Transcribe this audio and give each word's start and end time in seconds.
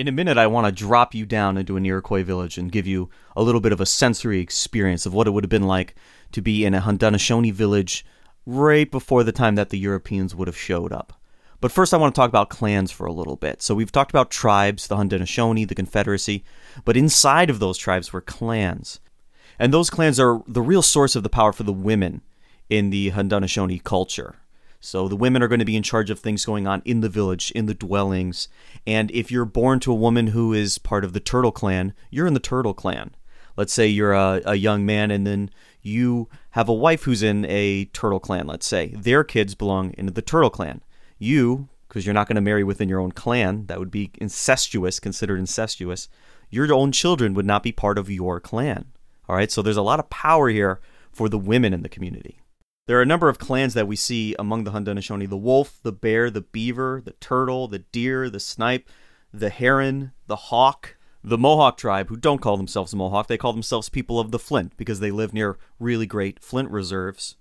In 0.00 0.08
a 0.08 0.12
minute, 0.12 0.38
I 0.38 0.46
want 0.46 0.66
to 0.66 0.72
drop 0.72 1.14
you 1.14 1.26
down 1.26 1.58
into 1.58 1.76
an 1.76 1.84
Iroquois 1.84 2.24
village 2.24 2.56
and 2.56 2.72
give 2.72 2.86
you 2.86 3.10
a 3.36 3.42
little 3.42 3.60
bit 3.60 3.72
of 3.72 3.82
a 3.82 3.84
sensory 3.84 4.40
experience 4.40 5.04
of 5.04 5.12
what 5.12 5.26
it 5.26 5.32
would 5.32 5.44
have 5.44 5.50
been 5.50 5.66
like 5.66 5.94
to 6.32 6.40
be 6.40 6.64
in 6.64 6.72
a 6.72 6.80
Haudenosaunee 6.80 7.52
village 7.52 8.02
right 8.46 8.90
before 8.90 9.24
the 9.24 9.30
time 9.30 9.56
that 9.56 9.68
the 9.68 9.78
Europeans 9.78 10.34
would 10.34 10.48
have 10.48 10.56
showed 10.56 10.90
up. 10.90 11.20
But 11.60 11.70
first, 11.70 11.92
I 11.92 11.98
want 11.98 12.14
to 12.14 12.18
talk 12.18 12.30
about 12.30 12.48
clans 12.48 12.90
for 12.90 13.04
a 13.04 13.12
little 13.12 13.36
bit. 13.36 13.60
So 13.60 13.74
we've 13.74 13.92
talked 13.92 14.10
about 14.10 14.30
tribes, 14.30 14.86
the 14.86 14.96
Haudenosaunee, 14.96 15.68
the 15.68 15.74
Confederacy, 15.74 16.44
but 16.86 16.96
inside 16.96 17.50
of 17.50 17.58
those 17.58 17.76
tribes 17.76 18.10
were 18.10 18.22
clans. 18.22 19.00
And 19.58 19.70
those 19.70 19.90
clans 19.90 20.18
are 20.18 20.42
the 20.46 20.62
real 20.62 20.80
source 20.80 21.14
of 21.14 21.24
the 21.24 21.28
power 21.28 21.52
for 21.52 21.64
the 21.64 21.74
women 21.74 22.22
in 22.70 22.88
the 22.88 23.10
Haudenosaunee 23.10 23.84
culture. 23.84 24.36
So 24.80 25.08
the 25.08 25.16
women 25.16 25.42
are 25.42 25.48
going 25.48 25.58
to 25.58 25.66
be 25.66 25.76
in 25.76 25.82
charge 25.82 26.08
of 26.08 26.18
things 26.18 26.46
going 26.46 26.66
on 26.66 26.80
in 26.86 27.00
the 27.00 27.08
village, 27.08 27.50
in 27.52 27.66
the 27.66 27.74
dwellings. 27.74 28.48
And 28.86 29.10
if 29.10 29.30
you're 29.30 29.44
born 29.44 29.78
to 29.80 29.92
a 29.92 29.96
woman 29.96 30.28
who 30.28 30.54
is 30.54 30.78
part 30.78 31.04
of 31.04 31.12
the 31.12 31.20
Turtle 31.20 31.52
Clan, 31.52 31.92
you're 32.10 32.26
in 32.26 32.34
the 32.34 32.40
Turtle 32.40 32.72
Clan. 32.72 33.14
Let's 33.56 33.74
say 33.74 33.86
you're 33.86 34.14
a, 34.14 34.40
a 34.46 34.54
young 34.54 34.86
man 34.86 35.10
and 35.10 35.26
then 35.26 35.50
you 35.82 36.28
have 36.50 36.68
a 36.68 36.74
wife 36.74 37.02
who's 37.02 37.22
in 37.22 37.44
a 37.44 37.84
Turtle 37.86 38.20
Clan, 38.20 38.46
let's 38.46 38.66
say. 38.66 38.94
Their 38.96 39.22
kids 39.22 39.54
belong 39.54 39.92
in 39.92 40.06
the 40.06 40.22
Turtle 40.22 40.50
Clan. 40.50 40.82
You, 41.18 41.68
because 41.86 42.06
you're 42.06 42.14
not 42.14 42.26
going 42.26 42.36
to 42.36 42.40
marry 42.40 42.64
within 42.64 42.88
your 42.88 43.00
own 43.00 43.12
clan, 43.12 43.66
that 43.66 43.78
would 43.78 43.90
be 43.90 44.12
incestuous, 44.14 44.98
considered 44.98 45.38
incestuous. 45.38 46.08
Your 46.48 46.72
own 46.72 46.92
children 46.92 47.34
would 47.34 47.44
not 47.44 47.62
be 47.62 47.72
part 47.72 47.98
of 47.98 48.10
your 48.10 48.40
clan. 48.40 48.86
All 49.28 49.36
right, 49.36 49.50
so 49.52 49.60
there's 49.60 49.76
a 49.76 49.82
lot 49.82 50.00
of 50.00 50.08
power 50.08 50.48
here 50.48 50.80
for 51.12 51.28
the 51.28 51.38
women 51.38 51.74
in 51.74 51.82
the 51.82 51.88
community. 51.88 52.39
There 52.90 52.98
are 52.98 53.02
a 53.02 53.06
number 53.06 53.28
of 53.28 53.38
clans 53.38 53.74
that 53.74 53.86
we 53.86 53.94
see 53.94 54.34
among 54.36 54.64
the 54.64 54.72
Haudenosaunee 54.72 55.28
the 55.28 55.36
wolf, 55.36 55.78
the 55.84 55.92
bear, 55.92 56.28
the 56.28 56.40
beaver, 56.40 57.00
the 57.04 57.12
turtle, 57.12 57.68
the 57.68 57.78
deer, 57.78 58.28
the 58.28 58.40
snipe, 58.40 58.90
the 59.32 59.48
heron, 59.48 60.10
the 60.26 60.34
hawk, 60.34 60.96
the 61.22 61.38
Mohawk 61.38 61.76
tribe, 61.76 62.08
who 62.08 62.16
don't 62.16 62.40
call 62.40 62.56
themselves 62.56 62.92
Mohawk, 62.92 63.28
they 63.28 63.38
call 63.38 63.52
themselves 63.52 63.88
people 63.88 64.18
of 64.18 64.32
the 64.32 64.40
Flint 64.40 64.76
because 64.76 64.98
they 64.98 65.12
live 65.12 65.32
near 65.32 65.56
really 65.78 66.04
great 66.04 66.42
flint 66.42 66.68
reserves. 66.68 67.36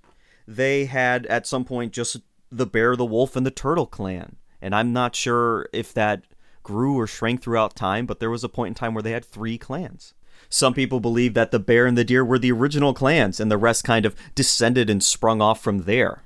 They 0.47 0.85
had 0.85 1.25
at 1.25 1.47
some 1.47 1.65
point 1.65 1.93
just 1.93 2.17
the 2.51 2.67
bear, 2.67 2.95
the 2.95 3.03
wolf, 3.03 3.35
and 3.35 3.43
the 3.43 3.49
turtle 3.49 3.87
clan. 3.87 4.35
And 4.61 4.75
I'm 4.75 4.93
not 4.93 5.15
sure 5.15 5.67
if 5.73 5.95
that 5.95 6.25
grew 6.61 6.95
or 6.95 7.07
shrank 7.07 7.41
throughout 7.41 7.75
time, 7.75 8.05
but 8.05 8.19
there 8.19 8.29
was 8.29 8.43
a 8.43 8.49
point 8.49 8.67
in 8.67 8.75
time 8.75 8.93
where 8.93 9.01
they 9.01 9.13
had 9.13 9.25
three 9.25 9.57
clans. 9.57 10.13
Some 10.49 10.73
people 10.73 10.99
believe 10.99 11.35
that 11.35 11.51
the 11.51 11.59
bear 11.59 11.85
and 11.85 11.97
the 11.97 12.03
deer 12.03 12.25
were 12.25 12.39
the 12.39 12.51
original 12.51 12.93
clans, 12.93 13.39
and 13.39 13.51
the 13.51 13.57
rest 13.57 13.83
kind 13.83 14.05
of 14.05 14.15
descended 14.33 14.89
and 14.89 15.03
sprung 15.03 15.41
off 15.41 15.61
from 15.61 15.83
there. 15.83 16.23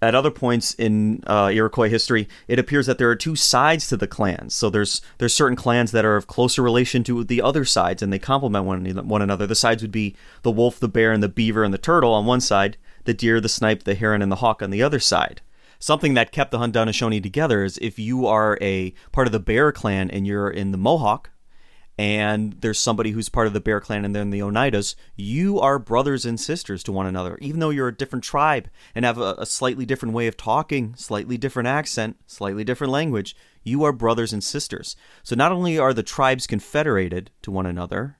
At 0.00 0.14
other 0.14 0.30
points 0.30 0.74
in 0.74 1.24
uh, 1.26 1.50
Iroquois 1.52 1.88
history, 1.88 2.28
it 2.46 2.58
appears 2.58 2.86
that 2.86 2.98
there 2.98 3.08
are 3.10 3.16
two 3.16 3.34
sides 3.34 3.88
to 3.88 3.96
the 3.96 4.06
clans. 4.06 4.54
So 4.54 4.70
there's 4.70 5.00
there's 5.18 5.34
certain 5.34 5.56
clans 5.56 5.92
that 5.92 6.04
are 6.04 6.16
of 6.16 6.26
closer 6.26 6.62
relation 6.62 7.02
to 7.04 7.24
the 7.24 7.40
other 7.40 7.64
sides, 7.64 8.02
and 8.02 8.12
they 8.12 8.18
complement 8.18 8.64
one, 8.64 9.08
one 9.08 9.22
another. 9.22 9.46
The 9.46 9.54
sides 9.54 9.82
would 9.82 9.92
be 9.92 10.14
the 10.42 10.50
wolf, 10.50 10.78
the 10.78 10.88
bear, 10.88 11.10
and 11.10 11.22
the 11.22 11.28
beaver 11.28 11.64
and 11.64 11.72
the 11.72 11.78
turtle 11.78 12.12
on 12.12 12.26
one 12.26 12.40
side, 12.40 12.76
the 13.04 13.14
deer, 13.14 13.40
the 13.40 13.48
snipe, 13.48 13.84
the 13.84 13.94
heron, 13.94 14.22
and 14.22 14.30
the 14.30 14.36
hawk 14.36 14.62
on 14.62 14.70
the 14.70 14.82
other 14.82 15.00
side 15.00 15.40
something 15.84 16.14
that 16.14 16.32
kept 16.32 16.50
the 16.50 16.56
Haudenosaunee 16.56 17.22
together 17.22 17.62
is 17.62 17.76
if 17.82 17.98
you 17.98 18.26
are 18.26 18.56
a 18.62 18.94
part 19.12 19.26
of 19.26 19.32
the 19.32 19.38
Bear 19.38 19.70
clan 19.70 20.10
and 20.10 20.26
you're 20.26 20.48
in 20.48 20.70
the 20.72 20.78
Mohawk, 20.78 21.28
and 21.96 22.54
there's 22.60 22.78
somebody 22.78 23.12
who's 23.12 23.28
part 23.28 23.46
of 23.46 23.52
the 23.52 23.60
Bear 23.60 23.80
Clan 23.80 24.04
and 24.04 24.14
they're 24.14 24.24
the 24.24 24.40
Oneidas, 24.40 24.96
you 25.14 25.60
are 25.60 25.78
brothers 25.78 26.24
and 26.24 26.40
sisters 26.40 26.82
to 26.84 26.92
one 26.92 27.06
another. 27.06 27.38
Even 27.40 27.60
though 27.60 27.70
you're 27.70 27.88
a 27.88 27.96
different 27.96 28.24
tribe 28.24 28.68
and 28.94 29.04
have 29.04 29.18
a, 29.18 29.34
a, 29.38 29.46
slightly 29.46 29.86
different 29.86 30.14
way 30.14 30.26
of 30.26 30.36
talking, 30.36 30.94
slightly 30.96 31.38
different 31.38 31.68
accent, 31.68 32.16
slightly 32.26 32.64
different 32.64 32.92
language, 32.92 33.36
you 33.62 33.84
are 33.84 33.92
brothers 33.92 34.32
and 34.32 34.42
sisters. 34.42 34.96
So 35.22 35.36
not 35.36 35.52
only 35.52 35.78
are 35.78 35.94
the 35.94 36.02
tribes 36.02 36.46
confederated 36.46 37.30
to 37.42 37.52
one 37.52 37.66
another, 37.66 38.18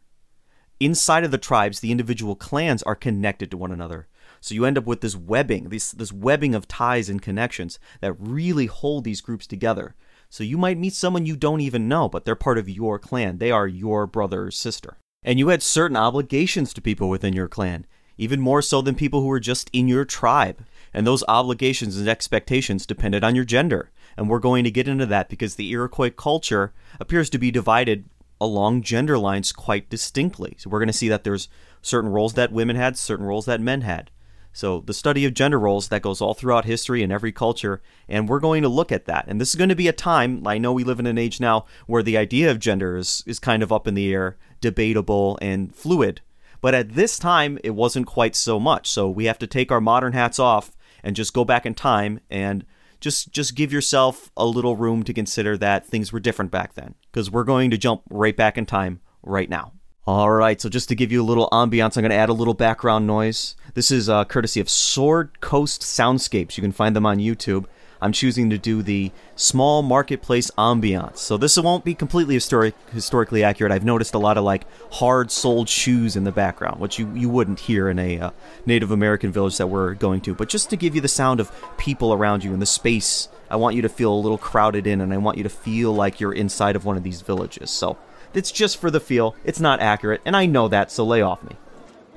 inside 0.78 1.24
of 1.24 1.32
the 1.32 1.38
tribes, 1.38 1.80
the 1.80 1.90
individual 1.90 2.36
clans 2.36 2.82
are 2.84 2.94
connected 2.94 3.50
to 3.50 3.56
one 3.56 3.72
another. 3.72 4.06
So 4.40 4.54
you 4.54 4.66
end 4.66 4.78
up 4.78 4.86
with 4.86 5.00
this 5.00 5.16
webbing, 5.16 5.70
this 5.70 5.90
this 5.90 6.12
webbing 6.12 6.54
of 6.54 6.68
ties 6.68 7.08
and 7.08 7.20
connections 7.20 7.78
that 8.00 8.12
really 8.18 8.66
hold 8.66 9.04
these 9.04 9.20
groups 9.20 9.46
together. 9.46 9.94
So 10.34 10.42
you 10.42 10.58
might 10.58 10.78
meet 10.78 10.94
someone 10.94 11.26
you 11.26 11.36
don't 11.36 11.60
even 11.60 11.86
know, 11.86 12.08
but 12.08 12.24
they're 12.24 12.34
part 12.34 12.58
of 12.58 12.68
your 12.68 12.98
clan. 12.98 13.38
They 13.38 13.52
are 13.52 13.68
your 13.68 14.04
brother 14.04 14.46
or 14.46 14.50
sister. 14.50 14.96
And 15.22 15.38
you 15.38 15.46
had 15.46 15.62
certain 15.62 15.96
obligations 15.96 16.74
to 16.74 16.80
people 16.80 17.08
within 17.08 17.34
your 17.34 17.46
clan, 17.46 17.86
even 18.18 18.40
more 18.40 18.60
so 18.60 18.82
than 18.82 18.96
people 18.96 19.20
who 19.20 19.28
were 19.28 19.38
just 19.38 19.70
in 19.72 19.86
your 19.86 20.04
tribe. 20.04 20.64
And 20.92 21.06
those 21.06 21.22
obligations 21.28 21.96
and 21.96 22.08
expectations 22.08 22.84
depended 22.84 23.22
on 23.22 23.36
your 23.36 23.44
gender. 23.44 23.92
And 24.16 24.28
we're 24.28 24.40
going 24.40 24.64
to 24.64 24.72
get 24.72 24.88
into 24.88 25.06
that 25.06 25.28
because 25.28 25.54
the 25.54 25.70
Iroquois 25.70 26.10
culture 26.10 26.72
appears 26.98 27.30
to 27.30 27.38
be 27.38 27.52
divided 27.52 28.06
along 28.40 28.82
gender 28.82 29.16
lines 29.16 29.52
quite 29.52 29.88
distinctly. 29.88 30.56
So 30.58 30.68
we're 30.68 30.80
going 30.80 30.88
to 30.88 30.92
see 30.92 31.08
that 31.10 31.22
there's 31.22 31.48
certain 31.80 32.10
roles 32.10 32.34
that 32.34 32.50
women 32.50 32.74
had, 32.74 32.96
certain 32.96 33.24
roles 33.24 33.46
that 33.46 33.60
men 33.60 33.82
had. 33.82 34.10
So, 34.54 34.80
the 34.80 34.94
study 34.94 35.24
of 35.24 35.34
gender 35.34 35.58
roles 35.58 35.88
that 35.88 36.00
goes 36.00 36.20
all 36.20 36.32
throughout 36.32 36.64
history 36.64 37.02
and 37.02 37.12
every 37.12 37.32
culture, 37.32 37.82
and 38.08 38.28
we're 38.28 38.38
going 38.38 38.62
to 38.62 38.68
look 38.68 38.92
at 38.92 39.06
that. 39.06 39.24
And 39.26 39.40
this 39.40 39.48
is 39.48 39.56
going 39.56 39.68
to 39.68 39.74
be 39.74 39.88
a 39.88 39.92
time, 39.92 40.46
I 40.46 40.58
know 40.58 40.72
we 40.72 40.84
live 40.84 41.00
in 41.00 41.06
an 41.06 41.18
age 41.18 41.40
now 41.40 41.66
where 41.88 42.04
the 42.04 42.16
idea 42.16 42.52
of 42.52 42.60
gender 42.60 42.96
is, 42.96 43.24
is 43.26 43.40
kind 43.40 43.64
of 43.64 43.72
up 43.72 43.88
in 43.88 43.94
the 43.94 44.14
air, 44.14 44.38
debatable, 44.60 45.40
and 45.42 45.74
fluid. 45.74 46.20
But 46.60 46.72
at 46.72 46.94
this 46.94 47.18
time, 47.18 47.58
it 47.64 47.70
wasn't 47.70 48.06
quite 48.06 48.36
so 48.36 48.60
much. 48.60 48.88
So, 48.88 49.10
we 49.10 49.24
have 49.24 49.40
to 49.40 49.48
take 49.48 49.72
our 49.72 49.80
modern 49.80 50.12
hats 50.12 50.38
off 50.38 50.76
and 51.02 51.16
just 51.16 51.34
go 51.34 51.44
back 51.44 51.66
in 51.66 51.74
time 51.74 52.20
and 52.30 52.64
just 53.00 53.32
just 53.32 53.56
give 53.56 53.72
yourself 53.72 54.30
a 54.36 54.46
little 54.46 54.76
room 54.76 55.02
to 55.02 55.12
consider 55.12 55.58
that 55.58 55.84
things 55.84 56.12
were 56.12 56.20
different 56.20 56.52
back 56.52 56.74
then 56.74 56.94
because 57.10 57.28
we're 57.28 57.44
going 57.44 57.70
to 57.72 57.76
jump 57.76 58.02
right 58.08 58.36
back 58.36 58.56
in 58.56 58.64
time 58.64 59.00
right 59.22 59.50
now. 59.50 59.72
All 60.06 60.30
right, 60.30 60.60
so 60.60 60.68
just 60.68 60.90
to 60.90 60.94
give 60.94 61.10
you 61.10 61.22
a 61.22 61.24
little 61.24 61.48
ambiance, 61.50 61.96
I'm 61.96 62.02
going 62.02 62.10
to 62.10 62.16
add 62.16 62.28
a 62.28 62.34
little 62.34 62.52
background 62.52 63.06
noise. 63.06 63.56
This 63.74 63.90
is 63.90 64.08
uh, 64.08 64.24
courtesy 64.24 64.60
of 64.60 64.70
Sword 64.70 65.40
Coast 65.40 65.82
Soundscapes. 65.82 66.56
You 66.56 66.62
can 66.62 66.70
find 66.70 66.94
them 66.94 67.04
on 67.04 67.18
YouTube. 67.18 67.64
I'm 68.00 68.12
choosing 68.12 68.48
to 68.50 68.58
do 68.58 68.82
the 68.82 69.10
small 69.34 69.82
marketplace 69.82 70.48
ambiance. 70.56 71.16
So 71.16 71.36
this 71.36 71.56
won't 71.56 71.84
be 71.84 71.92
completely 71.92 72.34
historic, 72.34 72.76
historically 72.92 73.42
accurate. 73.42 73.72
I've 73.72 73.84
noticed 73.84 74.14
a 74.14 74.18
lot 74.18 74.38
of 74.38 74.44
like 74.44 74.66
hard 74.92 75.32
soled 75.32 75.68
shoes 75.68 76.14
in 76.14 76.22
the 76.22 76.30
background, 76.30 76.78
which 76.78 77.00
you, 77.00 77.12
you 77.14 77.28
wouldn't 77.28 77.58
hear 77.58 77.88
in 77.88 77.98
a 77.98 78.20
uh, 78.20 78.30
Native 78.64 78.92
American 78.92 79.32
village 79.32 79.56
that 79.56 79.66
we're 79.66 79.94
going 79.94 80.20
to. 80.20 80.34
But 80.36 80.50
just 80.50 80.70
to 80.70 80.76
give 80.76 80.94
you 80.94 81.00
the 81.00 81.08
sound 81.08 81.40
of 81.40 81.50
people 81.76 82.12
around 82.12 82.44
you 82.44 82.52
and 82.52 82.62
the 82.62 82.66
space, 82.66 83.28
I 83.50 83.56
want 83.56 83.74
you 83.74 83.82
to 83.82 83.88
feel 83.88 84.14
a 84.14 84.14
little 84.14 84.38
crowded 84.38 84.86
in 84.86 85.00
and 85.00 85.12
I 85.12 85.16
want 85.16 85.36
you 85.36 85.42
to 85.42 85.48
feel 85.48 85.92
like 85.92 86.20
you're 86.20 86.32
inside 86.32 86.76
of 86.76 86.84
one 86.84 86.96
of 86.96 87.02
these 87.02 87.22
villages. 87.22 87.70
So 87.70 87.98
it's 88.34 88.52
just 88.52 88.76
for 88.76 88.92
the 88.92 89.00
feel. 89.00 89.34
It's 89.42 89.60
not 89.60 89.80
accurate, 89.80 90.20
and 90.24 90.36
I 90.36 90.46
know 90.46 90.68
that, 90.68 90.92
so 90.92 91.04
lay 91.04 91.22
off 91.22 91.42
me. 91.42 91.56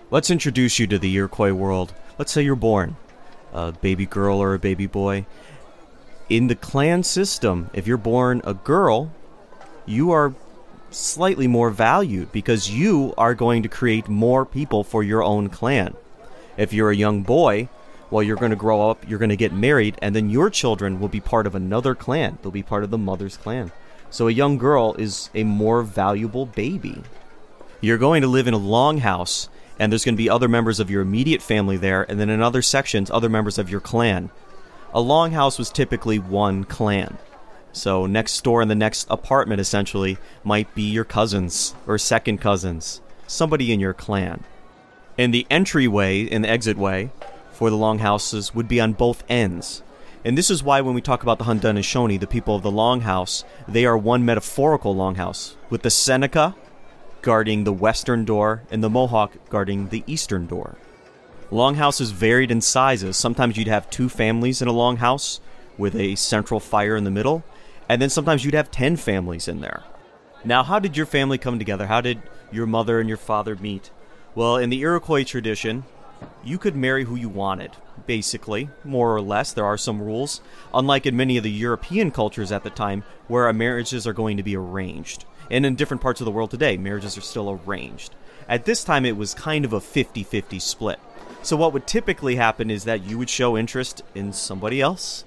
Let's 0.09 0.29
introduce 0.29 0.79
you 0.79 0.87
to 0.87 0.97
the 0.97 1.13
Iroquois 1.15 1.51
world. 1.51 1.93
Let's 2.17 2.31
say 2.31 2.41
you're 2.41 2.55
born 2.55 2.95
a 3.51 3.73
baby 3.73 4.05
girl 4.05 4.41
or 4.41 4.53
a 4.53 4.59
baby 4.59 4.87
boy. 4.87 5.25
In 6.29 6.47
the 6.47 6.55
clan 6.55 7.03
system, 7.03 7.69
if 7.73 7.85
you're 7.85 7.97
born 7.97 8.41
a 8.45 8.53
girl, 8.53 9.11
you 9.85 10.11
are 10.11 10.33
slightly 10.91 11.45
more 11.45 11.69
valued 11.71 12.31
because 12.31 12.71
you 12.71 13.13
are 13.17 13.35
going 13.35 13.63
to 13.63 13.69
create 13.69 14.07
more 14.07 14.45
people 14.45 14.85
for 14.85 15.03
your 15.03 15.23
own 15.23 15.49
clan. 15.49 15.93
If 16.55 16.71
you're 16.71 16.91
a 16.91 16.95
young 16.95 17.23
boy, 17.23 17.67
well, 18.09 18.23
you're 18.23 18.37
going 18.37 18.51
to 18.51 18.55
grow 18.55 18.89
up, 18.89 19.09
you're 19.09 19.19
going 19.19 19.27
to 19.27 19.35
get 19.35 19.51
married, 19.51 19.97
and 20.01 20.15
then 20.15 20.29
your 20.29 20.49
children 20.49 21.01
will 21.01 21.09
be 21.09 21.19
part 21.19 21.45
of 21.45 21.53
another 21.53 21.93
clan. 21.93 22.37
They'll 22.41 22.51
be 22.51 22.63
part 22.63 22.85
of 22.85 22.91
the 22.91 22.97
mother's 22.97 23.35
clan. 23.35 23.73
So 24.09 24.29
a 24.29 24.31
young 24.31 24.57
girl 24.57 24.95
is 24.97 25.29
a 25.35 25.43
more 25.43 25.83
valuable 25.83 26.45
baby. 26.45 27.03
You're 27.81 27.97
going 27.97 28.21
to 28.21 28.29
live 28.29 28.47
in 28.47 28.53
a 28.53 28.59
longhouse, 28.59 29.49
and 29.79 29.91
there's 29.91 30.05
going 30.05 30.15
to 30.15 30.23
be 30.23 30.29
other 30.29 30.47
members 30.47 30.79
of 30.79 30.89
your 30.89 31.01
immediate 31.01 31.41
family 31.41 31.77
there, 31.77 32.03
and 32.09 32.19
then 32.19 32.29
in 32.29 32.41
other 32.41 32.61
sections, 32.61 33.11
other 33.11 33.29
members 33.29 33.57
of 33.57 33.69
your 33.69 33.79
clan. 33.79 34.29
A 34.93 34.99
longhouse 34.99 35.59
was 35.59 35.69
typically 35.69 36.19
one 36.19 36.63
clan. 36.63 37.17
So 37.71 38.05
next 38.05 38.43
door 38.43 38.61
in 38.61 38.69
the 38.69 38.75
next 38.75 39.07
apartment 39.09 39.61
essentially 39.61 40.17
might 40.43 40.73
be 40.73 40.83
your 40.83 41.03
cousins 41.03 41.75
or 41.85 41.97
second 41.97 42.39
cousins, 42.39 43.01
somebody 43.27 43.71
in 43.71 43.79
your 43.79 43.93
clan. 43.93 44.43
And 45.17 45.33
the 45.33 45.45
entryway 45.49 46.27
and 46.29 46.43
the 46.43 46.49
exit 46.49 46.77
way 46.77 47.11
for 47.51 47.69
the 47.69 47.77
longhouses 47.77 48.55
would 48.55 48.67
be 48.67 48.79
on 48.79 48.93
both 48.93 49.23
ends. 49.29 49.83
And 50.23 50.37
this 50.37 50.49
is 50.49 50.63
why 50.63 50.81
when 50.81 50.95
we 50.95 51.01
talk 51.01 51.23
about 51.23 51.37
the 51.37 51.45
Haudenosaunee, 51.45 52.19
the 52.19 52.27
people 52.27 52.55
of 52.55 52.63
the 52.63 52.71
Longhouse, 52.71 53.43
they 53.67 53.85
are 53.85 53.97
one 53.97 54.25
metaphorical 54.25 54.95
Longhouse, 54.95 55.55
with 55.69 55.83
the 55.83 55.89
Seneca 55.89 56.55
guarding 57.21 57.63
the 57.63 57.73
western 57.73 58.25
door 58.25 58.63
and 58.69 58.83
the 58.83 58.89
Mohawk 58.89 59.33
guarding 59.49 59.89
the 59.89 60.03
eastern 60.07 60.47
door. 60.47 60.75
Longhouses 61.51 62.11
varied 62.11 62.51
in 62.51 62.61
sizes. 62.61 63.17
Sometimes 63.17 63.57
you'd 63.57 63.67
have 63.67 63.89
two 63.89 64.09
families 64.09 64.61
in 64.61 64.67
a 64.67 64.73
longhouse 64.73 65.39
with 65.77 65.95
a 65.95 66.15
central 66.15 66.59
fire 66.59 66.95
in 66.95 67.03
the 67.03 67.11
middle, 67.11 67.43
and 67.87 68.01
then 68.01 68.09
sometimes 68.09 68.43
you'd 68.43 68.53
have 68.53 68.71
10 68.71 68.97
families 68.97 69.47
in 69.47 69.61
there. 69.61 69.83
Now, 70.43 70.63
how 70.63 70.79
did 70.79 70.97
your 70.97 71.05
family 71.05 71.37
come 71.37 71.57
together? 71.57 71.87
How 71.87 72.01
did 72.01 72.21
your 72.51 72.65
mother 72.65 72.99
and 72.99 73.07
your 73.07 73.17
father 73.17 73.55
meet? 73.55 73.91
Well, 74.35 74.57
in 74.57 74.69
the 74.69 74.81
Iroquois 74.81 75.23
tradition, 75.23 75.83
you 76.43 76.57
could 76.57 76.75
marry 76.75 77.05
who 77.05 77.15
you 77.15 77.29
wanted, 77.29 77.71
basically, 78.05 78.69
more 78.83 79.15
or 79.15 79.21
less. 79.21 79.51
There 79.53 79.65
are 79.65 79.77
some 79.77 80.01
rules, 80.01 80.41
unlike 80.73 81.05
in 81.05 81.15
many 81.15 81.37
of 81.37 81.43
the 81.43 81.51
European 81.51 82.11
cultures 82.11 82.51
at 82.51 82.63
the 82.63 82.69
time, 82.69 83.03
where 83.27 83.51
marriages 83.53 84.05
are 84.05 84.13
going 84.13 84.37
to 84.37 84.43
be 84.43 84.55
arranged. 84.55 85.25
And 85.49 85.65
in 85.65 85.75
different 85.75 86.01
parts 86.01 86.21
of 86.21 86.25
the 86.25 86.31
world 86.31 86.51
today, 86.51 86.77
marriages 86.77 87.17
are 87.17 87.21
still 87.21 87.59
arranged. 87.65 88.13
At 88.49 88.65
this 88.65 88.83
time, 88.83 89.05
it 89.05 89.17
was 89.17 89.33
kind 89.33 89.65
of 89.65 89.73
a 89.73 89.81
50 89.81 90.23
50 90.23 90.59
split. 90.59 90.99
So, 91.41 91.55
what 91.55 91.73
would 91.73 91.87
typically 91.87 92.35
happen 92.35 92.69
is 92.69 92.83
that 92.85 93.03
you 93.03 93.17
would 93.17 93.29
show 93.29 93.57
interest 93.57 94.01
in 94.15 94.33
somebody 94.33 94.81
else, 94.81 95.23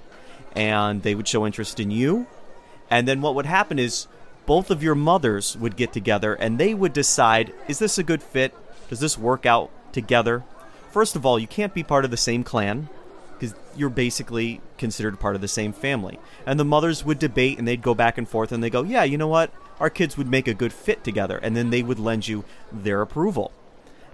and 0.55 1.03
they 1.03 1.15
would 1.15 1.29
show 1.29 1.47
interest 1.47 1.81
in 1.81 1.91
you. 1.91 2.27
And 2.91 3.07
then 3.07 3.21
what 3.21 3.35
would 3.35 3.47
happen 3.47 3.79
is 3.79 4.09
both 4.47 4.71
of 4.71 4.83
your 4.83 4.97
mothers 4.97 5.57
would 5.57 5.77
get 5.77 5.93
together 5.93 6.35
and 6.35 6.59
they 6.59 6.75
would 6.75 6.93
decide 6.93 7.55
is 7.69 7.79
this 7.79 7.99
a 7.99 8.03
good 8.03 8.23
fit? 8.23 8.53
Does 8.89 9.01
this 9.01 9.17
work 9.17 9.47
out 9.47 9.71
together? 9.93 10.43
First 10.91 11.15
of 11.15 11.25
all, 11.25 11.39
you 11.39 11.47
can't 11.47 11.73
be 11.73 11.85
part 11.85 12.05
of 12.05 12.11
the 12.11 12.17
same 12.17 12.43
clan 12.43 12.89
because 13.39 13.55
you're 13.77 13.89
basically 13.89 14.61
considered 14.77 15.21
part 15.21 15.37
of 15.37 15.41
the 15.41 15.49
same 15.49 15.73
family. 15.73 16.19
And 16.45 16.59
the 16.59 16.65
mothers 16.65 17.05
would 17.05 17.21
debate 17.21 17.59
and 17.59 17.69
they'd 17.69 17.81
go 17.81 17.95
back 17.95 18.19
and 18.19 18.29
forth 18.29 18.51
and 18.51 18.63
they 18.63 18.71
go, 18.71 18.83
yeah, 18.83 19.05
you 19.05 19.17
know 19.17 19.29
what? 19.29 19.53
Our 19.81 19.91
kids 19.91 20.17
would 20.17 20.29
make 20.29 20.47
a 20.47 20.55
good 20.55 20.73
fit 20.73 21.03
together. 21.03 21.39
And 21.39 21.57
then 21.57 21.71
they 21.71 21.83
would 21.83 21.99
lend 21.99 22.29
you 22.29 22.45
their 22.71 23.01
approval. 23.01 23.51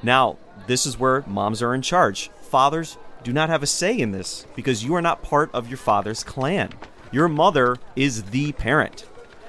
Now, 0.03 0.39
this 0.67 0.87
is 0.87 0.99
where 0.99 1.25
moms 1.27 1.63
are 1.63 1.75
in 1.75 1.83
charge. 1.83 2.31
Fathers 2.41 2.97
do 3.25 3.33
not 3.33 3.49
have 3.49 3.63
a 3.63 3.67
say 3.67 3.99
in 3.99 4.13
this 4.13 4.47
because 4.55 4.85
you 4.85 4.95
are 4.95 5.03
not 5.03 5.23
part 5.23 5.51
of 5.53 5.69
your 5.69 5.79
father's 5.79 6.23
clan. 6.23 6.71
Your 7.11 7.29
mother 7.29 7.77
is 7.97 8.25
the 8.25 8.53
parent. 8.53 9.05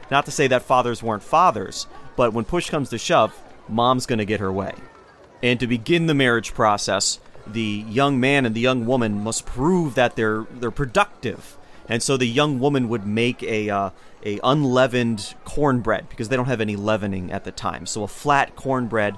Not 0.10 0.26
to 0.26 0.32
say 0.32 0.48
that 0.48 0.64
fathers 0.64 1.04
weren't 1.04 1.24
fathers, 1.24 1.86
but 2.16 2.34
when 2.34 2.46
push 2.46 2.70
comes 2.70 2.90
to 2.90 2.98
shove, 2.98 3.40
mom's 3.68 4.06
going 4.06 4.20
to 4.20 4.26
get 4.26 4.40
her 4.40 4.52
way. 4.52 4.74
And 5.44 5.60
to 5.60 5.68
begin 5.68 6.08
the 6.08 6.14
marriage 6.14 6.54
process, 6.54 7.20
the 7.46 7.86
young 7.88 8.20
man 8.20 8.46
and 8.46 8.56
the 8.56 8.62
young 8.62 8.86
woman 8.86 9.24
must 9.24 9.46
prove 9.46 9.96
that 9.96 10.16
they're 10.16 10.46
they're 10.60 10.72
productive. 10.72 11.58
And 11.90 12.04
so 12.04 12.18
the 12.18 12.28
young 12.28 12.60
woman 12.60 12.90
would 12.90 13.06
make 13.06 13.44
a 13.44 13.70
uh, 13.70 13.90
a 14.28 14.40
unleavened 14.44 15.36
cornbread 15.46 16.10
because 16.10 16.28
they 16.28 16.36
don't 16.36 16.48
have 16.48 16.60
any 16.60 16.76
leavening 16.76 17.32
at 17.32 17.46
the 17.46 17.52
time. 17.52 17.86
So 17.86 18.04
a 18.04 18.10
flat 18.10 18.58
cornbread 18.58 19.18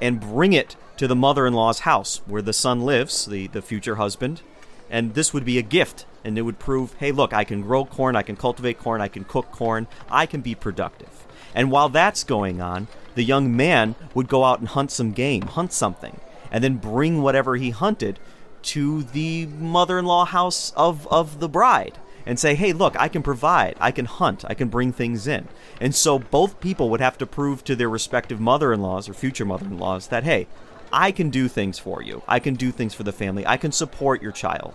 and 0.00 0.18
bring 0.20 0.52
it 0.52 0.74
to 0.96 1.06
the 1.06 1.14
mother-in-law's 1.14 1.80
house 1.80 2.20
where 2.26 2.42
the 2.42 2.52
son 2.52 2.80
lives, 2.80 3.26
the 3.26 3.46
the 3.46 3.62
future 3.62 3.94
husband. 3.94 4.42
And 4.90 5.14
this 5.14 5.32
would 5.32 5.44
be 5.44 5.56
a 5.56 5.62
gift 5.62 6.04
and 6.24 6.36
it 6.36 6.42
would 6.42 6.58
prove, 6.58 6.94
hey, 6.94 7.12
look, 7.12 7.32
I 7.32 7.44
can 7.44 7.62
grow 7.62 7.84
corn, 7.84 8.16
I 8.16 8.22
can 8.22 8.34
cultivate 8.34 8.80
corn, 8.80 9.00
I 9.00 9.06
can 9.06 9.22
cook 9.22 9.52
corn, 9.52 9.86
I 10.10 10.26
can 10.26 10.40
be 10.40 10.56
productive. 10.56 11.26
And 11.54 11.70
while 11.70 11.88
that's 11.88 12.24
going 12.24 12.60
on, 12.60 12.88
the 13.14 13.22
young 13.22 13.56
man 13.56 13.94
would 14.14 14.28
go 14.28 14.42
out 14.42 14.58
and 14.58 14.68
hunt 14.68 14.90
some 14.90 15.12
game, 15.12 15.42
hunt 15.42 15.72
something, 15.72 16.18
and 16.50 16.62
then 16.64 16.76
bring 16.76 17.22
whatever 17.22 17.54
he 17.54 17.70
hunted 17.70 18.18
to 18.62 19.04
the 19.04 19.46
mother 19.46 19.96
in 19.96 20.06
law 20.06 20.24
house 20.24 20.72
of, 20.76 21.06
of 21.06 21.38
the 21.38 21.48
bride 21.48 21.98
and 22.26 22.38
say, 22.38 22.54
hey, 22.54 22.72
look, 22.72 22.98
I 22.98 23.08
can 23.08 23.22
provide, 23.22 23.76
I 23.80 23.90
can 23.90 24.04
hunt, 24.04 24.44
I 24.46 24.54
can 24.54 24.68
bring 24.68 24.92
things 24.92 25.26
in. 25.26 25.48
And 25.80 25.94
so 25.94 26.18
both 26.18 26.60
people 26.60 26.90
would 26.90 27.00
have 27.00 27.18
to 27.18 27.26
prove 27.26 27.64
to 27.64 27.76
their 27.76 27.88
respective 27.88 28.40
mother 28.40 28.72
in 28.72 28.82
laws 28.82 29.08
or 29.08 29.14
future 29.14 29.44
mother 29.44 29.66
in 29.66 29.78
laws 29.78 30.08
that, 30.08 30.24
hey, 30.24 30.46
I 30.92 31.12
can 31.12 31.30
do 31.30 31.48
things 31.48 31.78
for 31.78 32.02
you, 32.02 32.22
I 32.26 32.38
can 32.38 32.54
do 32.54 32.70
things 32.70 32.94
for 32.94 33.02
the 33.02 33.12
family, 33.12 33.46
I 33.46 33.56
can 33.56 33.72
support 33.72 34.22
your 34.22 34.32
child. 34.32 34.74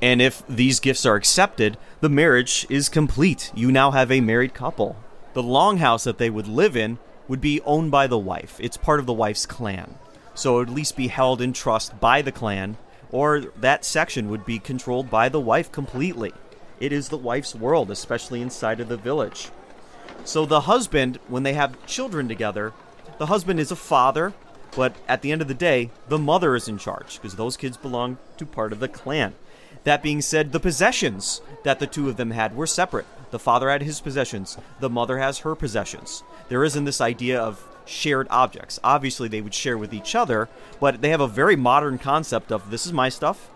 And 0.00 0.22
if 0.22 0.46
these 0.46 0.78
gifts 0.78 1.04
are 1.04 1.16
accepted, 1.16 1.76
the 2.00 2.08
marriage 2.08 2.66
is 2.70 2.88
complete. 2.88 3.50
You 3.54 3.72
now 3.72 3.90
have 3.90 4.12
a 4.12 4.20
married 4.20 4.54
couple. 4.54 4.96
The 5.34 5.42
longhouse 5.42 6.04
that 6.04 6.18
they 6.18 6.30
would 6.30 6.46
live 6.46 6.76
in 6.76 6.98
would 7.26 7.40
be 7.40 7.60
owned 7.62 7.90
by 7.90 8.06
the 8.06 8.18
wife. 8.18 8.58
It's 8.60 8.76
part 8.76 9.00
of 9.00 9.06
the 9.06 9.12
wife's 9.12 9.46
clan. 9.46 9.96
So 10.34 10.54
it 10.54 10.58
would 10.58 10.68
at 10.68 10.74
least 10.74 10.96
be 10.96 11.08
held 11.08 11.42
in 11.42 11.52
trust 11.52 11.98
by 11.98 12.22
the 12.22 12.30
clan, 12.30 12.76
or 13.10 13.40
that 13.56 13.84
section 13.84 14.28
would 14.28 14.46
be 14.46 14.58
controlled 14.58 15.10
by 15.10 15.28
the 15.28 15.40
wife 15.40 15.72
completely. 15.72 16.32
It 16.80 16.92
is 16.92 17.08
the 17.08 17.16
wife's 17.16 17.54
world, 17.54 17.90
especially 17.90 18.40
inside 18.40 18.80
of 18.80 18.88
the 18.88 18.96
village. 18.96 19.50
So 20.24 20.46
the 20.46 20.62
husband, 20.62 21.18
when 21.28 21.42
they 21.42 21.54
have 21.54 21.86
children 21.86 22.28
together, 22.28 22.72
the 23.18 23.26
husband 23.26 23.58
is 23.58 23.70
a 23.70 23.76
father, 23.76 24.34
but 24.76 24.94
at 25.08 25.22
the 25.22 25.32
end 25.32 25.42
of 25.42 25.48
the 25.48 25.54
day, 25.54 25.90
the 26.08 26.18
mother 26.18 26.54
is 26.54 26.68
in 26.68 26.78
charge 26.78 27.16
because 27.16 27.34
those 27.34 27.56
kids 27.56 27.76
belong 27.76 28.18
to 28.36 28.46
part 28.46 28.72
of 28.72 28.80
the 28.80 28.88
clan. 28.88 29.34
That 29.84 30.02
being 30.02 30.20
said, 30.20 30.52
the 30.52 30.60
possessions 30.60 31.40
that 31.64 31.80
the 31.80 31.86
two 31.86 32.08
of 32.08 32.16
them 32.16 32.30
had 32.30 32.54
were 32.54 32.66
separate. 32.66 33.06
The 33.30 33.38
father 33.38 33.70
had 33.70 33.82
his 33.82 34.00
possessions, 34.00 34.56
the 34.80 34.90
mother 34.90 35.18
has 35.18 35.38
her 35.40 35.54
possessions. 35.54 36.22
There 36.48 36.64
isn't 36.64 36.84
this 36.84 37.00
idea 37.00 37.40
of 37.40 37.64
shared 37.84 38.26
objects. 38.30 38.78
Obviously, 38.84 39.28
they 39.28 39.40
would 39.40 39.54
share 39.54 39.78
with 39.78 39.92
each 39.92 40.14
other, 40.14 40.48
but 40.78 41.00
they 41.00 41.10
have 41.10 41.20
a 41.20 41.28
very 41.28 41.56
modern 41.56 41.98
concept 41.98 42.52
of 42.52 42.70
this 42.70 42.86
is 42.86 42.92
my 42.92 43.08
stuff, 43.08 43.50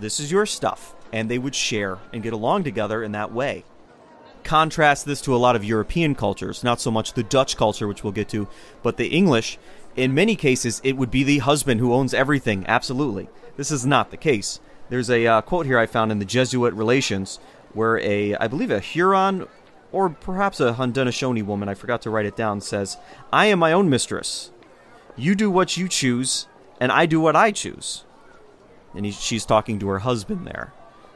this 0.00 0.18
is 0.18 0.32
your 0.32 0.46
stuff, 0.46 0.93
and 1.14 1.30
they 1.30 1.38
would 1.38 1.54
share 1.54 1.98
and 2.12 2.24
get 2.24 2.32
along 2.32 2.64
together 2.64 3.00
in 3.00 3.12
that 3.12 3.32
way. 3.32 3.64
Contrast 4.42 5.06
this 5.06 5.20
to 5.20 5.34
a 5.34 5.38
lot 5.38 5.54
of 5.54 5.64
European 5.64 6.12
cultures, 6.16 6.64
not 6.64 6.80
so 6.80 6.90
much 6.90 7.12
the 7.12 7.22
Dutch 7.22 7.56
culture, 7.56 7.86
which 7.86 8.02
we'll 8.02 8.12
get 8.12 8.28
to, 8.28 8.48
but 8.82 8.96
the 8.96 9.06
English. 9.06 9.56
In 9.94 10.12
many 10.12 10.34
cases, 10.34 10.80
it 10.82 10.96
would 10.96 11.12
be 11.12 11.22
the 11.22 11.38
husband 11.38 11.78
who 11.78 11.94
owns 11.94 12.14
everything, 12.14 12.64
absolutely. 12.66 13.28
This 13.56 13.70
is 13.70 13.86
not 13.86 14.10
the 14.10 14.16
case. 14.16 14.58
There's 14.88 15.08
a 15.08 15.24
uh, 15.24 15.40
quote 15.42 15.66
here 15.66 15.78
I 15.78 15.86
found 15.86 16.10
in 16.10 16.18
the 16.18 16.24
Jesuit 16.24 16.74
Relations 16.74 17.38
where 17.74 18.00
a, 18.00 18.34
I 18.34 18.48
believe 18.48 18.72
a 18.72 18.80
Huron 18.80 19.46
or 19.92 20.08
perhaps 20.10 20.58
a 20.58 20.72
Haudenosaunee 20.72 21.46
woman, 21.46 21.68
I 21.68 21.74
forgot 21.74 22.02
to 22.02 22.10
write 22.10 22.26
it 22.26 22.34
down, 22.36 22.60
says, 22.60 22.96
I 23.32 23.46
am 23.46 23.60
my 23.60 23.72
own 23.72 23.88
mistress. 23.88 24.50
You 25.14 25.36
do 25.36 25.48
what 25.48 25.76
you 25.76 25.86
choose, 25.86 26.48
and 26.80 26.90
I 26.90 27.06
do 27.06 27.20
what 27.20 27.36
I 27.36 27.52
choose. 27.52 28.04
And 28.96 29.06
he, 29.06 29.12
she's 29.12 29.46
talking 29.46 29.78
to 29.78 29.86
her 29.86 30.00
husband 30.00 30.44
there. 30.44 30.72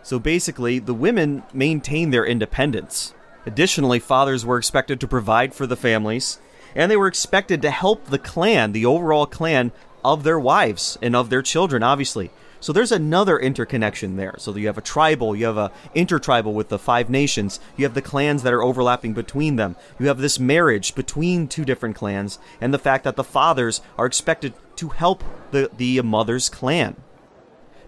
So 0.08 0.18
basically, 0.18 0.78
the 0.78 0.94
women 0.94 1.42
maintain 1.52 2.08
their 2.08 2.24
independence. 2.24 3.12
Additionally, 3.44 3.98
fathers 3.98 4.42
were 4.42 4.56
expected 4.56 5.00
to 5.00 5.06
provide 5.06 5.52
for 5.52 5.66
the 5.66 5.76
families, 5.76 6.40
and 6.74 6.90
they 6.90 6.96
were 6.96 7.08
expected 7.08 7.60
to 7.60 7.70
help 7.70 8.06
the 8.06 8.18
clan, 8.18 8.72
the 8.72 8.86
overall 8.86 9.26
clan, 9.26 9.70
of 10.02 10.24
their 10.24 10.40
wives 10.40 10.96
and 11.02 11.14
of 11.14 11.28
their 11.28 11.42
children, 11.42 11.82
obviously. 11.82 12.30
So 12.58 12.72
there's 12.72 12.90
another 12.90 13.38
interconnection 13.38 14.16
there. 14.16 14.34
So 14.38 14.56
you 14.56 14.66
have 14.68 14.78
a 14.78 14.80
tribal, 14.80 15.36
you 15.36 15.44
have 15.44 15.58
a 15.58 15.72
intertribal 15.94 16.54
with 16.54 16.70
the 16.70 16.78
five 16.78 17.10
nations, 17.10 17.60
you 17.76 17.84
have 17.84 17.92
the 17.92 18.00
clans 18.00 18.42
that 18.44 18.54
are 18.54 18.62
overlapping 18.62 19.12
between 19.12 19.56
them. 19.56 19.76
You 20.00 20.06
have 20.06 20.20
this 20.20 20.38
marriage 20.38 20.94
between 20.94 21.48
two 21.48 21.66
different 21.66 21.96
clans, 21.96 22.38
and 22.62 22.72
the 22.72 22.78
fact 22.78 23.04
that 23.04 23.16
the 23.16 23.22
fathers 23.24 23.82
are 23.98 24.06
expected 24.06 24.54
to 24.76 24.88
help 24.88 25.22
the, 25.50 25.70
the 25.76 26.00
mother's 26.00 26.48
clan. 26.48 26.96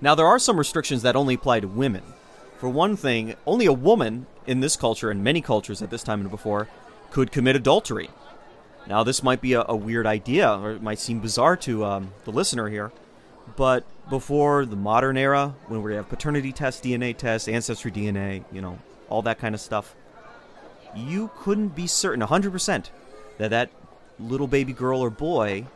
Now 0.00 0.14
there 0.14 0.26
are 0.26 0.38
some 0.38 0.56
restrictions 0.56 1.02
that 1.02 1.16
only 1.16 1.34
apply 1.34 1.60
to 1.60 1.68
women. 1.68 2.02
For 2.58 2.68
one 2.68 2.96
thing, 2.96 3.34
only 3.46 3.66
a 3.66 3.72
woman 3.72 4.26
in 4.46 4.60
this 4.60 4.76
culture 4.76 5.10
and 5.10 5.22
many 5.22 5.40
cultures 5.40 5.82
at 5.82 5.90
this 5.90 6.02
time 6.02 6.20
and 6.20 6.30
before 6.30 6.68
could 7.10 7.32
commit 7.32 7.56
adultery. 7.56 8.10
Now 8.86 9.02
this 9.02 9.22
might 9.22 9.40
be 9.40 9.52
a, 9.52 9.64
a 9.68 9.76
weird 9.76 10.06
idea, 10.06 10.50
or 10.58 10.72
it 10.72 10.82
might 10.82 10.98
seem 10.98 11.20
bizarre 11.20 11.56
to 11.58 11.84
um, 11.84 12.12
the 12.24 12.32
listener 12.32 12.68
here, 12.68 12.92
but 13.56 13.84
before 14.08 14.64
the 14.64 14.76
modern 14.76 15.16
era, 15.16 15.54
when 15.68 15.82
we 15.82 15.94
have 15.94 16.08
paternity 16.08 16.52
tests, 16.52 16.84
DNA 16.84 17.16
tests, 17.16 17.48
ancestry 17.48 17.92
DNA, 17.92 18.44
you 18.50 18.60
know, 18.60 18.78
all 19.08 19.22
that 19.22 19.38
kind 19.38 19.54
of 19.54 19.60
stuff, 19.60 19.94
you 20.94 21.30
couldn't 21.38 21.68
be 21.68 21.86
certain 21.86 22.24
100% 22.26 22.90
that 23.38 23.50
that 23.50 23.70
little 24.18 24.46
baby 24.46 24.72
girl 24.72 25.00
or 25.00 25.10
boy 25.10 25.66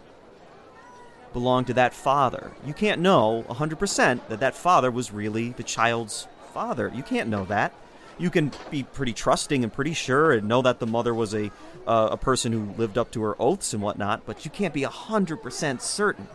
belonged 1.35 1.67
to 1.67 1.75
that 1.75 1.93
father. 1.93 2.53
You 2.65 2.73
can't 2.73 3.03
know 3.03 3.45
100% 3.51 4.29
that 4.29 4.41
that 4.41 4.55
father 4.55 4.91
was 4.91 5.13
really 5.13 5.51
the 5.51 5.63
child's 5.63 6.27
father. 6.55 6.91
You 6.95 7.03
can't 7.03 7.29
know 7.29 7.45
that. 7.47 7.75
You 8.17 8.31
can 8.31 8.53
be 8.71 8.85
pretty 8.85 9.13
trusting 9.13 9.63
and 9.63 9.73
pretty 9.73 9.93
sure 9.93 10.33
and 10.33 10.49
know 10.49 10.63
that 10.63 10.79
the 10.79 10.87
mother 10.87 11.13
was 11.13 11.35
a 11.35 11.51
uh, 11.87 12.09
a 12.13 12.17
person 12.17 12.53
who 12.53 12.73
lived 12.79 12.97
up 12.97 13.11
to 13.11 13.21
her 13.23 13.37
oaths 13.39 13.75
and 13.75 13.83
whatnot, 13.83 14.23
but 14.25 14.47
you 14.47 14.51
can't 14.51 14.73
be 14.73 14.83
100% 14.83 15.81
certain. 15.83 16.29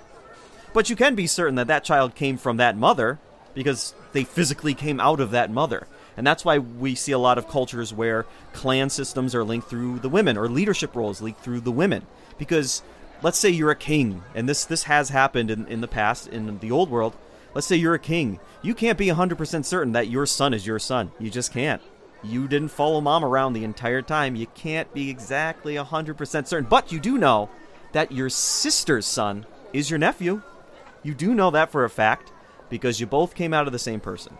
But 0.73 0.89
you 0.89 0.95
can 0.95 1.15
be 1.15 1.25
certain 1.25 1.55
that 1.55 1.65
that 1.67 1.83
child 1.83 2.13
came 2.13 2.37
from 2.37 2.57
that 2.57 2.77
mother 2.77 3.17
because 3.55 3.95
they 4.13 4.23
physically 4.23 4.75
came 4.75 4.99
out 4.99 5.19
of 5.19 5.31
that 5.31 5.49
mother. 5.49 5.87
And 6.15 6.27
that's 6.27 6.45
why 6.45 6.59
we 6.59 6.95
see 6.95 7.13
a 7.13 7.17
lot 7.17 7.37
of 7.37 7.47
cultures 7.47 7.93
where 7.93 8.25
clan 8.53 8.89
systems 8.89 9.33
are 9.33 9.43
linked 9.43 9.69
through 9.69 9.99
the 9.99 10.09
women 10.09 10.37
or 10.37 10.47
leadership 10.47 10.95
roles 10.95 11.21
linked 11.21 11.41
through 11.41 11.61
the 11.61 11.71
women. 11.71 12.05
Because 12.37 12.83
let's 13.21 13.37
say 13.37 13.49
you're 13.49 13.71
a 13.71 13.75
king, 13.75 14.23
and 14.33 14.47
this, 14.47 14.65
this 14.65 14.83
has 14.83 15.09
happened 15.09 15.51
in, 15.51 15.67
in 15.67 15.81
the 15.81 15.87
past 15.87 16.27
in 16.27 16.59
the 16.59 16.71
old 16.71 16.89
world. 16.89 17.15
Let's 17.53 17.67
say 17.67 17.75
you're 17.75 17.95
a 17.95 17.99
king. 17.99 18.39
You 18.61 18.75
can't 18.75 18.97
be 18.97 19.07
100% 19.07 19.65
certain 19.65 19.93
that 19.93 20.07
your 20.07 20.25
son 20.25 20.53
is 20.53 20.67
your 20.67 20.79
son. 20.79 21.11
You 21.19 21.29
just 21.29 21.51
can't. 21.51 21.81
You 22.23 22.47
didn't 22.47 22.69
follow 22.69 23.01
mom 23.01 23.23
around 23.23 23.53
the 23.53 23.63
entire 23.63 24.01
time. 24.01 24.35
You 24.35 24.47
can't 24.47 24.93
be 24.93 25.09
exactly 25.09 25.75
100% 25.75 26.47
certain. 26.47 26.69
But 26.69 26.91
you 26.91 26.99
do 26.99 27.17
know 27.17 27.49
that 27.93 28.11
your 28.11 28.29
sister's 28.29 29.05
son 29.05 29.45
is 29.73 29.89
your 29.89 29.99
nephew. 29.99 30.41
You 31.01 31.13
do 31.13 31.33
know 31.33 31.49
that 31.51 31.71
for 31.71 31.85
a 31.85 31.89
fact 31.89 32.31
because 32.69 32.99
you 32.99 33.07
both 33.07 33.35
came 33.35 33.53
out 33.53 33.67
of 33.67 33.73
the 33.73 33.79
same 33.79 33.99
person. 33.99 34.37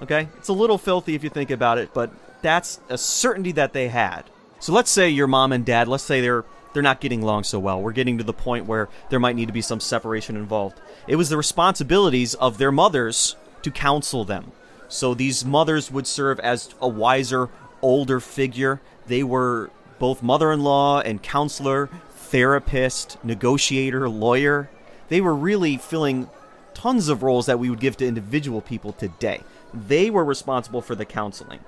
Okay? 0.00 0.28
It's 0.36 0.48
a 0.48 0.52
little 0.52 0.78
filthy 0.78 1.14
if 1.14 1.24
you 1.24 1.30
think 1.30 1.50
about 1.50 1.78
it, 1.78 1.94
but 1.94 2.12
that's 2.42 2.80
a 2.88 2.98
certainty 2.98 3.52
that 3.52 3.72
they 3.72 3.88
had. 3.88 4.24
So 4.60 4.72
let's 4.72 4.90
say 4.90 5.08
your 5.08 5.26
mom 5.26 5.52
and 5.52 5.64
dad, 5.64 5.88
let's 5.88 6.04
say 6.04 6.20
they're 6.20 6.44
they're 6.72 6.82
not 6.82 7.00
getting 7.00 7.22
along 7.22 7.44
so 7.44 7.58
well. 7.58 7.80
We're 7.80 7.92
getting 7.92 8.18
to 8.18 8.24
the 8.24 8.32
point 8.32 8.66
where 8.66 8.88
there 9.10 9.20
might 9.20 9.36
need 9.36 9.46
to 9.46 9.52
be 9.52 9.62
some 9.62 9.80
separation 9.80 10.36
involved. 10.36 10.80
It 11.06 11.16
was 11.16 11.28
the 11.28 11.36
responsibilities 11.36 12.34
of 12.34 12.58
their 12.58 12.72
mothers 12.72 13.36
to 13.62 13.70
counsel 13.70 14.24
them. 14.24 14.52
So 14.88 15.14
these 15.14 15.44
mothers 15.44 15.90
would 15.90 16.06
serve 16.06 16.38
as 16.40 16.74
a 16.80 16.88
wiser, 16.88 17.48
older 17.80 18.20
figure. 18.20 18.80
They 19.06 19.22
were 19.22 19.70
both 19.98 20.22
mother 20.22 20.52
in 20.52 20.62
law 20.62 21.00
and 21.00 21.22
counselor, 21.22 21.88
therapist, 22.10 23.22
negotiator, 23.24 24.08
lawyer. 24.08 24.70
They 25.08 25.20
were 25.20 25.34
really 25.34 25.76
filling 25.76 26.28
tons 26.74 27.08
of 27.08 27.22
roles 27.22 27.46
that 27.46 27.58
we 27.58 27.70
would 27.70 27.80
give 27.80 27.96
to 27.98 28.06
individual 28.06 28.60
people 28.60 28.92
today. 28.92 29.40
They 29.72 30.10
were 30.10 30.24
responsible 30.24 30.82
for 30.82 30.94
the 30.94 31.04
counseling. 31.04 31.60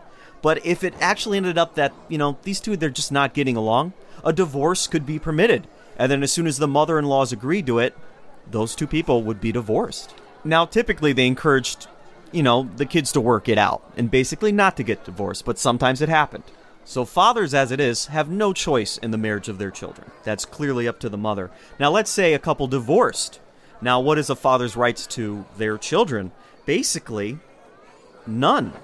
But 0.44 0.66
if 0.66 0.84
it 0.84 0.92
actually 1.00 1.38
ended 1.38 1.56
up 1.56 1.74
that, 1.76 1.94
you 2.06 2.18
know, 2.18 2.36
these 2.42 2.60
two, 2.60 2.76
they're 2.76 2.90
just 2.90 3.10
not 3.10 3.32
getting 3.32 3.56
along, 3.56 3.94
a 4.22 4.30
divorce 4.30 4.86
could 4.86 5.06
be 5.06 5.18
permitted. 5.18 5.66
And 5.96 6.12
then 6.12 6.22
as 6.22 6.32
soon 6.32 6.46
as 6.46 6.58
the 6.58 6.68
mother 6.68 6.98
in 6.98 7.06
laws 7.06 7.32
agreed 7.32 7.66
to 7.68 7.78
it, 7.78 7.96
those 8.50 8.74
two 8.74 8.86
people 8.86 9.22
would 9.22 9.40
be 9.40 9.52
divorced. 9.52 10.14
Now, 10.44 10.66
typically 10.66 11.14
they 11.14 11.26
encouraged, 11.26 11.86
you 12.30 12.42
know, 12.42 12.68
the 12.76 12.84
kids 12.84 13.10
to 13.12 13.22
work 13.22 13.48
it 13.48 13.56
out 13.56 13.90
and 13.96 14.10
basically 14.10 14.52
not 14.52 14.76
to 14.76 14.82
get 14.82 15.06
divorced, 15.06 15.46
but 15.46 15.58
sometimes 15.58 16.02
it 16.02 16.10
happened. 16.10 16.44
So, 16.84 17.06
fathers, 17.06 17.54
as 17.54 17.72
it 17.72 17.80
is, 17.80 18.08
have 18.08 18.28
no 18.28 18.52
choice 18.52 18.98
in 18.98 19.12
the 19.12 19.16
marriage 19.16 19.48
of 19.48 19.56
their 19.56 19.70
children. 19.70 20.10
That's 20.24 20.44
clearly 20.44 20.86
up 20.86 21.00
to 21.00 21.08
the 21.08 21.16
mother. 21.16 21.50
Now, 21.80 21.88
let's 21.90 22.10
say 22.10 22.34
a 22.34 22.38
couple 22.38 22.66
divorced. 22.66 23.40
Now, 23.80 23.98
what 23.98 24.18
is 24.18 24.28
a 24.28 24.36
father's 24.36 24.76
rights 24.76 25.06
to 25.06 25.46
their 25.56 25.78
children? 25.78 26.32
Basically, 26.66 27.38
none. 28.26 28.74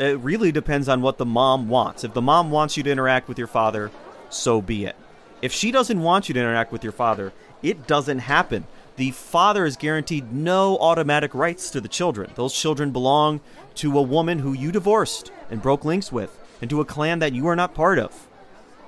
It 0.00 0.18
really 0.20 0.50
depends 0.50 0.88
on 0.88 1.02
what 1.02 1.18
the 1.18 1.26
mom 1.26 1.68
wants. 1.68 2.04
If 2.04 2.14
the 2.14 2.22
mom 2.22 2.50
wants 2.50 2.74
you 2.74 2.82
to 2.84 2.90
interact 2.90 3.28
with 3.28 3.36
your 3.36 3.46
father, 3.46 3.90
so 4.30 4.62
be 4.62 4.86
it. 4.86 4.96
If 5.42 5.52
she 5.52 5.70
doesn't 5.70 6.02
want 6.02 6.26
you 6.26 6.32
to 6.32 6.40
interact 6.40 6.72
with 6.72 6.82
your 6.82 6.94
father, 6.94 7.34
it 7.62 7.86
doesn't 7.86 8.20
happen. 8.20 8.66
The 8.96 9.10
father 9.10 9.66
is 9.66 9.76
guaranteed 9.76 10.32
no 10.32 10.78
automatic 10.78 11.34
rights 11.34 11.70
to 11.72 11.82
the 11.82 11.88
children. 11.88 12.30
Those 12.34 12.54
children 12.54 12.92
belong 12.92 13.42
to 13.74 13.98
a 13.98 14.02
woman 14.02 14.38
who 14.38 14.54
you 14.54 14.72
divorced 14.72 15.30
and 15.50 15.60
broke 15.60 15.84
links 15.84 16.10
with, 16.10 16.34
and 16.62 16.70
to 16.70 16.80
a 16.80 16.86
clan 16.86 17.18
that 17.18 17.34
you 17.34 17.46
are 17.48 17.56
not 17.56 17.74
part 17.74 17.98
of. 17.98 18.26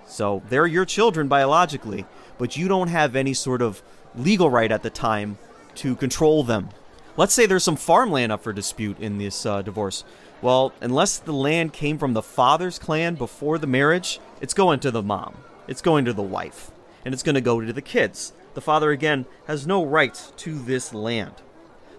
So 0.06 0.42
they're 0.48 0.66
your 0.66 0.86
children 0.86 1.28
biologically, 1.28 2.06
but 2.38 2.56
you 2.56 2.68
don't 2.68 2.88
have 2.88 3.14
any 3.16 3.34
sort 3.34 3.60
of 3.60 3.82
legal 4.14 4.48
right 4.48 4.72
at 4.72 4.82
the 4.82 4.88
time 4.88 5.36
to 5.74 5.94
control 5.94 6.42
them. 6.42 6.70
Let's 7.18 7.34
say 7.34 7.44
there's 7.44 7.64
some 7.64 7.76
farmland 7.76 8.32
up 8.32 8.42
for 8.42 8.54
dispute 8.54 8.98
in 8.98 9.18
this 9.18 9.44
uh, 9.44 9.60
divorce. 9.60 10.04
Well, 10.42 10.72
unless 10.80 11.18
the 11.18 11.32
land 11.32 11.72
came 11.72 11.98
from 11.98 12.14
the 12.14 12.22
father's 12.22 12.78
clan 12.78 13.14
before 13.14 13.58
the 13.58 13.66
marriage, 13.68 14.18
it's 14.40 14.54
going 14.54 14.80
to 14.80 14.90
the 14.90 15.02
mom. 15.02 15.36
It's 15.68 15.80
going 15.80 16.04
to 16.06 16.12
the 16.12 16.20
wife. 16.20 16.72
And 17.04 17.14
it's 17.14 17.22
going 17.22 17.36
to 17.36 17.40
go 17.40 17.60
to 17.60 17.72
the 17.72 17.80
kids. 17.80 18.32
The 18.54 18.60
father, 18.60 18.90
again, 18.90 19.24
has 19.46 19.66
no 19.66 19.84
rights 19.84 20.32
to 20.38 20.58
this 20.58 20.92
land. 20.92 21.34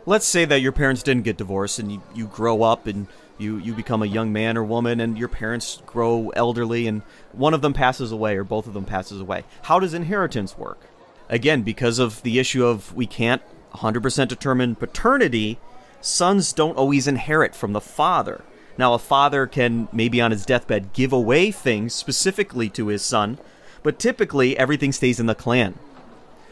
Let's 0.05 0.25
say 0.25 0.43
that 0.43 0.61
your 0.61 0.73
parents 0.73 1.03
didn't 1.03 1.23
get 1.23 1.37
divorced 1.37 1.79
and 1.79 1.89
you, 1.89 2.01
you 2.13 2.27
grow 2.27 2.63
up 2.63 2.85
and 2.85 3.07
you, 3.37 3.57
you 3.57 3.73
become 3.73 4.03
a 4.03 4.07
young 4.07 4.33
man 4.33 4.57
or 4.57 4.63
woman 4.63 4.99
and 4.99 5.17
your 5.17 5.29
parents 5.29 5.81
grow 5.85 6.29
elderly 6.35 6.85
and 6.85 7.01
one 7.31 7.53
of 7.53 7.61
them 7.61 7.71
passes 7.71 8.11
away 8.11 8.35
or 8.35 8.43
both 8.43 8.67
of 8.67 8.73
them 8.73 8.85
passes 8.85 9.21
away. 9.21 9.45
How 9.63 9.79
does 9.79 9.93
inheritance 9.93 10.57
work? 10.57 10.81
Again, 11.29 11.63
because 11.63 11.97
of 11.97 12.21
the 12.23 12.37
issue 12.37 12.65
of 12.65 12.93
we 12.93 13.07
can't 13.07 13.41
100% 13.75 14.27
determine 14.27 14.75
paternity, 14.75 15.57
sons 16.03 16.53
don't 16.53 16.77
always 16.77 17.07
inherit 17.07 17.55
from 17.55 17.73
the 17.73 17.81
father. 17.81 18.43
Now, 18.77 18.93
a 18.93 18.99
father 18.99 19.47
can 19.47 19.87
maybe 19.91 20.19
on 20.19 20.31
his 20.31 20.45
deathbed 20.45 20.93
give 20.93 21.13
away 21.13 21.51
things 21.51 21.93
specifically 21.93 22.69
to 22.69 22.87
his 22.87 23.03
son, 23.03 23.37
but 23.83 23.99
typically 23.99 24.57
everything 24.57 24.91
stays 24.91 25.19
in 25.19 25.27
the 25.27 25.35
clan. 25.35 25.77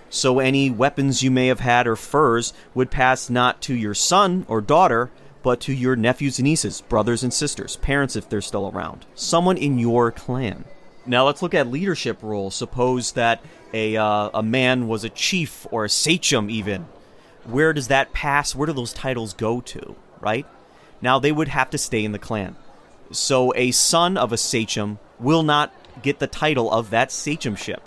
So 0.09 0.39
any 0.39 0.69
weapons 0.69 1.23
you 1.23 1.31
may 1.31 1.47
have 1.47 1.61
had 1.61 1.87
or 1.87 1.95
furs 1.95 2.53
would 2.73 2.91
pass 2.91 3.29
not 3.29 3.61
to 3.63 3.73
your 3.73 3.93
son 3.93 4.45
or 4.47 4.61
daughter, 4.61 5.09
but 5.41 5.59
to 5.61 5.73
your 5.73 5.95
nephews 5.95 6.37
and 6.37 6.47
nieces, 6.47 6.81
brothers 6.81 7.23
and 7.23 7.33
sisters, 7.33 7.77
parents 7.77 8.15
if 8.15 8.29
they're 8.29 8.41
still 8.41 8.69
around, 8.69 9.05
someone 9.15 9.57
in 9.57 9.79
your 9.79 10.11
clan. 10.11 10.65
Now 11.05 11.25
let's 11.25 11.41
look 11.41 11.53
at 11.53 11.67
leadership 11.67 12.21
roles. 12.21 12.55
Suppose 12.55 13.13
that 13.13 13.41
a 13.73 13.97
uh, 13.97 14.29
a 14.33 14.43
man 14.43 14.87
was 14.87 15.03
a 15.03 15.09
chief 15.09 15.65
or 15.71 15.85
a 15.85 15.89
sachem, 15.89 16.49
even. 16.49 16.85
Where 17.45 17.73
does 17.73 17.87
that 17.87 18.13
pass? 18.13 18.55
Where 18.55 18.67
do 18.67 18.73
those 18.73 18.93
titles 18.93 19.33
go 19.33 19.61
to? 19.61 19.95
Right 20.19 20.45
now, 21.01 21.17
they 21.17 21.31
would 21.31 21.47
have 21.47 21.69
to 21.71 21.77
stay 21.77 22.05
in 22.05 22.11
the 22.11 22.19
clan. 22.19 22.55
So 23.11 23.53
a 23.55 23.71
son 23.71 24.17
of 24.17 24.31
a 24.31 24.37
sachem 24.37 24.99
will 25.19 25.43
not 25.43 25.73
get 26.01 26.19
the 26.19 26.27
title 26.27 26.71
of 26.71 26.91
that 26.91 27.09
sachemship. 27.09 27.79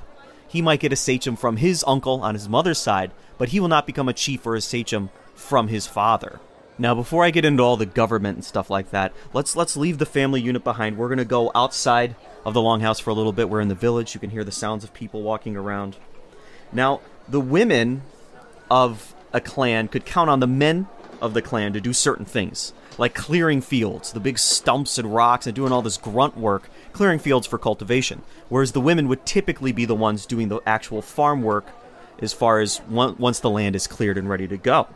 He 0.48 0.60
might 0.62 0.80
get 0.80 0.92
a 0.92 0.96
sachem 0.96 1.36
from 1.36 1.56
his 1.56 1.84
uncle 1.86 2.20
on 2.22 2.34
his 2.34 2.48
mother's 2.48 2.78
side, 2.78 3.12
but 3.38 3.50
he 3.50 3.60
will 3.60 3.68
not 3.68 3.86
become 3.86 4.08
a 4.08 4.12
chief 4.12 4.46
or 4.46 4.54
a 4.56 4.60
sachem 4.60 5.10
from 5.34 5.68
his 5.68 5.86
father. 5.86 6.40
Now, 6.76 6.94
before 6.94 7.24
I 7.24 7.30
get 7.30 7.44
into 7.44 7.62
all 7.62 7.76
the 7.76 7.86
government 7.86 8.36
and 8.36 8.44
stuff 8.44 8.68
like 8.68 8.90
that, 8.90 9.12
let's 9.32 9.54
let's 9.54 9.76
leave 9.76 9.98
the 9.98 10.06
family 10.06 10.40
unit 10.40 10.64
behind. 10.64 10.98
We're 10.98 11.08
gonna 11.08 11.24
go 11.24 11.52
outside 11.54 12.16
of 12.44 12.52
the 12.52 12.60
longhouse 12.60 13.00
for 13.00 13.10
a 13.10 13.14
little 13.14 13.32
bit. 13.32 13.48
We're 13.48 13.60
in 13.60 13.68
the 13.68 13.74
village. 13.74 14.14
You 14.14 14.20
can 14.20 14.30
hear 14.30 14.44
the 14.44 14.52
sounds 14.52 14.82
of 14.82 14.92
people 14.92 15.22
walking 15.22 15.56
around. 15.56 15.96
Now, 16.72 17.00
the 17.28 17.40
women 17.40 18.02
of 18.70 19.13
a 19.34 19.40
clan 19.40 19.88
could 19.88 20.06
count 20.06 20.30
on 20.30 20.40
the 20.40 20.46
men 20.46 20.86
of 21.20 21.34
the 21.34 21.42
clan 21.42 21.72
to 21.74 21.80
do 21.80 21.92
certain 21.92 22.24
things, 22.24 22.72
like 22.96 23.14
clearing 23.14 23.60
fields, 23.60 24.12
the 24.12 24.20
big 24.20 24.38
stumps 24.38 24.96
and 24.96 25.14
rocks, 25.14 25.46
and 25.46 25.54
doing 25.54 25.72
all 25.72 25.82
this 25.82 25.98
grunt 25.98 26.38
work, 26.38 26.70
clearing 26.92 27.18
fields 27.18 27.46
for 27.46 27.58
cultivation. 27.58 28.22
Whereas 28.48 28.72
the 28.72 28.80
women 28.80 29.08
would 29.08 29.26
typically 29.26 29.72
be 29.72 29.84
the 29.84 29.94
ones 29.94 30.24
doing 30.24 30.48
the 30.48 30.60
actual 30.64 31.02
farm 31.02 31.42
work 31.42 31.66
as 32.22 32.32
far 32.32 32.60
as 32.60 32.80
once 32.88 33.40
the 33.40 33.50
land 33.50 33.74
is 33.74 33.86
cleared 33.86 34.16
and 34.16 34.28
ready 34.30 34.46
to 34.46 34.56
go. 34.56 34.86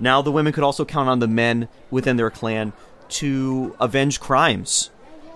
Now, 0.00 0.20
the 0.20 0.32
women 0.32 0.52
could 0.52 0.64
also 0.64 0.84
count 0.84 1.08
on 1.08 1.20
the 1.20 1.28
men 1.28 1.68
within 1.90 2.16
their 2.16 2.30
clan 2.30 2.72
to 3.10 3.76
avenge 3.78 4.18
crimes, 4.18 4.90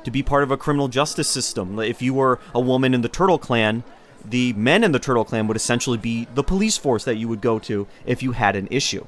to 0.04 0.10
be 0.10 0.22
part 0.22 0.42
of 0.42 0.50
a 0.50 0.56
criminal 0.56 0.88
justice 0.88 1.28
system. 1.28 1.78
If 1.78 2.02
you 2.02 2.14
were 2.14 2.40
a 2.54 2.60
woman 2.60 2.94
in 2.94 3.02
the 3.02 3.08
Turtle 3.08 3.38
Clan, 3.38 3.84
the 4.24 4.52
men 4.54 4.84
in 4.84 4.92
the 4.92 4.98
Turtle 4.98 5.24
Clan 5.24 5.46
would 5.46 5.56
essentially 5.56 5.98
be 5.98 6.26
the 6.34 6.42
police 6.42 6.76
force 6.76 7.04
that 7.04 7.16
you 7.16 7.28
would 7.28 7.40
go 7.40 7.58
to 7.60 7.86
if 8.06 8.22
you 8.22 8.32
had 8.32 8.56
an 8.56 8.68
issue. 8.70 9.06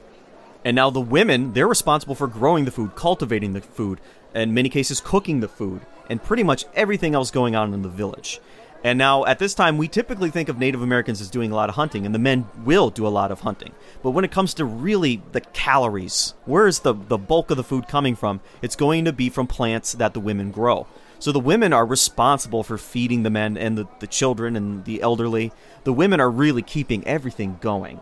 And 0.65 0.75
now 0.75 0.91
the 0.91 1.01
women, 1.01 1.53
they're 1.53 1.69
responsible 1.69 2.15
for 2.15 2.27
growing 2.27 2.65
the 2.65 2.71
food, 2.71 2.97
cultivating 2.97 3.53
the 3.53 3.61
food, 3.61 4.01
in 4.35 4.53
many 4.53 4.69
cases 4.69 5.01
cooking 5.01 5.41
the 5.41 5.49
food, 5.49 5.81
and 6.11 6.23
pretty 6.23 6.43
much 6.43 6.65
everything 6.75 7.15
else 7.15 7.31
going 7.31 7.55
on 7.55 7.73
in 7.73 7.83
the 7.83 7.89
village. 7.89 8.41
And 8.85 8.99
now, 8.99 9.25
at 9.25 9.39
this 9.39 9.55
time, 9.55 9.79
we 9.79 9.89
typically 9.89 10.31
think 10.31 10.49
of 10.49 10.59
Native 10.59 10.83
Americans 10.83 11.21
as 11.21 11.31
doing 11.31 11.51
a 11.51 11.57
lot 11.57 11.69
of 11.69 11.75
hunting, 11.75 12.05
and 12.05 12.15
the 12.15 12.21
men 12.21 12.47
will 12.65 12.91
do 12.91 13.07
a 13.07 13.09
lot 13.09 13.33
of 13.33 13.41
hunting. 13.41 13.73
But 14.03 14.11
when 14.11 14.25
it 14.25 14.31
comes 14.31 14.55
to 14.55 14.65
really 14.65 15.23
the 15.33 15.41
calories, 15.41 16.35
where 16.45 16.67
is 16.67 16.81
the, 16.81 16.93
the 16.93 17.19
bulk 17.19 17.51
of 17.51 17.57
the 17.57 17.65
food 17.65 17.89
coming 17.89 18.15
from? 18.15 18.41
It's 18.63 18.77
going 18.77 19.05
to 19.07 19.13
be 19.13 19.31
from 19.31 19.47
plants 19.47 19.93
that 19.93 20.15
the 20.15 20.21
women 20.21 20.51
grow. 20.51 20.87
So 21.19 21.33
the 21.33 21.41
women 21.41 21.73
are 21.73 21.87
responsible 21.87 22.63
for 22.63 22.79
feeding 22.79 23.23
the 23.23 23.31
men 23.31 23.57
and 23.57 23.79
the, 23.79 23.87
the 24.01 24.07
children 24.07 24.57
and 24.57 24.85
the 24.85 25.03
elderly. 25.03 25.53
The 25.85 25.93
women 25.93 26.21
are 26.21 26.31
really 26.31 26.63
keeping 26.63 27.07
everything 27.07 27.59
going. 27.61 28.01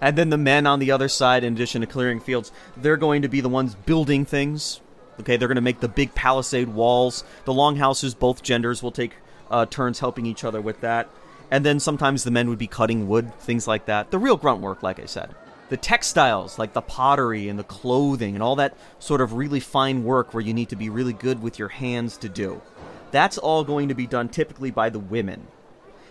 And 0.00 0.16
then 0.18 0.30
the 0.30 0.38
men 0.38 0.66
on 0.66 0.78
the 0.78 0.90
other 0.90 1.08
side, 1.08 1.44
in 1.44 1.54
addition 1.54 1.80
to 1.80 1.86
clearing 1.86 2.20
fields, 2.20 2.52
they're 2.76 2.96
going 2.96 3.22
to 3.22 3.28
be 3.28 3.40
the 3.40 3.48
ones 3.48 3.74
building 3.74 4.24
things. 4.24 4.80
Okay, 5.20 5.36
they're 5.36 5.48
going 5.48 5.56
to 5.56 5.62
make 5.62 5.80
the 5.80 5.88
big 5.88 6.14
palisade 6.14 6.68
walls. 6.68 7.24
The 7.44 7.54
longhouses, 7.54 8.14
both 8.14 8.42
genders 8.42 8.82
will 8.82 8.92
take 8.92 9.12
uh, 9.50 9.66
turns 9.66 10.00
helping 10.00 10.26
each 10.26 10.44
other 10.44 10.60
with 10.60 10.80
that. 10.82 11.08
And 11.50 11.64
then 11.64 11.80
sometimes 11.80 12.24
the 12.24 12.30
men 12.30 12.48
would 12.48 12.58
be 12.58 12.66
cutting 12.66 13.08
wood, 13.08 13.32
things 13.38 13.66
like 13.66 13.86
that. 13.86 14.10
The 14.10 14.18
real 14.18 14.36
grunt 14.36 14.60
work, 14.60 14.82
like 14.82 15.00
I 15.00 15.06
said. 15.06 15.34
The 15.68 15.76
textiles, 15.76 16.58
like 16.58 16.72
the 16.72 16.82
pottery 16.82 17.48
and 17.48 17.58
the 17.58 17.64
clothing 17.64 18.34
and 18.34 18.42
all 18.42 18.56
that 18.56 18.76
sort 18.98 19.20
of 19.20 19.32
really 19.32 19.60
fine 19.60 20.04
work 20.04 20.32
where 20.32 20.42
you 20.42 20.54
need 20.54 20.68
to 20.68 20.76
be 20.76 20.88
really 20.88 21.12
good 21.12 21.42
with 21.42 21.58
your 21.58 21.68
hands 21.68 22.16
to 22.18 22.28
do. 22.28 22.62
That's 23.10 23.38
all 23.38 23.64
going 23.64 23.88
to 23.88 23.94
be 23.94 24.06
done 24.06 24.28
typically 24.28 24.70
by 24.70 24.90
the 24.90 24.98
women. 24.98 25.46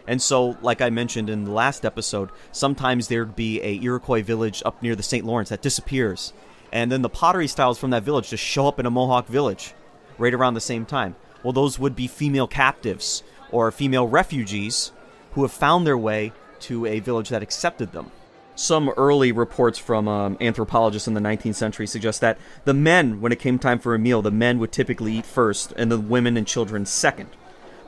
And 0.07 0.21
so, 0.21 0.57
like 0.61 0.81
I 0.81 0.89
mentioned 0.89 1.29
in 1.29 1.45
the 1.45 1.51
last 1.51 1.85
episode, 1.85 2.29
sometimes 2.51 3.07
there'd 3.07 3.35
be 3.35 3.61
a 3.61 3.81
Iroquois 3.81 4.23
village 4.23 4.61
up 4.65 4.81
near 4.83 4.95
the 4.95 5.03
St. 5.03 5.25
Lawrence 5.25 5.49
that 5.49 5.61
disappears. 5.61 6.33
And 6.71 6.91
then 6.91 7.01
the 7.01 7.09
pottery 7.09 7.47
styles 7.47 7.79
from 7.79 7.89
that 7.91 8.03
village 8.03 8.29
just 8.29 8.43
show 8.43 8.67
up 8.67 8.79
in 8.79 8.85
a 8.85 8.91
Mohawk 8.91 9.27
village 9.27 9.73
right 10.17 10.33
around 10.33 10.53
the 10.53 10.61
same 10.61 10.85
time 10.85 11.15
well, 11.45 11.53
those 11.53 11.77
would 11.77 11.95
be 11.95 12.07
female 12.07 12.47
captives 12.47 13.21
or 13.51 13.71
female 13.71 14.07
refugees 14.07 14.91
who 15.33 15.43
have 15.43 15.51
found 15.51 15.85
their 15.85 15.97
way 15.97 16.33
to 16.61 16.87
a 16.87 16.99
village 16.99 17.29
that 17.29 17.43
accepted 17.43 17.91
them. 17.91 18.09
Some 18.55 18.89
early 18.95 19.31
reports 19.31 19.77
from 19.77 20.07
um, 20.07 20.37
anthropologists 20.39 21.07
in 21.07 21.13
the 21.13 21.19
19th 21.19 21.55
century 21.55 21.87
suggest 21.87 22.21
that 22.21 22.37
the 22.63 22.73
men, 22.73 23.19
when 23.19 23.31
it 23.31 23.39
came 23.39 23.59
time 23.59 23.79
for 23.79 23.93
a 23.93 23.99
meal, 23.99 24.21
the 24.21 24.31
men 24.31 24.59
would 24.59 24.71
typically 24.71 25.17
eat 25.17 25.25
first 25.25 25.73
and 25.75 25.91
the 25.91 25.99
women 25.99 26.37
and 26.37 26.47
children 26.47 26.85
second. 26.85 27.29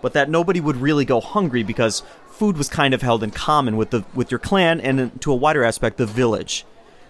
But 0.01 0.13
that 0.13 0.29
nobody 0.29 0.59
would 0.59 0.75
really 0.75 1.05
go 1.05 1.21
hungry 1.21 1.63
because 1.63 2.03
food 2.29 2.57
was 2.57 2.69
kind 2.69 2.93
of 2.93 3.01
held 3.01 3.23
in 3.23 3.31
common 3.31 3.77
with 3.77 3.89
the 3.89 4.03
with 4.13 4.29
your 4.29 4.39
clan 4.39 4.79
and 4.81 5.19
to 5.21 5.31
a 5.31 5.35
wider 5.35 5.63
aspect 5.63 5.97
the 5.97 6.05
village. 6.05 6.65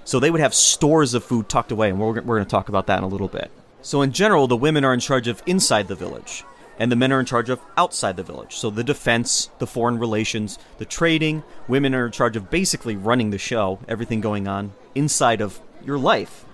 So 0.05 0.19
they 0.19 0.31
would 0.31 0.39
have 0.39 0.53
stores 0.53 1.13
of 1.13 1.23
food 1.23 1.49
tucked 1.49 1.71
away, 1.71 1.89
and 1.89 1.99
we're, 1.99 2.13
we're 2.13 2.21
going 2.21 2.45
to 2.45 2.49
talk 2.49 2.69
about 2.69 2.87
that 2.87 2.99
in 2.99 3.03
a 3.03 3.09
little 3.09 3.27
bit. 3.27 3.51
So, 3.81 4.01
in 4.01 4.13
general, 4.13 4.47
the 4.47 4.55
women 4.55 4.85
are 4.85 4.93
in 4.93 5.01
charge 5.01 5.27
of 5.27 5.43
inside 5.45 5.89
the 5.89 5.95
village. 5.95 6.45
And 6.79 6.91
the 6.91 6.95
men 6.95 7.11
are 7.11 7.19
in 7.19 7.25
charge 7.25 7.49
of 7.49 7.61
outside 7.75 8.17
the 8.17 8.23
village. 8.23 8.55
So 8.55 8.69
the 8.69 8.83
defense, 8.83 9.49
the 9.59 9.67
foreign 9.67 9.99
relations, 9.99 10.59
the 10.77 10.85
trading. 10.85 11.43
Women 11.67 11.95
are 11.95 12.05
in 12.05 12.11
charge 12.11 12.35
of 12.35 12.49
basically 12.49 12.95
running 12.95 13.31
the 13.31 13.37
show, 13.37 13.79
everything 13.87 14.21
going 14.21 14.47
on 14.47 14.73
inside 14.95 15.41
of 15.41 15.59
your 15.83 15.97
life. 15.97 16.45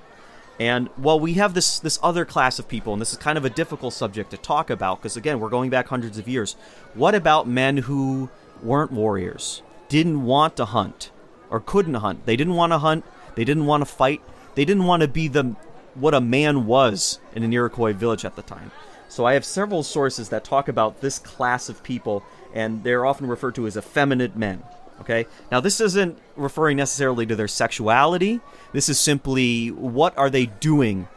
And 0.60 0.88
while 0.96 1.20
we 1.20 1.34
have 1.34 1.56
this 1.56 1.80
this 1.80 2.00
other 2.03 2.25
class 2.25 2.60
of 2.60 2.68
people, 2.68 2.94
and 2.94 3.01
this 3.01 3.12
is 3.12 3.18
kind 3.18 3.38
of 3.38 3.46
a 3.46 3.50
difficult 3.50 3.94
subject 3.94 4.32
to 4.32 4.38
talk 4.38 4.70
about, 4.70 5.00
because 5.00 5.18
again, 5.18 5.39
we're 5.39 5.50
going 5.50 5.70
back 5.70 5.88
hundreds 5.88 6.18
of 6.18 6.27
years. 6.27 6.56
What 6.94 7.15
about 7.15 7.48
men 7.48 7.77
who 7.77 8.30
weren't 8.62 8.92
warriors, 8.92 9.63
didn't 9.89 10.24
want 10.24 10.56
to 10.58 10.65
hunt, 10.65 11.12
or 11.50 11.60
couldn't 11.60 11.96
hunt? 11.96 12.25
They 12.25 12.36
didn't 12.36 12.53
want 12.53 12.72
to 12.72 12.77
hunt. 12.77 13.03
They 13.36 13.44
didn't 13.44 13.65
want 13.65 13.82
to 13.82 13.86
fight. 13.86 14.22
They 14.56 14.63
didn't 14.63 14.86
want 14.86 15.01
to 15.01 15.08
be 15.08 15.27
the 15.27 15.56
what 15.96 16.13
a 16.13 16.22
man 16.22 16.65
was 16.65 17.20
in 17.34 17.44
an 17.44 17.51
Iroquois 17.51 17.94
village 17.94 18.24
at 18.24 18.36
the 18.36 18.42
time. 18.44 18.72
So 19.13 19.25
I 19.27 19.36
have 19.36 19.46
several 19.46 19.84
sources 19.84 20.29
that 20.29 20.43
talk 20.43 20.67
about 20.67 21.01
this 21.01 21.20
class 21.20 21.70
of 21.70 21.84
people, 21.84 22.24
and 22.51 22.84
they're 22.84 23.05
often 23.05 23.27
referred 23.27 23.53
to 23.53 23.67
as 23.67 23.77
effeminate 23.77 24.36
men. 24.36 24.63
Okay? 25.01 25.27
Now, 25.51 25.60
this 25.60 25.79
isn't 25.79 26.17
referring 26.36 26.77
necessarily 26.77 27.27
to 27.27 27.36
their 27.36 27.48
sexuality. 27.48 28.41
This 28.72 28.89
is 28.89 29.00
simply 29.00 29.67
what 29.67 30.17
are 30.17 30.32
they 30.32 30.48
doing 30.48 31.08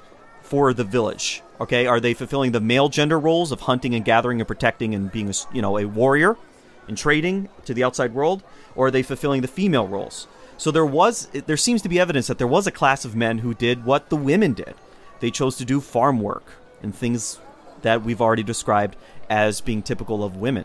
for 0.43 0.75
the 0.75 0.85
village? 0.85 1.41
Okay? 1.59 1.87
Are 1.87 1.99
they 1.99 2.13
fulfilling 2.13 2.53
the 2.53 2.61
male 2.61 2.91
gender 2.91 3.19
roles 3.19 3.51
of 3.51 3.63
hunting 3.63 3.95
and 3.95 4.05
gathering 4.05 4.43
and 4.43 4.47
protecting 4.47 4.95
and 4.95 5.11
being, 5.11 5.31
a, 5.31 5.35
you 5.55 5.63
know, 5.63 5.79
a 5.79 5.87
warrior 5.87 6.37
and 6.89 6.99
trading 6.99 7.49
to 7.65 7.73
the 7.73 7.83
outside 7.83 8.13
world? 8.13 8.43
Or 8.75 8.89
are 8.89 8.91
they 8.91 9.03
fulfilling 9.03 9.41
the 9.41 9.49
female 9.49 9.89
roles? 9.89 10.29
So 10.59 10.71
there 10.71 10.85
was, 10.85 11.29
there 11.29 11.57
seems 11.57 11.81
to 11.81 11.89
be 11.89 11.99
evidence 11.99 12.27
that 12.27 12.37
there 12.37 12.47
was 12.47 12.67
a 12.67 12.71
class 12.71 13.07
of 13.07 13.17
men 13.17 13.39
who 13.39 13.55
did 13.55 13.87
what 13.87 14.11
the 14.11 14.17
women 14.17 14.53
did. 14.53 14.75
They 15.21 15.31
chose 15.31 15.57
to 15.57 15.65
do 15.65 15.81
farm 15.81 16.21
work 16.21 16.45
and 16.83 16.95
things 16.95 17.41
that 17.83 18.03
we've 18.03 18.21
already 18.21 18.43
described 18.43 18.97
as 19.29 19.61
being 19.61 19.83
typical 19.83 20.25
of 20.25 20.37
women. 20.37 20.65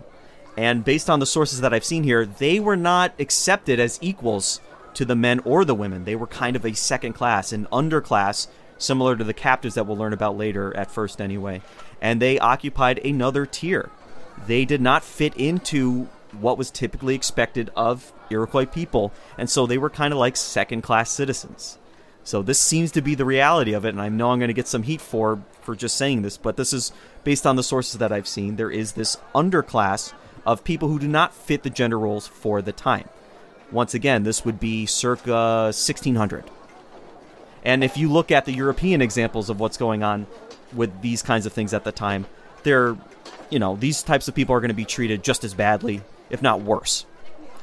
And 0.57 0.83
based 0.83 1.09
on 1.09 1.19
the 1.19 1.25
sources 1.25 1.61
that 1.61 1.73
I've 1.73 1.85
seen 1.85 2.03
here, 2.03 2.25
they 2.25 2.59
were 2.59 2.75
not 2.75 3.13
accepted 3.19 3.79
as 3.79 3.99
equals 4.01 4.59
to 4.95 5.05
the 5.05 5.15
men 5.15 5.39
or 5.39 5.63
the 5.63 5.75
women. 5.75 6.03
They 6.03 6.15
were 6.15 6.27
kind 6.27 6.55
of 6.55 6.65
a 6.65 6.73
second 6.73 7.13
class, 7.13 7.51
an 7.53 7.67
underclass, 7.71 8.47
similar 8.77 9.15
to 9.15 9.23
the 9.23 9.33
captives 9.33 9.75
that 9.75 9.87
we'll 9.87 9.97
learn 9.97 10.13
about 10.13 10.37
later, 10.37 10.75
at 10.75 10.91
first 10.91 11.21
anyway. 11.21 11.61
And 12.01 12.21
they 12.21 12.39
occupied 12.39 12.99
another 12.99 13.45
tier. 13.45 13.89
They 14.47 14.65
did 14.65 14.81
not 14.81 15.03
fit 15.03 15.35
into 15.37 16.09
what 16.39 16.57
was 16.57 16.71
typically 16.71 17.15
expected 17.15 17.69
of 17.75 18.11
Iroquois 18.29 18.65
people, 18.65 19.11
and 19.37 19.49
so 19.49 19.65
they 19.65 19.77
were 19.77 19.89
kind 19.89 20.13
of 20.13 20.19
like 20.19 20.37
second 20.37 20.81
class 20.81 21.11
citizens. 21.11 21.77
So 22.23 22.41
this 22.41 22.59
seems 22.59 22.91
to 22.91 23.01
be 23.01 23.15
the 23.15 23.25
reality 23.25 23.73
of 23.73 23.85
it, 23.85 23.89
and 23.89 24.01
I 24.01 24.09
know 24.09 24.31
I'm 24.31 24.39
going 24.39 24.49
to 24.49 24.53
get 24.53 24.67
some 24.67 24.83
heat 24.83 25.01
for 25.01 25.41
for 25.61 25.75
just 25.75 25.95
saying 25.95 26.21
this, 26.21 26.37
but 26.37 26.57
this 26.57 26.73
is 26.73 26.91
based 27.23 27.45
on 27.45 27.55
the 27.55 27.63
sources 27.63 27.99
that 27.99 28.11
I've 28.11 28.27
seen. 28.27 28.55
There 28.55 28.71
is 28.71 28.93
this 28.93 29.17
underclass 29.33 30.13
of 30.45 30.63
people 30.63 30.87
who 30.87 30.99
do 30.99 31.07
not 31.07 31.33
fit 31.33 31.63
the 31.63 31.69
gender 31.69 31.99
roles 31.99 32.27
for 32.27 32.61
the 32.61 32.71
time. 32.71 33.07
Once 33.71 33.93
again, 33.93 34.23
this 34.23 34.43
would 34.43 34.59
be 34.59 34.85
circa 34.85 35.65
1600. 35.71 36.43
And 37.63 37.83
if 37.83 37.95
you 37.95 38.11
look 38.11 38.31
at 38.31 38.45
the 38.45 38.53
European 38.53 39.01
examples 39.01 39.49
of 39.49 39.59
what's 39.59 39.77
going 39.77 40.03
on 40.03 40.25
with 40.73 41.01
these 41.01 41.21
kinds 41.21 41.45
of 41.45 41.53
things 41.53 41.73
at 41.73 41.83
the 41.83 41.91
time, 41.91 42.25
they're, 42.63 42.97
you 43.49 43.59
know, 43.59 43.75
these 43.75 44.01
types 44.03 44.27
of 44.27 44.35
people 44.35 44.55
are 44.55 44.59
going 44.59 44.69
to 44.69 44.75
be 44.75 44.85
treated 44.85 45.23
just 45.23 45.43
as 45.43 45.53
badly, 45.53 46.01
if 46.29 46.41
not 46.41 46.61
worse. 46.61 47.05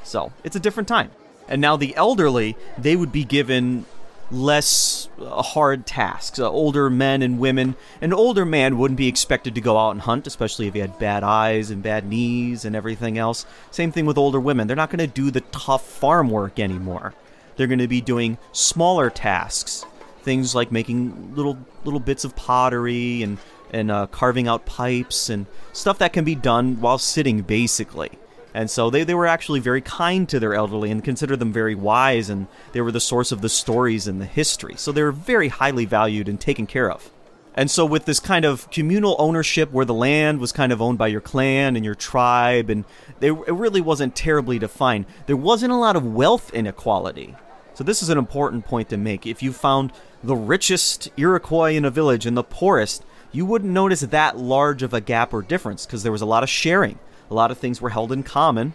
So 0.03 0.31
it's 0.43 0.55
a 0.55 0.59
different 0.59 0.87
time. 0.87 1.11
And 1.49 1.61
now 1.61 1.75
the 1.75 1.95
elderly, 1.95 2.55
they 2.77 2.95
would 2.95 3.11
be 3.11 3.25
given 3.25 3.85
less 4.31 5.09
uh, 5.19 5.41
hard 5.41 5.85
tasks. 5.85 6.39
Uh, 6.39 6.49
older 6.49 6.89
men 6.89 7.21
and 7.21 7.39
women. 7.39 7.75
An 8.01 8.13
older 8.13 8.45
man 8.45 8.77
wouldn't 8.77 8.97
be 8.97 9.07
expected 9.07 9.55
to 9.55 9.61
go 9.61 9.77
out 9.77 9.91
and 9.91 10.01
hunt, 10.01 10.27
especially 10.27 10.67
if 10.67 10.73
he 10.73 10.79
had 10.79 10.99
bad 10.99 11.23
eyes 11.23 11.71
and 11.71 11.83
bad 11.83 12.05
knees 12.07 12.65
and 12.65 12.75
everything 12.75 13.17
else. 13.17 13.45
Same 13.71 13.91
thing 13.91 14.05
with 14.05 14.17
older 14.17 14.39
women. 14.39 14.67
They're 14.67 14.75
not 14.75 14.89
going 14.89 14.99
to 14.99 15.07
do 15.07 15.31
the 15.31 15.41
tough 15.41 15.85
farm 15.85 16.29
work 16.29 16.59
anymore. 16.59 17.13
They're 17.55 17.67
going 17.67 17.79
to 17.79 17.87
be 17.87 18.01
doing 18.01 18.37
smaller 18.51 19.09
tasks, 19.09 19.85
things 20.21 20.55
like 20.55 20.71
making 20.71 21.35
little 21.35 21.57
little 21.83 21.99
bits 21.99 22.23
of 22.23 22.35
pottery 22.35 23.21
and 23.21 23.37
and 23.71 23.91
uh, 23.91 24.07
carving 24.07 24.47
out 24.47 24.65
pipes 24.65 25.29
and 25.29 25.45
stuff 25.73 25.99
that 25.99 26.13
can 26.13 26.23
be 26.23 26.35
done 26.35 26.79
while 26.81 26.97
sitting, 26.97 27.41
basically. 27.41 28.11
And 28.53 28.69
so 28.69 28.89
they, 28.89 29.03
they 29.03 29.13
were 29.13 29.27
actually 29.27 29.59
very 29.59 29.81
kind 29.81 30.27
to 30.29 30.39
their 30.39 30.53
elderly 30.53 30.89
and 30.91 31.03
considered 31.03 31.39
them 31.39 31.53
very 31.53 31.75
wise, 31.75 32.29
and 32.29 32.47
they 32.71 32.81
were 32.81 32.91
the 32.91 32.99
source 32.99 33.31
of 33.31 33.41
the 33.41 33.49
stories 33.49 34.07
and 34.07 34.19
the 34.19 34.25
history. 34.25 34.75
So 34.77 34.91
they 34.91 35.03
were 35.03 35.11
very 35.11 35.49
highly 35.49 35.85
valued 35.85 36.27
and 36.27 36.39
taken 36.39 36.65
care 36.65 36.91
of. 36.91 37.11
And 37.55 37.69
so, 37.69 37.85
with 37.85 38.05
this 38.05 38.19
kind 38.19 38.45
of 38.45 38.69
communal 38.71 39.15
ownership 39.19 39.71
where 39.71 39.85
the 39.85 39.93
land 39.93 40.39
was 40.39 40.51
kind 40.51 40.71
of 40.71 40.81
owned 40.81 40.97
by 40.97 41.07
your 41.07 41.19
clan 41.19 41.75
and 41.75 41.83
your 41.83 41.95
tribe, 41.95 42.69
and 42.69 42.85
they, 43.19 43.27
it 43.27 43.53
really 43.53 43.81
wasn't 43.81 44.15
terribly 44.15 44.59
defined, 44.59 45.05
there 45.25 45.35
wasn't 45.35 45.73
a 45.73 45.75
lot 45.75 45.95
of 45.95 46.05
wealth 46.05 46.53
inequality. 46.53 47.35
So, 47.73 47.83
this 47.83 48.01
is 48.01 48.09
an 48.09 48.17
important 48.17 48.65
point 48.65 48.89
to 48.89 48.97
make. 48.97 49.25
If 49.25 49.43
you 49.43 49.51
found 49.51 49.91
the 50.23 50.35
richest 50.35 51.09
Iroquois 51.17 51.71
in 51.71 51.85
a 51.85 51.91
village 51.91 52.25
and 52.25 52.37
the 52.37 52.43
poorest, 52.43 53.03
you 53.31 53.45
wouldn't 53.45 53.73
notice 53.73 54.01
that 54.01 54.37
large 54.37 54.83
of 54.83 54.93
a 54.93 55.01
gap 55.01 55.33
or 55.33 55.41
difference 55.41 55.85
because 55.85 56.03
there 56.03 56.11
was 56.11 56.21
a 56.21 56.27
lot 56.27 56.43
of 56.43 56.49
sharing. 56.49 56.99
A 57.29 57.33
lot 57.33 57.51
of 57.51 57.57
things 57.57 57.81
were 57.81 57.89
held 57.89 58.11
in 58.11 58.23
common, 58.23 58.73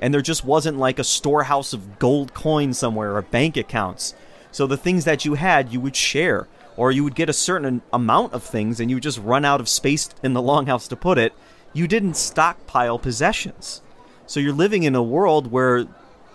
and 0.00 0.12
there 0.12 0.20
just 0.20 0.44
wasn't 0.44 0.78
like 0.78 0.98
a 0.98 1.04
storehouse 1.04 1.72
of 1.72 1.98
gold 1.98 2.34
coins 2.34 2.78
somewhere 2.78 3.16
or 3.16 3.22
bank 3.22 3.56
accounts. 3.56 4.14
So 4.50 4.66
the 4.66 4.76
things 4.76 5.04
that 5.04 5.24
you 5.24 5.34
had, 5.34 5.72
you 5.72 5.80
would 5.80 5.96
share, 5.96 6.46
or 6.76 6.92
you 6.92 7.04
would 7.04 7.14
get 7.14 7.28
a 7.28 7.32
certain 7.32 7.82
amount 7.92 8.32
of 8.32 8.42
things 8.42 8.80
and 8.80 8.90
you 8.90 8.96
would 8.96 9.02
just 9.02 9.18
run 9.18 9.44
out 9.44 9.60
of 9.60 9.68
space 9.68 10.08
in 10.22 10.32
the 10.32 10.42
longhouse 10.42 10.88
to 10.88 10.96
put 10.96 11.18
it. 11.18 11.32
You 11.72 11.88
didn't 11.88 12.14
stockpile 12.14 12.98
possessions. 12.98 13.82
So 14.26 14.40
you're 14.40 14.52
living 14.52 14.84
in 14.84 14.94
a 14.94 15.02
world 15.02 15.50
where 15.50 15.86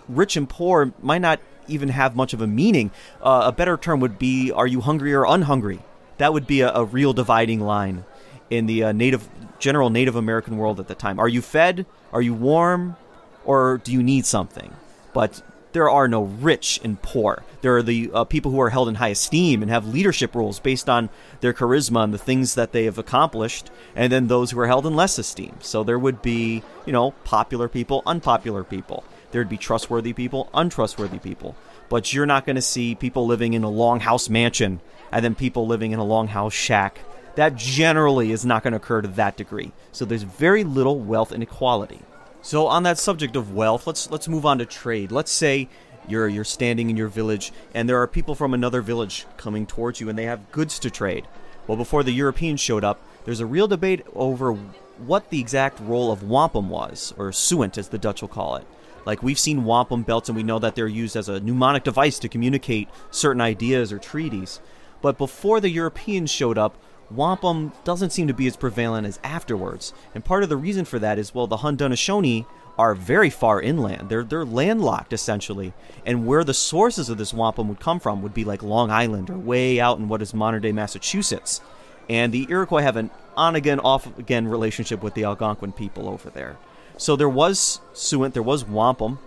rich 0.08 0.36
and 0.36 0.48
poor 0.48 0.92
might 1.00 1.20
not 1.20 1.40
even 1.68 1.90
have 1.90 2.16
much 2.16 2.32
of 2.32 2.40
a 2.40 2.46
meaning. 2.46 2.90
Uh, 3.22 3.42
a 3.46 3.52
better 3.52 3.76
term 3.76 4.00
would 4.00 4.18
be 4.18 4.50
are 4.50 4.66
you 4.66 4.80
hungry 4.80 5.14
or 5.14 5.24
unhungry? 5.24 5.80
That 6.18 6.32
would 6.32 6.46
be 6.46 6.60
a, 6.60 6.72
a 6.72 6.84
real 6.84 7.12
dividing 7.12 7.60
line 7.60 8.04
in 8.50 8.66
the 8.66 8.84
uh, 8.84 8.92
native 8.92 9.28
general 9.60 9.90
Native 9.90 10.16
American 10.16 10.56
world 10.56 10.80
at 10.80 10.88
the 10.88 10.94
time. 10.94 11.20
Are 11.20 11.28
you 11.28 11.42
fed? 11.42 11.86
Are 12.12 12.22
you 12.22 12.34
warm? 12.34 12.96
Or 13.44 13.80
do 13.84 13.92
you 13.92 14.02
need 14.02 14.26
something? 14.26 14.74
But 15.12 15.42
there 15.72 15.88
are 15.88 16.08
no 16.08 16.24
rich 16.24 16.80
and 16.82 17.00
poor. 17.00 17.44
There 17.62 17.76
are 17.76 17.82
the 17.82 18.10
uh, 18.12 18.24
people 18.24 18.50
who 18.50 18.60
are 18.60 18.70
held 18.70 18.88
in 18.88 18.96
high 18.96 19.08
esteem 19.08 19.62
and 19.62 19.70
have 19.70 19.86
leadership 19.86 20.34
roles 20.34 20.58
based 20.58 20.88
on 20.88 21.10
their 21.40 21.52
charisma 21.52 22.04
and 22.04 22.12
the 22.12 22.18
things 22.18 22.54
that 22.54 22.72
they 22.72 22.84
have 22.84 22.98
accomplished, 22.98 23.70
and 23.94 24.12
then 24.12 24.26
those 24.26 24.50
who 24.50 24.58
are 24.60 24.66
held 24.66 24.86
in 24.86 24.96
less 24.96 25.18
esteem. 25.18 25.56
So 25.60 25.84
there 25.84 25.98
would 25.98 26.22
be, 26.22 26.62
you 26.86 26.92
know, 26.92 27.12
popular 27.24 27.68
people, 27.68 28.02
unpopular 28.04 28.64
people. 28.64 29.04
There'd 29.30 29.48
be 29.48 29.56
trustworthy 29.56 30.12
people, 30.12 30.50
untrustworthy 30.52 31.18
people. 31.18 31.54
But 31.88 32.12
you're 32.12 32.26
not 32.26 32.46
going 32.46 32.56
to 32.56 32.62
see 32.62 32.94
people 32.94 33.26
living 33.26 33.54
in 33.54 33.64
a 33.64 33.70
longhouse 33.70 34.28
mansion 34.28 34.80
and 35.12 35.24
then 35.24 35.34
people 35.34 35.66
living 35.66 35.92
in 35.92 35.98
a 35.98 36.04
longhouse 36.04 36.52
shack 36.52 37.00
that 37.34 37.56
generally 37.56 38.32
is 38.32 38.44
not 38.44 38.62
going 38.62 38.72
to 38.72 38.78
occur 38.78 39.02
to 39.02 39.08
that 39.08 39.36
degree. 39.36 39.72
So 39.92 40.04
there's 40.04 40.22
very 40.22 40.64
little 40.64 40.98
wealth 40.98 41.32
inequality. 41.32 42.00
So 42.42 42.66
on 42.66 42.82
that 42.84 42.98
subject 42.98 43.36
of 43.36 43.54
wealth, 43.54 43.86
let's 43.86 44.10
let's 44.10 44.28
move 44.28 44.46
on 44.46 44.58
to 44.58 44.66
trade. 44.66 45.12
Let's 45.12 45.30
say 45.30 45.68
you're 46.08 46.28
you're 46.28 46.44
standing 46.44 46.90
in 46.90 46.96
your 46.96 47.08
village 47.08 47.52
and 47.74 47.88
there 47.88 48.00
are 48.00 48.06
people 48.06 48.34
from 48.34 48.54
another 48.54 48.80
village 48.80 49.26
coming 49.36 49.66
towards 49.66 50.00
you 50.00 50.08
and 50.08 50.18
they 50.18 50.24
have 50.24 50.50
goods 50.50 50.78
to 50.80 50.90
trade. 50.90 51.26
Well, 51.66 51.76
before 51.76 52.02
the 52.02 52.12
Europeans 52.12 52.60
showed 52.60 52.82
up, 52.82 53.00
there's 53.24 53.40
a 53.40 53.46
real 53.46 53.68
debate 53.68 54.04
over 54.14 54.52
what 54.98 55.30
the 55.30 55.40
exact 55.40 55.78
role 55.80 56.10
of 56.10 56.22
wampum 56.22 56.68
was, 56.68 57.14
or 57.16 57.32
sewant 57.32 57.78
as 57.78 57.88
the 57.88 57.98
Dutch 57.98 58.22
will 58.22 58.28
call 58.28 58.56
it. 58.56 58.66
Like 59.06 59.22
we've 59.22 59.38
seen 59.38 59.64
wampum 59.64 60.02
belts 60.02 60.28
and 60.28 60.36
we 60.36 60.42
know 60.42 60.58
that 60.58 60.74
they're 60.74 60.86
used 60.86 61.16
as 61.16 61.28
a 61.28 61.40
mnemonic 61.40 61.84
device 61.84 62.18
to 62.18 62.28
communicate 62.28 62.88
certain 63.10 63.40
ideas 63.40 63.92
or 63.92 63.98
treaties. 63.98 64.60
But 65.02 65.18
before 65.18 65.60
the 65.60 65.70
Europeans 65.70 66.30
showed 66.30 66.58
up, 66.58 66.76
wampum 67.10 67.72
doesn't 67.84 68.10
seem 68.10 68.28
to 68.28 68.34
be 68.34 68.46
as 68.46 68.56
prevalent 68.56 69.06
as 69.06 69.18
afterwards. 69.24 69.92
And 70.14 70.24
part 70.24 70.42
of 70.42 70.48
the 70.48 70.56
reason 70.56 70.84
for 70.84 70.98
that 70.98 71.18
is, 71.18 71.34
well, 71.34 71.46
the 71.46 71.58
Haudenosaunee 71.58 72.46
are 72.78 72.94
very 72.94 73.28
far 73.30 73.60
inland. 73.60 74.08
They're 74.08 74.24
they're 74.24 74.44
landlocked 74.44 75.12
essentially, 75.12 75.74
and 76.06 76.26
where 76.26 76.44
the 76.44 76.54
sources 76.54 77.10
of 77.10 77.18
this 77.18 77.34
wampum 77.34 77.68
would 77.68 77.80
come 77.80 78.00
from 78.00 78.22
would 78.22 78.32
be 78.32 78.44
like 78.44 78.62
Long 78.62 78.90
Island 78.90 79.28
or 79.28 79.36
way 79.36 79.78
out 79.80 79.98
in 79.98 80.08
what 80.08 80.22
is 80.22 80.32
modern 80.32 80.62
day 80.62 80.72
Massachusetts. 80.72 81.60
And 82.08 82.32
the 82.32 82.46
Iroquois 82.48 82.82
have 82.82 82.96
an 82.96 83.10
on 83.36 83.54
again 83.54 83.80
off 83.80 84.18
again 84.18 84.48
relationship 84.48 85.02
with 85.02 85.14
the 85.14 85.24
Algonquin 85.24 85.72
people 85.72 86.08
over 86.08 86.30
there. 86.30 86.56
So 86.96 87.16
there 87.16 87.28
was 87.28 87.80
sewant, 87.92 88.34
there 88.34 88.42
was 88.42 88.64
wampum, 88.64 89.18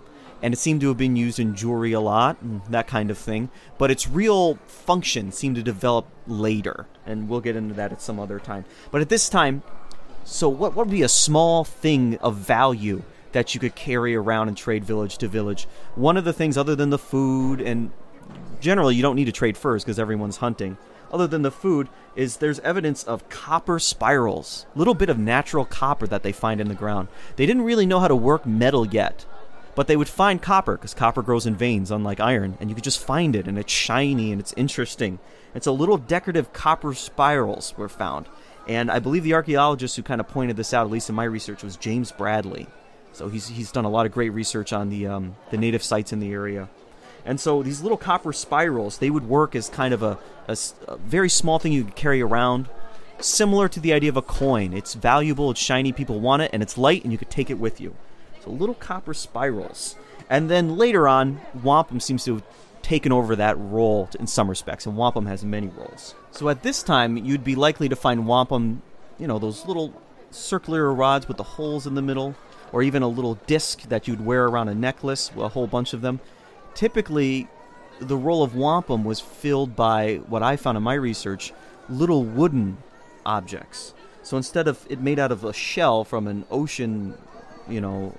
and 0.43 0.53
it 0.53 0.57
seemed 0.57 0.81
to 0.81 0.89
have 0.89 0.97
been 0.97 1.15
used 1.15 1.39
in 1.39 1.55
jewelry 1.55 1.93
a 1.93 2.01
lot 2.01 2.39
and 2.41 2.61
that 2.69 2.85
kind 2.85 3.09
of 3.09 3.17
thing. 3.17 3.49
But 3.77 3.89
its 3.89 4.09
real 4.09 4.55
function 4.67 5.31
seemed 5.31 5.55
to 5.55 5.63
develop 5.63 6.05
later, 6.27 6.85
and 7.05 7.29
we'll 7.29 7.39
get 7.39 7.55
into 7.55 7.73
that 7.75 7.93
at 7.93 8.01
some 8.01 8.19
other 8.19 8.39
time. 8.39 8.65
But 8.91 8.99
at 8.99 9.07
this 9.07 9.29
time, 9.29 9.63
so 10.25 10.49
what, 10.49 10.75
what 10.75 10.87
would 10.87 10.91
be 10.91 11.01
a 11.01 11.07
small 11.07 11.63
thing 11.63 12.17
of 12.17 12.35
value 12.35 13.03
that 13.31 13.53
you 13.53 13.59
could 13.61 13.73
carry 13.73 14.15
around 14.15 14.49
and 14.49 14.57
trade 14.57 14.83
village 14.83 15.17
to 15.19 15.29
village? 15.29 15.65
One 15.95 16.17
of 16.17 16.25
the 16.25 16.33
things, 16.33 16.57
other 16.57 16.75
than 16.75 16.89
the 16.89 16.99
food, 16.99 17.61
and 17.61 17.91
generally 18.59 18.95
you 18.95 19.01
don't 19.01 19.15
need 19.15 19.25
to 19.25 19.31
trade 19.31 19.57
furs 19.57 19.83
because 19.83 19.97
everyone's 19.97 20.37
hunting. 20.37 20.77
other 21.13 21.27
than 21.27 21.43
the 21.43 21.51
food, 21.51 21.87
is 22.15 22.37
there's 22.37 22.59
evidence 22.61 23.03
of 23.03 23.29
copper 23.29 23.79
spirals, 23.79 24.65
little 24.75 24.95
bit 24.95 25.09
of 25.09 25.17
natural 25.17 25.63
copper 25.63 26.07
that 26.07 26.23
they 26.23 26.31
find 26.31 26.59
in 26.59 26.67
the 26.67 26.73
ground. 26.75 27.07
They 27.35 27.45
didn't 27.45 27.63
really 27.63 27.85
know 27.85 27.99
how 27.99 28.07
to 28.07 28.15
work 28.15 28.45
metal 28.45 28.85
yet, 28.85 29.25
but 29.75 29.87
they 29.87 29.97
would 29.97 30.07
find 30.07 30.41
copper 30.41 30.77
because 30.77 30.93
copper 30.93 31.21
grows 31.21 31.45
in 31.45 31.55
veins, 31.55 31.91
unlike 31.91 32.19
iron, 32.19 32.57
and 32.59 32.69
you 32.69 32.75
could 32.75 32.83
just 32.83 33.03
find 33.03 33.35
it, 33.35 33.47
and 33.47 33.57
it's 33.57 33.71
shiny 33.71 34.31
and 34.31 34.39
it's 34.39 34.53
interesting. 34.53 35.19
It's 35.55 35.67
a 35.67 35.71
little 35.71 35.97
decorative 35.97 36.53
copper 36.53 36.93
spirals 36.93 37.75
were 37.77 37.89
found, 37.89 38.27
and 38.67 38.89
I 38.91 38.99
believe 38.99 39.23
the 39.23 39.33
archaeologist 39.33 39.95
who 39.95 40.03
kind 40.03 40.21
of 40.21 40.27
pointed 40.27 40.57
this 40.57 40.73
out, 40.73 40.85
at 40.85 40.91
least 40.91 41.09
in 41.09 41.15
my 41.15 41.25
research, 41.25 41.63
was 41.63 41.75
James 41.75 42.11
Bradley. 42.11 42.67
So 43.11 43.29
he's 43.29 43.47
he's 43.47 43.71
done 43.71 43.85
a 43.85 43.89
lot 43.89 44.05
of 44.05 44.11
great 44.11 44.31
research 44.31 44.73
on 44.73 44.89
the 44.89 45.07
um, 45.07 45.35
the 45.51 45.57
native 45.57 45.83
sites 45.83 46.11
in 46.11 46.19
the 46.19 46.31
area. 46.31 46.69
And 47.25 47.39
so 47.39 47.63
these 47.63 47.81
little 47.81 47.97
copper 47.97 48.33
spirals, 48.33 48.97
they 48.97 49.09
would 49.09 49.27
work 49.29 49.55
as 49.55 49.69
kind 49.69 49.93
of 49.93 50.03
a, 50.03 50.19
a, 50.47 50.57
a, 50.87 50.97
very 50.97 51.29
small 51.29 51.57
thing 51.57 51.71
you 51.71 51.85
could 51.85 51.95
carry 51.95 52.21
around, 52.21 52.67
similar 53.19 53.69
to 53.69 53.79
the 53.79 53.93
idea 53.93 54.09
of 54.09 54.17
a 54.17 54.21
coin. 54.21 54.73
It's 54.73 54.93
valuable, 54.93 55.51
it's 55.51 55.59
shiny, 55.59 55.93
people 55.93 56.19
want 56.19 56.41
it, 56.41 56.51
and 56.51 56.61
it's 56.61 56.77
light, 56.77 57.03
and 57.03 57.13
you 57.13 57.17
could 57.17 57.29
take 57.29 57.49
it 57.49 57.59
with 57.59 57.79
you. 57.79 57.95
So 58.43 58.51
little 58.51 58.75
copper 58.75 59.13
spirals. 59.13 59.95
And 60.29 60.49
then 60.49 60.77
later 60.77 61.07
on, 61.07 61.41
wampum 61.63 61.99
seems 61.99 62.23
to 62.25 62.35
have 62.35 62.43
taken 62.81 63.11
over 63.11 63.35
that 63.35 63.57
role 63.57 64.09
in 64.19 64.27
some 64.27 64.49
respects, 64.49 64.85
and 64.85 64.97
wampum 64.97 65.25
has 65.25 65.43
many 65.43 65.67
roles. 65.67 66.15
So 66.31 66.49
at 66.49 66.63
this 66.63 66.83
time, 66.83 67.17
you'd 67.17 67.43
be 67.43 67.55
likely 67.55 67.87
to 67.89 67.95
find 67.95 68.27
wampum, 68.27 68.81
you 69.17 69.27
know, 69.27 69.39
those 69.39 69.65
little 69.65 69.93
circular 70.31 70.93
rods 70.93 71.27
with 71.27 71.37
the 71.37 71.43
holes 71.43 71.87
in 71.87 71.95
the 71.95 72.01
middle, 72.01 72.35
or 72.71 72.83
even 72.83 73.03
a 73.03 73.07
little 73.07 73.35
disc 73.47 73.83
that 73.83 74.07
you'd 74.07 74.25
wear 74.25 74.45
around 74.45 74.67
a 74.67 74.75
necklace, 74.75 75.31
a 75.37 75.47
whole 75.47 75.67
bunch 75.67 75.93
of 75.93 76.01
them 76.01 76.19
typically 76.75 77.47
the 77.99 78.17
role 78.17 78.43
of 78.43 78.55
wampum 78.55 79.03
was 79.03 79.19
filled 79.19 79.75
by 79.75 80.15
what 80.27 80.43
I 80.43 80.55
found 80.55 80.77
in 80.77 80.83
my 80.83 80.95
research 80.95 81.53
little 81.89 82.23
wooden 82.23 82.77
objects. 83.25 83.93
So 84.23 84.37
instead 84.37 84.67
of 84.67 84.85
it 84.89 84.99
made 84.99 85.19
out 85.19 85.31
of 85.31 85.43
a 85.43 85.53
shell 85.53 86.03
from 86.03 86.27
an 86.27 86.45
ocean, 86.49 87.17
you 87.69 87.81
know, 87.81 88.15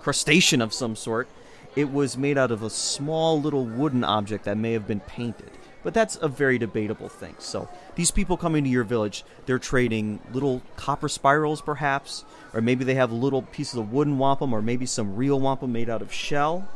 crustacean 0.00 0.60
of 0.60 0.72
some 0.72 0.96
sort, 0.96 1.28
it 1.76 1.92
was 1.92 2.16
made 2.16 2.38
out 2.38 2.50
of 2.50 2.62
a 2.62 2.70
small 2.70 3.40
little 3.40 3.64
wooden 3.64 4.04
object 4.04 4.44
that 4.44 4.56
may 4.56 4.72
have 4.72 4.86
been 4.86 5.00
painted. 5.00 5.50
But 5.82 5.92
that's 5.92 6.16
a 6.22 6.28
very 6.28 6.58
debatable 6.58 7.08
thing. 7.08 7.34
So 7.38 7.68
these 7.94 8.10
people 8.10 8.36
coming 8.36 8.64
to 8.64 8.70
your 8.70 8.84
village, 8.84 9.24
they're 9.44 9.58
trading 9.58 10.20
little 10.32 10.62
copper 10.76 11.08
spirals, 11.08 11.60
perhaps, 11.60 12.24
or 12.54 12.62
maybe 12.62 12.84
they 12.84 12.94
have 12.94 13.12
little 13.12 13.42
pieces 13.42 13.78
of 13.78 13.92
wooden 13.92 14.18
wampum, 14.18 14.54
or 14.54 14.62
maybe 14.62 14.86
some 14.86 15.14
real 15.14 15.38
wampum 15.38 15.72
made 15.72 15.90
out 15.90 16.00
of 16.00 16.12
shell 16.12 16.68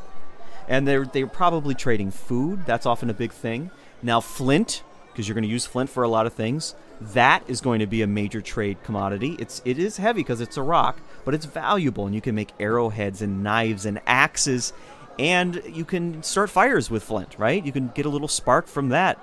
and 0.68 0.87
they're 0.87 1.06
they're 1.06 1.26
probably 1.26 1.74
trading 1.74 2.11
food. 2.11 2.64
That's 2.66 2.87
often 2.87 3.11
a 3.11 3.14
big 3.14 3.32
thing. 3.32 3.70
Now 4.02 4.20
flint, 4.20 4.82
because 5.18 5.26
you're 5.26 5.35
going 5.35 5.42
to 5.42 5.48
use 5.48 5.66
flint 5.66 5.90
for 5.90 6.04
a 6.04 6.09
lot 6.09 6.26
of 6.26 6.33
things, 6.33 6.76
that 7.00 7.42
is 7.48 7.61
going 7.61 7.81
to 7.81 7.88
be 7.88 8.02
a 8.02 8.07
major 8.07 8.40
trade 8.40 8.81
commodity. 8.85 9.35
It's 9.40 9.61
it 9.64 9.76
is 9.76 9.96
heavy 9.96 10.20
because 10.20 10.40
it's 10.40 10.57
a 10.57 10.62
rock, 10.62 11.00
but 11.24 11.35
it's 11.35 11.44
valuable, 11.44 12.07
and 12.07 12.14
you 12.14 12.20
can 12.20 12.37
make 12.37 12.52
arrowheads 12.61 13.20
and 13.20 13.42
knives 13.42 13.85
and 13.85 14.00
axes, 14.07 14.72
and 15.18 15.61
you 15.66 15.85
can 15.85 16.22
start 16.22 16.50
fires 16.50 16.88
with 16.88 17.02
flint. 17.02 17.35
Right? 17.37 17.66
You 17.66 17.72
can 17.72 17.88
get 17.96 18.07
a 18.07 18.09
little 18.09 18.28
spark 18.28 18.68
from 18.68 18.90
that. 18.90 19.18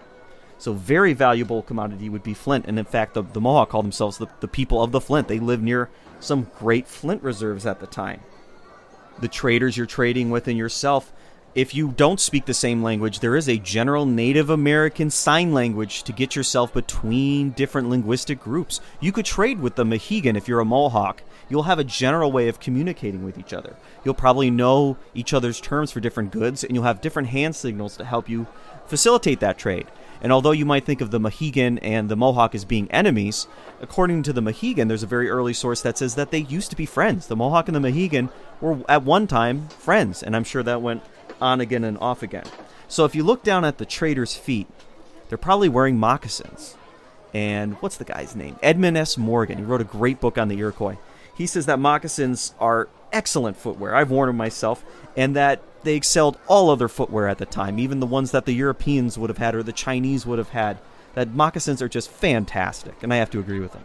So 0.58 0.74
very 0.74 1.14
valuable 1.14 1.62
commodity 1.62 2.10
would 2.10 2.24
be 2.24 2.34
flint, 2.34 2.66
and 2.68 2.78
in 2.78 2.84
fact, 2.84 3.14
the, 3.14 3.22
the 3.22 3.40
Mohawk 3.40 3.70
call 3.70 3.82
themselves 3.82 4.18
the, 4.18 4.28
the 4.42 4.50
people 4.50 4.84
of 4.84 4.92
the 4.92 5.00
flint. 5.00 5.30
They 5.30 5.40
live 5.40 5.62
near 5.62 5.90
some 6.20 6.52
great 6.60 6.90
flint 6.90 7.24
reserves 7.24 7.66
at 7.66 7.80
the 7.80 7.88
time. 7.88 8.20
The 9.22 9.30
traders 9.30 9.78
you're 9.78 9.86
trading 9.86 10.30
with 10.30 10.50
and 10.50 10.58
yourself 10.58 11.14
if 11.56 11.74
you 11.74 11.94
don't 11.96 12.20
speak 12.20 12.46
the 12.46 12.54
same 12.54 12.84
language, 12.84 13.22
there 13.22 13.38
is 13.38 13.48
a 13.48 13.58
general 13.58 14.06
Native 14.06 14.50
American 14.50 15.10
sign 15.10 15.54
language 15.54 16.04
to 16.04 16.12
get 16.12 16.36
yourself 16.36 16.74
between 16.74 17.52
different 17.52 17.90
linguistic 17.90 18.42
groups. 18.42 18.82
You 19.00 19.14
could 19.14 19.24
trade 19.24 19.62
with 19.62 19.76
the 19.76 19.86
Mohegan 19.86 20.36
if 20.36 20.50
you're 20.50 20.60
a 20.60 20.66
Mohawk. 20.66 21.24
You'll 21.48 21.64
have 21.64 21.80
a 21.80 21.86
general 21.86 22.30
way 22.30 22.50
of 22.50 22.60
communicating 22.60 23.24
with 23.24 23.38
each 23.38 23.54
other. 23.54 23.78
You'll 24.04 24.16
probably 24.16 24.52
know 24.52 24.98
each 25.14 25.34
other's 25.34 25.62
terms 25.62 25.92
for 25.92 26.02
different 26.02 26.32
goods, 26.32 26.62
and 26.62 26.76
you'll 26.76 26.84
have 26.84 27.00
different 27.00 27.30
hand 27.30 27.56
signals 27.56 27.96
to 27.98 28.04
help 28.04 28.28
you 28.28 28.48
facilitate 28.86 29.40
that 29.40 29.58
trade. 29.58 29.88
And 30.22 30.34
although 30.34 30.52
you 30.52 30.66
might 30.66 30.86
think 30.86 31.00
of 31.00 31.12
the 31.12 31.20
Mohegan 31.20 31.78
and 31.80 32.10
the 32.10 32.16
Mohawk 32.18 32.54
as 32.56 32.66
being 32.66 32.92
enemies, 32.92 33.48
according 33.80 34.24
to 34.24 34.34
the 34.34 34.42
Mohegan, 34.42 34.90
there's 34.90 35.04
a 35.04 35.08
very 35.08 35.30
early 35.30 35.54
source 35.54 35.82
that 35.84 35.98
says 35.98 36.16
that 36.16 36.32
they 36.32 36.40
used 36.40 36.72
to 36.72 36.76
be 36.76 36.86
friends. 36.86 37.28
The 37.28 37.36
Mohawk 37.36 37.70
and 37.70 37.76
the 37.76 37.80
Mohegan 37.80 38.30
were 38.60 38.80
at 38.90 39.04
one 39.04 39.28
time 39.28 39.70
friends, 39.70 40.22
and 40.22 40.36
I'm 40.36 40.44
sure 40.44 40.64
that 40.64 40.82
went 40.82 41.04
on 41.42 41.62
again 41.62 41.84
and 41.84 41.98
off 42.00 42.24
again. 42.24 42.46
So 42.88 43.06
if 43.06 43.16
you 43.16 43.24
look 43.24 43.44
down 43.44 43.66
at 43.66 43.78
the 43.78 43.86
trader's 43.86 44.36
feet, 44.36 44.68
they're 45.30 45.38
probably 45.38 45.70
wearing 45.70 45.98
moccasins. 45.98 46.76
And 47.34 47.74
what's 47.76 47.98
the 47.98 48.06
guy's 48.06 48.36
name? 48.36 48.58
Edmund 48.64 48.98
S. 48.98 49.18
Morgan. 49.18 49.58
He 49.58 49.64
wrote 49.64 49.82
a 49.82 49.86
great 49.86 50.22
book 50.22 50.38
on 50.38 50.48
the 50.48 50.58
Iroquois. 50.60 50.98
He 51.36 51.48
says 51.48 51.66
that 51.66 51.80
moccasins 51.80 52.54
are 52.60 52.88
excellent 53.12 53.58
footwear. 53.58 53.94
I've 53.94 54.12
worn 54.12 54.28
them 54.28 54.38
myself, 54.38 54.86
and 55.18 55.36
that 55.36 55.62
they 55.84 55.96
excelled 55.96 56.38
all 56.48 56.70
other 56.70 56.88
footwear 56.88 57.28
at 57.28 57.38
the 57.38 57.46
time, 57.46 57.78
even 57.78 58.00
the 58.00 58.06
ones 58.06 58.32
that 58.32 58.46
the 58.46 58.54
Europeans 58.54 59.18
would 59.18 59.30
have 59.30 59.38
had 59.38 59.54
or 59.54 59.64
the 59.64 59.74
Chinese 59.74 60.26
would 60.26 60.38
have 60.38 60.50
had. 60.50 60.78
That 61.14 61.34
moccasins 61.34 61.82
are 61.82 61.90
just 61.90 62.10
fantastic, 62.10 63.02
and 63.04 63.14
I 63.14 63.18
have 63.18 63.30
to 63.32 63.40
agree 63.40 63.60
with 63.60 63.74
him. 63.74 63.84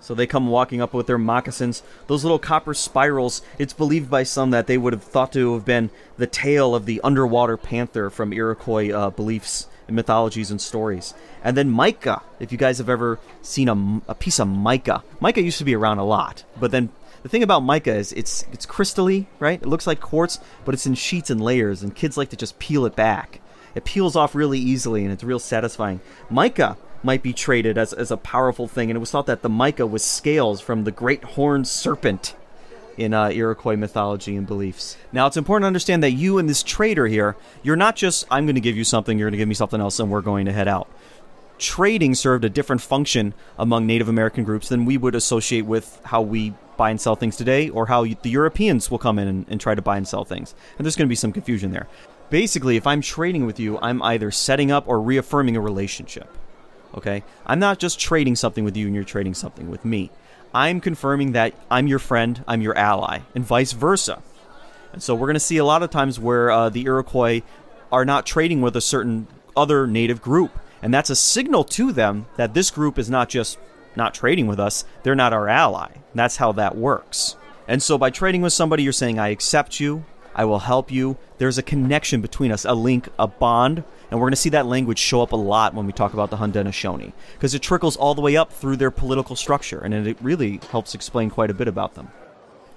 So 0.00 0.14
they 0.14 0.26
come 0.26 0.48
walking 0.48 0.80
up 0.80 0.94
with 0.94 1.06
their 1.06 1.18
moccasins, 1.18 1.82
those 2.06 2.24
little 2.24 2.38
copper 2.38 2.74
spirals. 2.74 3.42
It's 3.58 3.72
believed 3.72 4.10
by 4.10 4.22
some 4.22 4.50
that 4.50 4.66
they 4.66 4.78
would 4.78 4.92
have 4.92 5.02
thought 5.02 5.32
to 5.32 5.54
have 5.54 5.64
been 5.64 5.90
the 6.16 6.26
tail 6.26 6.74
of 6.74 6.86
the 6.86 7.00
underwater 7.02 7.56
panther 7.56 8.10
from 8.10 8.32
Iroquois 8.32 8.90
uh, 8.90 9.10
beliefs 9.10 9.66
and 9.86 9.96
mythologies 9.96 10.50
and 10.50 10.60
stories. 10.60 11.14
And 11.42 11.56
then 11.56 11.70
mica, 11.70 12.22
if 12.38 12.52
you 12.52 12.58
guys 12.58 12.78
have 12.78 12.88
ever 12.88 13.18
seen 13.42 13.68
a, 13.68 14.10
a 14.10 14.14
piece 14.14 14.38
of 14.38 14.48
mica. 14.48 15.02
Mica 15.20 15.42
used 15.42 15.58
to 15.58 15.64
be 15.64 15.74
around 15.74 15.98
a 15.98 16.04
lot, 16.04 16.44
but 16.58 16.70
then 16.70 16.90
the 17.22 17.28
thing 17.28 17.42
about 17.42 17.64
mica 17.64 17.94
is 17.94 18.12
it's 18.12 18.44
it's 18.52 18.66
crystally, 18.66 19.26
right? 19.40 19.60
It 19.60 19.68
looks 19.68 19.86
like 19.86 20.00
quartz, 20.00 20.38
but 20.64 20.74
it's 20.74 20.86
in 20.86 20.94
sheets 20.94 21.30
and 21.30 21.40
layers, 21.40 21.82
and 21.82 21.94
kids 21.94 22.16
like 22.16 22.28
to 22.30 22.36
just 22.36 22.58
peel 22.58 22.86
it 22.86 22.94
back. 22.94 23.40
It 23.74 23.84
peels 23.84 24.16
off 24.16 24.34
really 24.34 24.58
easily, 24.58 25.04
and 25.04 25.12
it's 25.12 25.24
real 25.24 25.38
satisfying. 25.38 26.00
Mica 26.30 26.76
might 27.02 27.22
be 27.22 27.32
traded 27.32 27.78
as, 27.78 27.92
as 27.92 28.10
a 28.10 28.16
powerful 28.16 28.68
thing, 28.68 28.90
and 28.90 28.96
it 28.96 29.00
was 29.00 29.10
thought 29.10 29.26
that 29.26 29.42
the 29.42 29.48
mica 29.48 29.86
was 29.86 30.04
scales 30.04 30.60
from 30.60 30.84
the 30.84 30.90
great 30.90 31.22
horned 31.24 31.66
serpent 31.68 32.34
in 32.96 33.14
uh, 33.14 33.28
Iroquois 33.28 33.76
mythology 33.76 34.34
and 34.34 34.46
beliefs. 34.46 34.96
Now, 35.12 35.28
it's 35.28 35.36
important 35.36 35.62
to 35.62 35.68
understand 35.68 36.02
that 36.02 36.10
you 36.10 36.38
and 36.38 36.48
this 36.48 36.64
trader 36.64 37.06
here, 37.06 37.36
you're 37.62 37.76
not 37.76 37.94
just, 37.94 38.26
I'm 38.30 38.44
going 38.44 38.56
to 38.56 38.60
give 38.60 38.76
you 38.76 38.84
something, 38.84 39.18
you're 39.18 39.28
going 39.28 39.38
to 39.38 39.38
give 39.38 39.48
me 39.48 39.54
something 39.54 39.80
else, 39.80 40.00
and 40.00 40.10
we're 40.10 40.20
going 40.20 40.46
to 40.46 40.52
head 40.52 40.66
out. 40.66 40.88
Trading 41.58 42.14
served 42.14 42.44
a 42.44 42.48
different 42.48 42.82
function 42.82 43.34
among 43.56 43.86
Native 43.86 44.08
American 44.08 44.44
groups 44.44 44.68
than 44.68 44.84
we 44.84 44.96
would 44.96 45.14
associate 45.14 45.66
with 45.66 46.00
how 46.04 46.22
we 46.22 46.54
buy 46.76 46.90
and 46.90 47.00
sell 47.00 47.16
things 47.16 47.36
today, 47.36 47.68
or 47.68 47.86
how 47.86 48.04
the 48.04 48.30
Europeans 48.30 48.90
will 48.90 48.98
come 48.98 49.18
in 49.18 49.28
and, 49.28 49.46
and 49.48 49.60
try 49.60 49.74
to 49.74 49.82
buy 49.82 49.96
and 49.96 50.06
sell 50.06 50.24
things. 50.24 50.54
And 50.76 50.84
there's 50.84 50.96
going 50.96 51.06
to 51.06 51.10
be 51.10 51.16
some 51.16 51.32
confusion 51.32 51.70
there. 51.70 51.88
Basically, 52.30 52.76
if 52.76 52.86
I'm 52.86 53.00
trading 53.00 53.46
with 53.46 53.58
you, 53.58 53.78
I'm 53.80 54.02
either 54.02 54.30
setting 54.30 54.70
up 54.70 54.86
or 54.86 55.00
reaffirming 55.00 55.56
a 55.56 55.60
relationship. 55.60 56.28
Okay? 56.94 57.22
I'm 57.46 57.58
not 57.58 57.78
just 57.78 58.00
trading 58.00 58.36
something 58.36 58.64
with 58.64 58.76
you 58.76 58.86
and 58.86 58.94
you're 58.94 59.04
trading 59.04 59.34
something 59.34 59.70
with 59.70 59.84
me. 59.84 60.10
I'm 60.54 60.80
confirming 60.80 61.32
that 61.32 61.54
I'm 61.70 61.86
your 61.86 61.98
friend, 61.98 62.42
I'm 62.48 62.62
your 62.62 62.76
ally, 62.76 63.20
and 63.34 63.44
vice 63.44 63.72
versa. 63.72 64.22
And 64.92 65.02
so 65.02 65.14
we're 65.14 65.26
going 65.26 65.34
to 65.34 65.40
see 65.40 65.58
a 65.58 65.64
lot 65.64 65.82
of 65.82 65.90
times 65.90 66.18
where 66.18 66.50
uh, 66.50 66.70
the 66.70 66.84
Iroquois 66.84 67.42
are 67.92 68.04
not 68.04 68.26
trading 68.26 68.62
with 68.62 68.76
a 68.76 68.80
certain 68.80 69.26
other 69.56 69.86
native 69.86 70.22
group. 70.22 70.58
And 70.82 70.94
that's 70.94 71.10
a 71.10 71.16
signal 71.16 71.64
to 71.64 71.92
them 71.92 72.26
that 72.36 72.54
this 72.54 72.70
group 72.70 72.98
is 72.98 73.10
not 73.10 73.28
just 73.28 73.58
not 73.96 74.14
trading 74.14 74.46
with 74.46 74.60
us, 74.60 74.84
they're 75.02 75.14
not 75.14 75.32
our 75.32 75.48
ally. 75.48 75.90
That's 76.14 76.36
how 76.36 76.52
that 76.52 76.76
works. 76.76 77.36
And 77.66 77.82
so 77.82 77.98
by 77.98 78.10
trading 78.10 78.42
with 78.42 78.52
somebody, 78.52 78.82
you're 78.82 78.92
saying, 78.92 79.18
I 79.18 79.28
accept 79.28 79.80
you, 79.80 80.04
I 80.34 80.44
will 80.44 80.60
help 80.60 80.90
you. 80.90 81.18
There's 81.38 81.58
a 81.58 81.62
connection 81.62 82.20
between 82.20 82.52
us, 82.52 82.64
a 82.64 82.74
link, 82.74 83.08
a 83.18 83.26
bond 83.26 83.84
and 84.10 84.18
we're 84.18 84.26
going 84.26 84.32
to 84.32 84.36
see 84.36 84.50
that 84.50 84.66
language 84.66 84.98
show 84.98 85.22
up 85.22 85.32
a 85.32 85.36
lot 85.36 85.74
when 85.74 85.86
we 85.86 85.92
talk 85.92 86.12
about 86.12 86.30
the 86.30 86.36
Haudenosaunee, 86.36 87.12
because 87.34 87.54
it 87.54 87.62
trickles 87.62 87.96
all 87.96 88.14
the 88.14 88.22
way 88.22 88.36
up 88.36 88.52
through 88.52 88.76
their 88.76 88.90
political 88.90 89.36
structure, 89.36 89.80
and 89.80 89.94
it 89.94 90.16
really 90.20 90.60
helps 90.70 90.94
explain 90.94 91.30
quite 91.30 91.50
a 91.50 91.54
bit 91.54 91.68
about 91.68 91.94
them. 91.94 92.10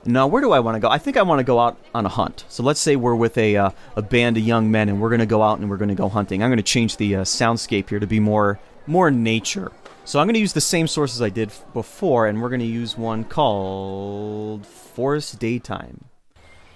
Now, 0.04 0.26
where 0.26 0.42
do 0.42 0.52
I 0.52 0.60
want 0.60 0.76
to 0.76 0.80
go? 0.80 0.90
I 0.90 0.98
think 0.98 1.16
I 1.16 1.22
want 1.22 1.40
to 1.40 1.44
go 1.44 1.60
out 1.60 1.78
on 1.94 2.08
a 2.08 2.10
hunt. 2.10 2.44
So 2.50 2.64
let's 2.64 2.80
say 2.80 2.96
we're 2.96 3.14
with 3.14 3.38
a, 3.38 3.56
uh, 3.56 3.70
a 3.96 4.02
band 4.02 4.36
of 4.36 4.44
young 4.44 4.72
men, 4.72 4.90
and 4.90 5.00
we're 5.00 5.10
going 5.10 5.20
to 5.20 5.28
go 5.28 5.44
out 5.44 5.60
and 5.60 5.70
we're 5.70 5.78
going 5.78 5.90
to 5.90 5.96
go 5.96 6.10
hunting. 6.10 6.42
I'm 6.42 6.50
going 6.50 6.58
to 6.58 6.64
change 6.64 6.98
the 6.98 7.18
uh, 7.18 7.22
soundscape 7.22 7.90
here 7.90 8.00
to 8.00 8.08
be 8.08 8.20
more 8.20 8.60
more 8.88 9.12
nature. 9.12 9.72
So 10.06 10.20
I'm 10.20 10.26
going 10.26 10.34
to 10.34 10.40
use 10.40 10.54
the 10.54 10.62
same 10.62 10.88
sources 10.88 11.22
I 11.22 11.30
did 11.30 11.52
before, 11.74 12.26
and 12.26 12.42
we're 12.42 12.50
going 12.50 12.62
to 12.62 12.66
use 12.66 12.98
one 12.98 13.24
called 13.24 14.66
Forest 14.66 15.38
Daytime. 15.38 16.06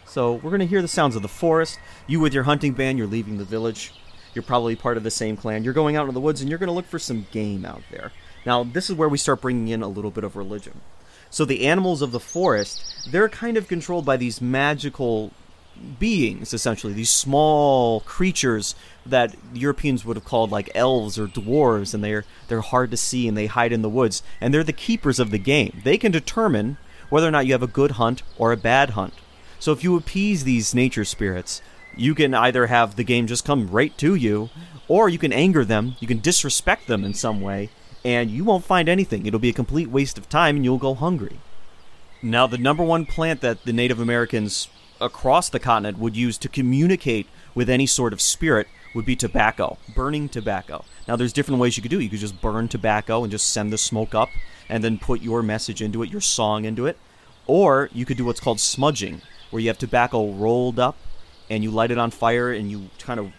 So 0.05 0.33
we're 0.35 0.51
going 0.51 0.59
to 0.59 0.67
hear 0.67 0.83
the 0.83 0.87
sounds 0.87 1.15
of 1.15 1.23
the 1.23 1.27
forest. 1.27 1.79
You 2.05 2.19
with 2.19 2.33
your 2.33 2.43
hunting 2.43 2.73
band, 2.73 2.99
you're 2.99 3.07
leaving 3.07 3.37
the 3.37 3.43
village. 3.43 3.91
You're 4.35 4.43
probably 4.43 4.75
part 4.75 4.97
of 4.97 5.03
the 5.03 5.11
same 5.11 5.37
clan. 5.37 5.63
You're 5.63 5.73
going 5.73 5.95
out 5.95 6.03
into 6.03 6.13
the 6.13 6.21
woods 6.21 6.41
and 6.41 6.49
you're 6.49 6.59
going 6.59 6.67
to 6.67 6.73
look 6.73 6.85
for 6.85 6.99
some 6.99 7.25
game 7.31 7.65
out 7.65 7.81
there. 7.89 8.11
Now, 8.45 8.63
this 8.63 8.89
is 8.89 8.95
where 8.95 9.09
we 9.09 9.17
start 9.17 9.41
bringing 9.41 9.69
in 9.69 9.81
a 9.81 9.87
little 9.87 10.11
bit 10.11 10.23
of 10.23 10.35
religion. 10.35 10.81
So 11.31 11.45
the 11.45 11.65
animals 11.65 12.01
of 12.01 12.11
the 12.11 12.19
forest, 12.19 13.09
they're 13.11 13.29
kind 13.29 13.57
of 13.57 13.67
controlled 13.67 14.05
by 14.05 14.17
these 14.17 14.41
magical 14.41 15.31
beings, 15.99 16.53
essentially, 16.53 16.93
these 16.93 17.09
small 17.09 18.01
creatures 18.01 18.75
that 19.05 19.35
Europeans 19.53 20.05
would 20.05 20.17
have 20.17 20.25
called 20.25 20.51
like 20.51 20.69
elves 20.73 21.19
or 21.19 21.27
dwarves, 21.27 21.93
and 21.93 22.03
they're 22.03 22.25
they're 22.47 22.61
hard 22.61 22.91
to 22.91 22.97
see 22.97 23.27
and 23.27 23.37
they 23.37 23.47
hide 23.47 23.71
in 23.71 23.81
the 23.81 23.89
woods, 23.89 24.23
and 24.39 24.53
they're 24.53 24.63
the 24.63 24.73
keepers 24.73 25.19
of 25.19 25.31
the 25.31 25.37
game. 25.37 25.81
They 25.83 25.97
can 25.97 26.11
determine 26.11 26.77
whether 27.09 27.27
or 27.27 27.31
not 27.31 27.45
you 27.45 27.53
have 27.53 27.63
a 27.63 27.67
good 27.67 27.91
hunt 27.91 28.23
or 28.37 28.51
a 28.51 28.57
bad 28.57 28.91
hunt. 28.91 29.13
So 29.59 29.71
if 29.71 29.83
you 29.83 29.95
appease 29.95 30.43
these 30.43 30.75
nature 30.75 31.05
spirits, 31.05 31.61
you 31.97 32.15
can 32.15 32.33
either 32.33 32.67
have 32.67 32.95
the 32.95 33.03
game 33.03 33.27
just 33.27 33.45
come 33.45 33.67
right 33.67 33.97
to 33.97 34.15
you, 34.15 34.49
or 34.87 35.09
you 35.09 35.17
can 35.17 35.33
anger 35.33 35.65
them, 35.65 35.95
you 35.99 36.07
can 36.07 36.19
disrespect 36.19 36.87
them 36.87 37.03
in 37.03 37.13
some 37.13 37.41
way, 37.41 37.69
and 38.03 38.29
you 38.29 38.43
won't 38.43 38.65
find 38.65 38.87
anything. 38.87 39.25
It'll 39.25 39.39
be 39.39 39.49
a 39.49 39.53
complete 39.53 39.89
waste 39.89 40.17
of 40.17 40.29
time 40.29 40.57
and 40.57 40.65
you'll 40.65 40.77
go 40.77 40.93
hungry. 40.93 41.39
Now, 42.21 42.47
the 42.47 42.57
number 42.57 42.83
one 42.83 43.05
plant 43.05 43.41
that 43.41 43.65
the 43.65 43.73
Native 43.73 43.99
Americans 43.99 44.67
across 45.01 45.49
the 45.49 45.59
continent 45.59 45.97
would 45.97 46.15
use 46.15 46.37
to 46.39 46.49
communicate 46.49 47.27
with 47.53 47.69
any 47.69 47.85
sort 47.85 48.13
of 48.13 48.21
spirit 48.21 48.67
would 48.93 49.05
be 49.05 49.15
tobacco, 49.15 49.77
burning 49.93 50.29
tobacco. 50.29 50.85
Now, 51.07 51.15
there's 51.15 51.33
different 51.33 51.59
ways 51.59 51.77
you 51.77 51.83
could 51.83 51.91
do 51.91 51.99
it. 51.99 52.03
You 52.03 52.09
could 52.09 52.19
just 52.19 52.41
burn 52.41 52.67
tobacco 52.67 53.23
and 53.23 53.31
just 53.31 53.51
send 53.51 53.73
the 53.73 53.77
smoke 53.77 54.15
up 54.15 54.29
and 54.69 54.83
then 54.83 54.97
put 54.97 55.21
your 55.21 55.43
message 55.43 55.81
into 55.81 56.01
it, 56.01 56.09
your 56.09 56.21
song 56.21 56.65
into 56.65 56.85
it. 56.85 56.97
Or 57.47 57.89
you 57.93 58.05
could 58.05 58.17
do 58.17 58.25
what's 58.25 58.39
called 58.39 58.59
smudging, 58.59 59.21
where 59.49 59.61
you 59.61 59.67
have 59.67 59.77
tobacco 59.77 60.31
rolled 60.31 60.79
up 60.79 60.97
and 61.49 61.63
you 61.63 61.71
light 61.71 61.91
it 61.91 61.97
on 61.97 62.11
fire 62.11 62.51
and 62.51 62.69
you 62.69 62.89
kind 62.99 63.19
of 63.19 63.31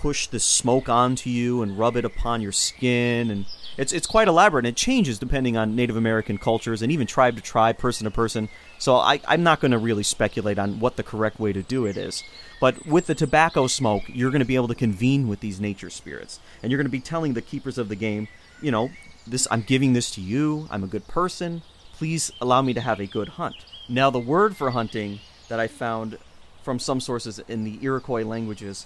push 0.00 0.28
the 0.28 0.38
smoke 0.38 0.88
onto 0.88 1.28
you 1.28 1.62
and 1.62 1.78
rub 1.78 1.96
it 1.96 2.04
upon 2.04 2.40
your 2.40 2.52
skin 2.52 3.30
and 3.30 3.46
it's 3.76 3.92
it's 3.92 4.06
quite 4.06 4.28
elaborate 4.28 4.64
and 4.64 4.72
it 4.72 4.76
changes 4.76 5.18
depending 5.18 5.56
on 5.56 5.74
Native 5.74 5.96
American 5.96 6.38
cultures 6.38 6.82
and 6.82 6.90
even 6.90 7.06
tribe 7.06 7.36
to 7.36 7.42
tribe, 7.42 7.78
person 7.78 8.04
to 8.04 8.10
person. 8.10 8.48
So 8.78 8.96
I, 8.96 9.20
I'm 9.26 9.42
not 9.42 9.60
going 9.60 9.70
to 9.70 9.78
really 9.78 10.02
speculate 10.02 10.58
on 10.58 10.80
what 10.80 10.96
the 10.96 11.02
correct 11.02 11.38
way 11.38 11.52
to 11.52 11.62
do 11.62 11.86
it 11.86 11.96
is. 11.96 12.22
But 12.60 12.86
with 12.86 13.06
the 13.06 13.14
tobacco 13.14 13.68
smoke, 13.68 14.02
you're 14.08 14.30
going 14.30 14.40
to 14.40 14.46
be 14.46 14.56
able 14.56 14.68
to 14.68 14.74
convene 14.74 15.28
with 15.28 15.40
these 15.40 15.60
nature 15.60 15.90
spirits, 15.90 16.40
and 16.60 16.70
you're 16.70 16.78
going 16.78 16.86
to 16.86 16.90
be 16.90 17.00
telling 17.00 17.34
the 17.34 17.42
keepers 17.42 17.78
of 17.78 17.88
the 17.88 17.94
game, 17.94 18.26
you 18.60 18.72
know, 18.72 18.90
this 19.26 19.46
I'm 19.50 19.62
giving 19.62 19.92
this 19.92 20.10
to 20.12 20.20
you. 20.20 20.66
I'm 20.70 20.82
a 20.82 20.88
good 20.88 21.06
person. 21.06 21.62
Please 21.92 22.32
allow 22.40 22.62
me 22.62 22.74
to 22.74 22.80
have 22.80 22.98
a 22.98 23.06
good 23.06 23.28
hunt. 23.28 23.56
Now, 23.88 24.10
the 24.10 24.18
word 24.18 24.56
for 24.56 24.70
hunting 24.70 25.20
that 25.48 25.60
I 25.60 25.68
found 25.68 26.18
from 26.68 26.78
some 26.78 27.00
sources 27.00 27.38
in 27.48 27.64
the 27.64 27.78
Iroquois 27.80 28.24
languages 28.24 28.84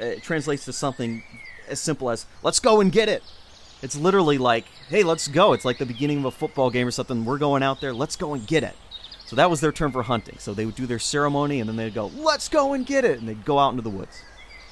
uh, 0.00 0.04
it 0.04 0.22
translates 0.22 0.64
to 0.64 0.72
something 0.72 1.22
as 1.68 1.78
simple 1.78 2.08
as 2.08 2.24
"Let's 2.42 2.58
go 2.58 2.80
and 2.80 2.90
get 2.90 3.10
it." 3.10 3.22
It's 3.82 3.94
literally 3.94 4.38
like, 4.38 4.64
"Hey, 4.88 5.02
let's 5.02 5.28
go." 5.28 5.52
It's 5.52 5.66
like 5.66 5.76
the 5.76 5.84
beginning 5.84 6.20
of 6.20 6.24
a 6.24 6.30
football 6.30 6.70
game 6.70 6.86
or 6.86 6.90
something. 6.90 7.26
We're 7.26 7.36
going 7.36 7.62
out 7.62 7.82
there. 7.82 7.92
Let's 7.92 8.16
go 8.16 8.32
and 8.32 8.46
get 8.46 8.62
it. 8.62 8.74
So 9.26 9.36
that 9.36 9.50
was 9.50 9.60
their 9.60 9.72
term 9.72 9.92
for 9.92 10.04
hunting. 10.04 10.36
So 10.38 10.54
they 10.54 10.64
would 10.64 10.74
do 10.74 10.86
their 10.86 10.98
ceremony 10.98 11.60
and 11.60 11.68
then 11.68 11.76
they'd 11.76 11.92
go, 11.92 12.10
"Let's 12.16 12.48
go 12.48 12.72
and 12.72 12.86
get 12.86 13.04
it," 13.04 13.18
and 13.18 13.28
they'd 13.28 13.44
go 13.44 13.58
out 13.58 13.72
into 13.72 13.82
the 13.82 13.90
woods. 13.90 14.22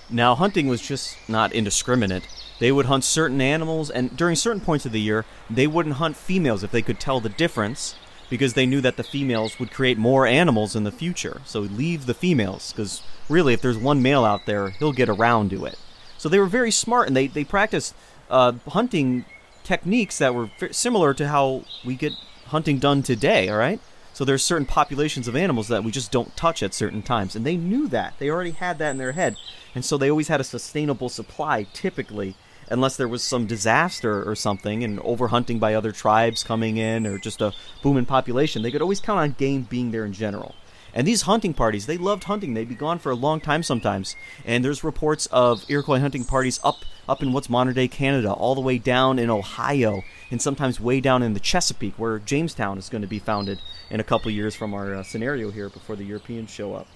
Now, 0.08 0.34
hunting 0.34 0.66
was 0.66 0.80
just 0.80 1.14
not 1.28 1.52
indiscriminate. 1.52 2.26
They 2.58 2.72
would 2.72 2.86
hunt 2.86 3.04
certain 3.04 3.42
animals, 3.42 3.90
and 3.90 4.16
during 4.16 4.34
certain 4.34 4.62
points 4.62 4.86
of 4.86 4.92
the 4.92 5.00
year, 5.00 5.26
they 5.50 5.66
wouldn't 5.66 5.96
hunt 5.96 6.16
females 6.16 6.62
if 6.62 6.70
they 6.70 6.80
could 6.80 6.98
tell 6.98 7.20
the 7.20 7.28
difference, 7.28 7.96
because 8.28 8.54
they 8.54 8.66
knew 8.66 8.80
that 8.80 8.96
the 8.96 9.02
females 9.02 9.58
would 9.58 9.70
create 9.70 9.98
more 9.98 10.26
animals 10.26 10.74
in 10.74 10.84
the 10.84 10.92
future. 10.92 11.42
So 11.44 11.60
leave 11.60 12.06
the 12.06 12.14
females, 12.14 12.72
because 12.72 13.02
really, 13.28 13.54
if 13.54 13.62
there's 13.62 13.78
one 13.78 14.02
male 14.02 14.24
out 14.24 14.46
there, 14.46 14.70
he'll 14.70 14.92
get 14.92 15.08
around 15.08 15.50
to 15.50 15.64
it. 15.64 15.78
So 16.18 16.28
they 16.28 16.38
were 16.38 16.46
very 16.46 16.70
smart, 16.70 17.08
and 17.08 17.16
they, 17.16 17.26
they 17.26 17.44
practiced 17.44 17.94
uh, 18.30 18.52
hunting 18.68 19.24
techniques 19.64 20.18
that 20.18 20.34
were 20.34 20.50
similar 20.70 21.12
to 21.14 21.28
how 21.28 21.64
we 21.84 21.94
get 21.94 22.12
hunting 22.46 22.78
done 22.78 23.02
today, 23.02 23.48
all 23.48 23.58
right? 23.58 23.80
So 24.12 24.24
there's 24.24 24.42
certain 24.42 24.66
populations 24.66 25.28
of 25.28 25.36
animals 25.36 25.68
that 25.68 25.84
we 25.84 25.90
just 25.90 26.10
don't 26.10 26.34
touch 26.36 26.62
at 26.62 26.72
certain 26.72 27.02
times, 27.02 27.36
and 27.36 27.44
they 27.44 27.56
knew 27.56 27.86
that. 27.88 28.14
They 28.18 28.30
already 28.30 28.52
had 28.52 28.78
that 28.78 28.92
in 28.92 28.98
their 28.98 29.12
head, 29.12 29.36
and 29.74 29.84
so 29.84 29.98
they 29.98 30.10
always 30.10 30.28
had 30.28 30.40
a 30.40 30.44
sustainable 30.44 31.10
supply, 31.10 31.64
typically, 31.74 32.34
unless 32.68 32.96
there 32.96 33.08
was 33.08 33.22
some 33.22 33.46
disaster 33.46 34.28
or 34.28 34.34
something, 34.34 34.84
and 34.84 34.98
overhunting 35.00 35.60
by 35.60 35.74
other 35.74 35.92
tribes 35.92 36.44
coming 36.44 36.76
in, 36.76 37.06
or 37.06 37.18
just 37.18 37.40
a 37.40 37.52
booming 37.82 38.06
population. 38.06 38.62
They 38.62 38.70
could 38.70 38.82
always 38.82 39.00
count 39.00 39.20
on 39.20 39.32
game 39.32 39.62
being 39.62 39.90
there 39.90 40.04
in 40.04 40.12
general. 40.12 40.54
And 40.96 41.06
these 41.06 41.22
hunting 41.22 41.52
parties, 41.52 41.84
they 41.84 41.98
loved 41.98 42.24
hunting. 42.24 42.54
They'd 42.54 42.70
be 42.70 42.74
gone 42.74 42.98
for 42.98 43.12
a 43.12 43.16
long 43.16 43.38
time 43.38 43.62
sometimes. 43.62 44.16
And 44.46 44.64
there's 44.64 44.82
reports 44.82 45.26
of 45.26 45.62
Iroquois 45.68 46.00
hunting 46.00 46.24
parties 46.24 46.58
up 46.64 46.86
up 47.06 47.22
in 47.22 47.32
what's 47.32 47.50
modern 47.50 47.74
day 47.74 47.86
Canada, 47.86 48.32
all 48.32 48.54
the 48.54 48.60
way 48.60 48.78
down 48.78 49.18
in 49.18 49.30
Ohio, 49.30 50.02
and 50.30 50.42
sometimes 50.42 50.80
way 50.80 51.00
down 51.00 51.22
in 51.22 51.34
the 51.34 51.40
Chesapeake, 51.40 51.98
where 51.98 52.18
Jamestown 52.18 52.78
is 52.78 52.88
going 52.88 53.02
to 53.02 53.08
be 53.08 53.18
founded 53.18 53.60
in 53.90 54.00
a 54.00 54.04
couple 54.04 54.30
years 54.30 54.56
from 54.56 54.74
our 54.74 54.94
uh, 54.94 55.02
scenario 55.02 55.50
here 55.50 55.68
before 55.68 55.96
the 55.96 56.04
Europeans 56.04 56.50
show 56.50 56.74
up. 56.74 56.88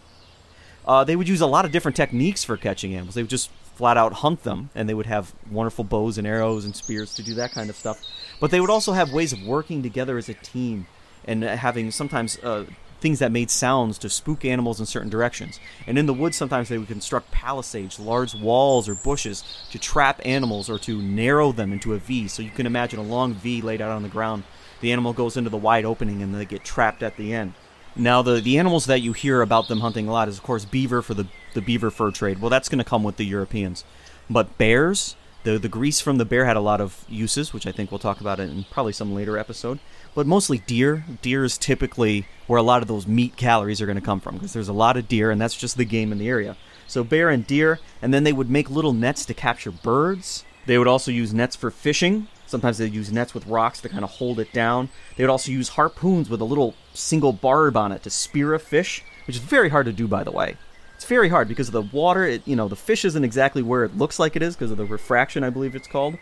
Uh, 0.87 1.05
they 1.05 1.15
would 1.15 1.29
use 1.29 1.41
a 1.41 1.47
lot 1.47 1.65
of 1.65 1.71
different 1.71 1.95
techniques 1.95 2.43
for 2.43 2.57
catching 2.57 2.95
animals. 2.95 3.15
They 3.15 3.23
would 3.23 3.31
just 3.31 3.51
flat 3.81 3.97
out 3.97 4.13
hunt 4.13 4.43
them, 4.43 4.69
and 4.75 4.87
they 4.87 4.93
would 4.93 5.07
have 5.07 5.33
wonderful 5.51 5.85
bows 5.85 6.19
and 6.19 6.27
arrows 6.27 6.67
and 6.67 6.77
spears 6.77 7.15
to 7.15 7.23
do 7.23 7.33
that 7.33 7.51
kind 7.51 7.71
of 7.71 7.77
stuff. 7.77 7.99
But 8.39 8.51
they 8.51 8.61
would 8.61 8.69
also 8.69 8.93
have 8.93 9.11
ways 9.11 9.33
of 9.33 9.43
working 9.43 9.83
together 9.83 10.19
as 10.19 10.29
a 10.29 10.35
team 10.35 10.87
and 11.25 11.43
having 11.43 11.91
sometimes 11.91 12.39
uh, 12.41 12.67
things 13.01 13.21
that 13.21 13.33
made 13.33 13.51
sounds 13.51 13.97
to 13.97 14.11
spook 14.11 14.45
animals 14.45 14.81
in 14.81 14.85
certain 14.85 15.09
directions. 15.09 15.59
And 15.87 15.99
in 15.99 16.05
the 16.05 16.13
woods, 16.13 16.37
sometimes 16.37 16.69
they 16.69 16.77
would 16.77 16.89
construct 16.89 17.31
palisades, 17.31 17.99
large 17.99 18.35
walls 18.35 18.87
or 18.87 18.95
bushes 18.95 19.45
to 19.71 19.79
trap 19.79 20.21
animals 20.27 20.69
or 20.69 20.79
to 20.81 21.01
narrow 21.01 21.51
them 21.51 21.73
into 21.73 21.95
a 21.95 21.99
V. 21.99 22.29
So 22.29 22.43
you 22.43 22.51
can 22.51 22.67
imagine 22.67 22.99
a 22.99 23.03
long 23.03 23.33
V 23.33 23.63
laid 23.63 23.81
out 23.81 23.93
on 23.93 24.03
the 24.03 24.11
ground. 24.11 24.45
The 24.83 24.93
animal 24.93 25.15
goes 25.15 25.39
into 25.39 25.49
the 25.49 25.57
wide 25.57 25.87
opening 25.87 26.21
and 26.21 26.35
they 26.35 26.45
get 26.45 26.65
trapped 26.65 27.03
at 27.03 27.17
the 27.17 27.33
end. 27.33 27.55
Now, 27.97 28.23
the, 28.23 28.41
the 28.41 28.59
animals 28.59 28.87
that 28.87 29.01
you 29.01 29.13
hear 29.13 29.43
about 29.43 29.69
them 29.69 29.81
hunting 29.81 30.09
a 30.09 30.13
lot 30.13 30.29
is, 30.29 30.39
of 30.39 30.43
course, 30.43 30.65
beaver 30.65 31.03
for 31.03 31.15
the, 31.15 31.27
the 31.55 31.61
beaver 31.61 31.91
fur 31.91 32.11
trade. 32.11 32.41
Well, 32.41 32.51
that's 32.51 32.69
going 32.69 32.79
to 32.79 32.85
come 32.85 33.03
with 33.03 33.17
the 33.17 33.27
Europeans. 33.27 33.85
But 34.29 34.57
bears, 34.59 35.17
the, 35.43 35.59
the 35.59 35.69
grease 35.69 36.01
from 36.01 36.19
the 36.19 36.25
bear 36.25 36.45
had 36.45 36.57
a 36.57 36.61
lot 36.61 36.81
of 36.81 37.05
uses, 37.09 37.53
which 37.53 37.67
I 37.67 37.73
think 37.73 37.91
we'll 37.91 37.99
talk 37.99 38.21
about 38.21 38.39
in 38.39 38.65
probably 38.71 38.93
some 38.93 39.15
later 39.15 39.37
episode 39.37 39.81
but 40.15 40.27
mostly 40.27 40.59
deer. 40.59 41.05
Deer 41.23 41.45
is 41.45 41.59
typically 41.59 42.27
where 42.47 42.59
a 42.59 42.63
lot 42.63 42.83
of 42.83 42.89
those 42.89 43.07
meat 43.07 43.37
calories 43.37 43.81
are 43.81 43.87
going 43.87 43.97
to 43.97 44.05
come 44.05 44.21
from 44.21 44.35
because 44.35 44.53
there's 44.53 44.69
a 44.69 44.73
lot 44.73 44.97
of 44.97 45.09
deer, 45.09 45.31
and 45.31 45.41
that's 45.41 45.57
just 45.57 45.77
the 45.77 45.85
game 45.85 46.13
in 46.13 46.19
the 46.19 46.29
area. 46.29 46.57
So 46.87 47.05
bear 47.05 47.31
and 47.31 47.47
deer, 47.47 47.79
and 48.03 48.13
then 48.13 48.25
they 48.25 48.33
would 48.33 48.51
make 48.51 48.69
little 48.69 48.93
nets 48.93 49.25
to 49.27 49.35
capture 49.35 49.71
birds. 49.71 50.45
They 50.67 50.79
would 50.79 50.89
also 50.89 51.11
use 51.11 51.33
nets 51.33 51.57
for 51.57 51.71
fishing. 51.71 52.29
Sometimes 52.51 52.79
they 52.79 52.87
use 52.87 53.13
nets 53.13 53.33
with 53.33 53.47
rocks 53.47 53.81
to 53.81 53.89
kind 53.89 54.03
of 54.03 54.11
hold 54.11 54.41
it 54.41 54.53
down. 54.53 54.89
They 55.17 55.23
would 55.23 55.31
also 55.31 55.53
use 55.53 55.69
harpoons 55.71 56.29
with 56.29 56.41
a 56.41 56.45
little 56.45 56.75
single 56.93 57.33
barb 57.33 57.77
on 57.77 57.93
it 57.93 58.03
to 58.03 58.11
spear 58.11 58.55
a 58.55 58.59
fish, 58.59 59.05
which 59.29 59.37
is 59.37 59.43
very 59.43 59.69
hard 59.69 59.87
to 59.87 59.93
do, 59.93 60.09
by 60.09 60.25
the 60.25 60.33
way. 60.33 60.57
It's 60.97 61.05
very 61.05 61.29
hard 61.29 61.47
because 61.47 61.69
of 61.69 61.73
the 61.73 61.97
water. 61.97 62.25
It, 62.25 62.43
you 62.47 62.57
know, 62.57 62.67
the 62.67 62.75
fish 62.75 63.05
isn't 63.05 63.23
exactly 63.23 63.63
where 63.63 63.85
it 63.85 63.97
looks 63.97 64.19
like 64.19 64.35
it 64.35 64.43
is 64.43 64.57
because 64.57 64.73
of 64.73 64.79
the 64.79 64.85
refraction, 64.85 65.45
I 65.45 65.51
believe 65.51 65.77
it's 65.77 65.87
called. 65.87 66.19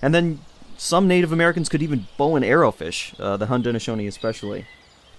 And 0.00 0.14
then 0.14 0.38
some 0.78 1.08
Native 1.08 1.32
Americans 1.32 1.68
could 1.68 1.82
even 1.82 2.06
bow 2.16 2.36
and 2.36 2.44
arrow 2.44 2.70
fish, 2.70 3.12
uh, 3.18 3.36
the 3.36 3.46
Haudenosaunee 3.46 4.06
especially. 4.06 4.66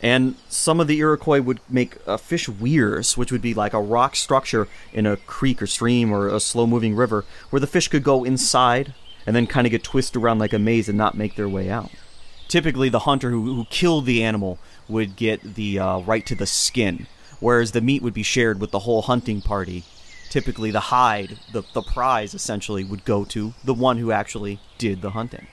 And 0.01 0.35
some 0.47 0.79
of 0.79 0.87
the 0.87 0.99
Iroquois 0.99 1.41
would 1.41 1.59
make 1.69 1.97
uh, 2.07 2.15
fish 2.15 2.47
weirs, 2.47 3.17
which 3.17 3.33
would 3.33 3.41
be 3.41 3.53
like 3.53 3.73
a 3.73 3.81
rock 3.81 4.15
structure 4.15 4.69
in 4.93 5.05
a 5.05 5.17
creek 5.17 5.61
or 5.61 5.67
stream 5.67 6.13
or 6.13 6.29
a 6.29 6.39
slow 6.39 6.65
moving 6.65 6.95
river, 6.95 7.25
where 7.49 7.59
the 7.59 7.67
fish 7.67 7.89
could 7.89 8.03
go 8.03 8.23
inside 8.23 8.93
and 9.25 9.35
then 9.35 9.47
kind 9.47 9.67
of 9.67 9.71
get 9.71 9.83
twisted 9.83 10.21
around 10.21 10.39
like 10.39 10.53
a 10.53 10.59
maze 10.59 10.89
and 10.89 10.97
not 10.97 11.17
make 11.17 11.35
their 11.35 11.49
way 11.49 11.69
out. 11.69 11.91
Typically, 12.47 12.89
the 12.89 12.99
hunter 12.99 13.29
who, 13.29 13.55
who 13.55 13.65
killed 13.65 14.05
the 14.05 14.23
animal 14.23 14.59
would 14.87 15.15
get 15.15 15.55
the 15.55 15.79
uh, 15.79 15.99
right 15.99 16.25
to 16.25 16.35
the 16.35 16.45
skin, 16.45 17.07
whereas 17.39 17.71
the 17.71 17.81
meat 17.81 18.01
would 18.01 18.13
be 18.13 18.23
shared 18.23 18.59
with 18.59 18.71
the 18.71 18.79
whole 18.79 19.03
hunting 19.03 19.41
party 19.41 19.83
typically 20.33 20.71
the 20.71 20.79
hide, 20.79 21.37
the, 21.51 21.61
the 21.73 21.81
prize 21.83 22.33
essentially, 22.33 22.83
would 22.83 23.05
go 23.05 23.23
to 23.23 23.53
the 23.63 23.73
one 23.73 23.99
who 23.99 24.11
actually 24.11 24.59
did 24.79 24.99
the 24.99 25.11
hunting. 25.11 25.45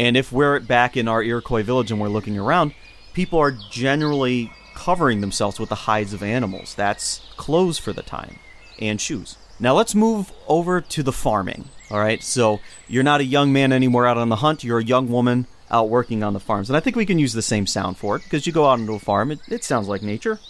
And 0.00 0.16
if 0.16 0.32
we're 0.32 0.60
back 0.60 0.96
in 0.96 1.08
our 1.08 1.22
Iroquois 1.22 1.62
village 1.62 1.90
and 1.90 2.00
we're 2.00 2.08
looking 2.08 2.38
around, 2.38 2.72
people 3.12 3.38
are 3.38 3.52
generally 3.70 4.50
covering 4.74 5.20
themselves 5.20 5.60
with 5.60 5.68
the 5.68 5.74
hides 5.74 6.14
of 6.14 6.22
animals. 6.22 6.74
That's 6.74 7.20
clothes 7.36 7.76
for 7.76 7.92
the 7.92 8.02
time 8.02 8.38
and 8.80 8.98
shoes. 8.98 9.36
Now 9.60 9.74
let's 9.74 9.94
move 9.94 10.32
over 10.48 10.80
to 10.80 11.02
the 11.02 11.12
farming. 11.12 11.66
All 11.94 12.00
right, 12.00 12.20
so 12.20 12.58
you're 12.88 13.04
not 13.04 13.20
a 13.20 13.24
young 13.24 13.52
man 13.52 13.72
anymore 13.72 14.04
out 14.04 14.18
on 14.18 14.28
the 14.28 14.36
hunt, 14.36 14.64
you're 14.64 14.80
a 14.80 14.84
young 14.84 15.08
woman 15.08 15.46
out 15.70 15.88
working 15.88 16.24
on 16.24 16.32
the 16.32 16.40
farms. 16.40 16.68
And 16.68 16.76
I 16.76 16.80
think 16.80 16.96
we 16.96 17.06
can 17.06 17.20
use 17.20 17.32
the 17.32 17.40
same 17.40 17.66
sound 17.66 17.96
for 17.96 18.16
it 18.16 18.24
because 18.24 18.46
you 18.46 18.52
go 18.52 18.66
out 18.66 18.80
into 18.80 18.94
a 18.94 18.98
farm, 18.98 19.30
it, 19.30 19.38
it 19.48 19.62
sounds 19.62 19.86
like 19.86 20.02
nature. 20.02 20.40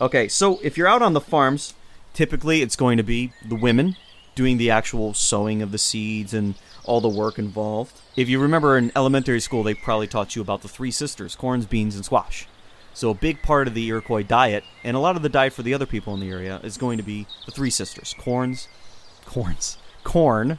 Okay, 0.00 0.26
so 0.26 0.58
if 0.62 0.78
you're 0.78 0.88
out 0.88 1.02
on 1.02 1.12
the 1.12 1.20
farms, 1.20 1.74
Typically, 2.16 2.62
it's 2.62 2.76
going 2.76 2.96
to 2.96 3.02
be 3.02 3.30
the 3.44 3.54
women 3.54 3.94
doing 4.34 4.56
the 4.56 4.70
actual 4.70 5.12
sowing 5.12 5.60
of 5.60 5.70
the 5.70 5.76
seeds 5.76 6.32
and 6.32 6.54
all 6.86 6.98
the 7.02 7.10
work 7.10 7.38
involved. 7.38 8.00
If 8.16 8.30
you 8.30 8.40
remember 8.40 8.78
in 8.78 8.90
elementary 8.96 9.38
school, 9.38 9.62
they 9.62 9.74
probably 9.74 10.06
taught 10.06 10.34
you 10.34 10.40
about 10.40 10.62
the 10.62 10.68
three 10.68 10.90
sisters 10.90 11.36
corns, 11.36 11.66
beans, 11.66 11.94
and 11.94 12.06
squash. 12.06 12.48
So, 12.94 13.10
a 13.10 13.14
big 13.14 13.42
part 13.42 13.68
of 13.68 13.74
the 13.74 13.86
Iroquois 13.86 14.22
diet, 14.22 14.64
and 14.82 14.96
a 14.96 15.00
lot 15.00 15.16
of 15.16 15.22
the 15.22 15.28
diet 15.28 15.52
for 15.52 15.62
the 15.62 15.74
other 15.74 15.84
people 15.84 16.14
in 16.14 16.20
the 16.20 16.30
area, 16.30 16.58
is 16.64 16.78
going 16.78 16.96
to 16.96 17.04
be 17.04 17.26
the 17.44 17.52
three 17.52 17.68
sisters 17.68 18.14
corns, 18.18 18.66
corns, 19.26 19.76
corn, 20.02 20.58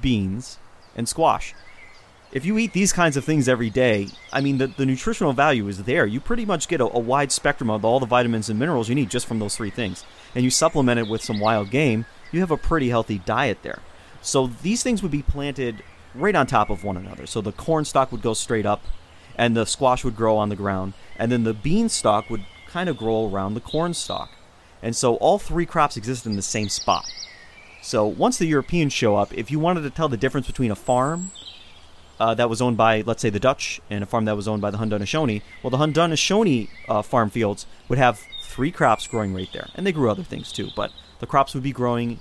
beans, 0.00 0.58
and 0.94 1.08
squash. 1.08 1.54
If 2.32 2.44
you 2.44 2.58
eat 2.58 2.72
these 2.72 2.92
kinds 2.92 3.16
of 3.16 3.24
things 3.24 3.48
every 3.48 3.70
day, 3.70 4.08
I 4.32 4.40
mean, 4.40 4.58
the, 4.58 4.66
the 4.66 4.84
nutritional 4.84 5.32
value 5.32 5.68
is 5.68 5.84
there. 5.84 6.06
You 6.06 6.20
pretty 6.20 6.44
much 6.44 6.68
get 6.68 6.80
a, 6.80 6.84
a 6.84 6.98
wide 6.98 7.32
spectrum 7.32 7.70
of 7.70 7.84
all 7.84 8.00
the 8.00 8.06
vitamins 8.06 8.50
and 8.50 8.58
minerals 8.58 8.88
you 8.88 8.94
need 8.94 9.10
just 9.10 9.26
from 9.26 9.38
those 9.38 9.56
three 9.56 9.70
things. 9.70 10.04
And 10.34 10.44
you 10.44 10.50
supplement 10.50 10.98
it 10.98 11.08
with 11.08 11.22
some 11.22 11.40
wild 11.40 11.70
game, 11.70 12.04
you 12.32 12.40
have 12.40 12.50
a 12.50 12.56
pretty 12.56 12.88
healthy 12.88 13.18
diet 13.18 13.58
there. 13.62 13.80
So 14.20 14.48
these 14.48 14.82
things 14.82 15.02
would 15.02 15.12
be 15.12 15.22
planted 15.22 15.82
right 16.14 16.34
on 16.34 16.46
top 16.46 16.68
of 16.68 16.82
one 16.82 16.96
another. 16.96 17.26
So 17.26 17.40
the 17.40 17.52
corn 17.52 17.84
stalk 17.84 18.10
would 18.10 18.22
go 18.22 18.34
straight 18.34 18.66
up, 18.66 18.82
and 19.36 19.56
the 19.56 19.64
squash 19.64 20.02
would 20.04 20.16
grow 20.16 20.36
on 20.36 20.48
the 20.48 20.56
ground, 20.56 20.94
and 21.16 21.30
then 21.30 21.44
the 21.44 21.54
bean 21.54 21.88
stalk 21.88 22.28
would 22.28 22.44
kind 22.66 22.88
of 22.88 22.96
grow 22.96 23.30
around 23.30 23.54
the 23.54 23.60
corn 23.60 23.94
stalk. 23.94 24.30
And 24.82 24.96
so 24.96 25.16
all 25.16 25.38
three 25.38 25.66
crops 25.66 25.96
exist 25.96 26.26
in 26.26 26.36
the 26.36 26.42
same 26.42 26.68
spot. 26.68 27.06
So 27.86 28.04
once 28.04 28.36
the 28.36 28.46
Europeans 28.46 28.92
show 28.92 29.14
up, 29.14 29.32
if 29.32 29.48
you 29.48 29.60
wanted 29.60 29.82
to 29.82 29.90
tell 29.90 30.08
the 30.08 30.16
difference 30.16 30.48
between 30.48 30.72
a 30.72 30.74
farm 30.74 31.30
uh, 32.18 32.34
that 32.34 32.50
was 32.50 32.60
owned 32.60 32.76
by, 32.76 33.02
let's 33.02 33.22
say, 33.22 33.30
the 33.30 33.38
Dutch 33.38 33.80
and 33.88 34.02
a 34.02 34.06
farm 34.06 34.24
that 34.24 34.34
was 34.34 34.48
owned 34.48 34.60
by 34.60 34.72
the 34.72 34.78
Haudenosaunee, 34.78 35.40
well, 35.62 35.70
the 35.70 35.76
Haudenosaunee 35.76 36.68
uh, 36.88 37.02
farm 37.02 37.30
fields 37.30 37.64
would 37.88 38.00
have 38.00 38.20
three 38.42 38.72
crops 38.72 39.06
growing 39.06 39.32
right 39.32 39.48
there. 39.52 39.68
And 39.76 39.86
they 39.86 39.92
grew 39.92 40.10
other 40.10 40.24
things 40.24 40.50
too, 40.50 40.70
but 40.74 40.90
the 41.20 41.28
crops 41.28 41.54
would 41.54 41.62
be 41.62 41.70
growing 41.70 42.18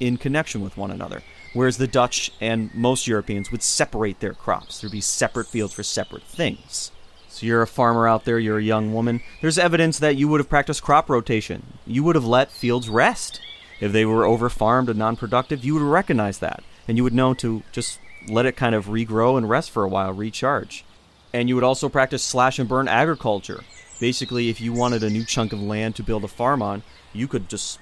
in 0.00 0.16
connection 0.16 0.62
with 0.62 0.78
one 0.78 0.90
another. 0.90 1.22
Whereas 1.52 1.76
the 1.76 1.86
Dutch 1.86 2.32
and 2.40 2.74
most 2.74 3.06
Europeans 3.06 3.52
would 3.52 3.62
separate 3.62 4.20
their 4.20 4.32
crops. 4.32 4.80
There'd 4.80 4.90
be 4.90 5.02
separate 5.02 5.48
fields 5.48 5.74
for 5.74 5.82
separate 5.82 6.22
things. 6.22 6.92
So 7.28 7.44
you're 7.44 7.60
a 7.60 7.66
farmer 7.66 8.08
out 8.08 8.24
there, 8.24 8.38
you're 8.38 8.56
a 8.56 8.62
young 8.62 8.94
woman. 8.94 9.20
There's 9.42 9.58
evidence 9.58 9.98
that 9.98 10.16
you 10.16 10.28
would 10.28 10.40
have 10.40 10.48
practiced 10.48 10.82
crop 10.82 11.10
rotation. 11.10 11.74
You 11.86 12.02
would 12.04 12.14
have 12.14 12.24
let 12.24 12.50
fields 12.50 12.88
rest. 12.88 13.42
If 13.80 13.92
they 13.92 14.04
were 14.04 14.24
over 14.24 14.48
farmed 14.48 14.88
and 14.88 14.98
non 14.98 15.16
productive, 15.16 15.64
you 15.64 15.74
would 15.74 15.82
recognize 15.82 16.38
that. 16.38 16.62
And 16.86 16.96
you 16.96 17.04
would 17.04 17.14
know 17.14 17.34
to 17.34 17.62
just 17.72 17.98
let 18.28 18.46
it 18.46 18.56
kind 18.56 18.74
of 18.74 18.86
regrow 18.86 19.36
and 19.36 19.48
rest 19.48 19.70
for 19.70 19.84
a 19.84 19.88
while, 19.88 20.12
recharge. 20.12 20.84
And 21.32 21.48
you 21.48 21.54
would 21.54 21.64
also 21.64 21.88
practice 21.88 22.22
slash 22.22 22.58
and 22.58 22.68
burn 22.68 22.88
agriculture. 22.88 23.64
Basically, 24.00 24.48
if 24.48 24.60
you 24.60 24.72
wanted 24.72 25.02
a 25.02 25.10
new 25.10 25.24
chunk 25.24 25.52
of 25.52 25.60
land 25.60 25.96
to 25.96 26.02
build 26.02 26.24
a 26.24 26.28
farm 26.28 26.62
on, 26.62 26.82
you 27.12 27.26
could 27.26 27.48
just 27.48 27.78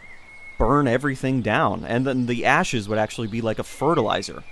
burn 0.58 0.86
everything 0.86 1.42
down, 1.42 1.84
and 1.84 2.06
then 2.06 2.26
the 2.26 2.44
ashes 2.44 2.88
would 2.88 2.98
actually 2.98 3.26
be 3.26 3.40
like 3.40 3.58
a 3.58 3.64
fertilizer. 3.64 4.44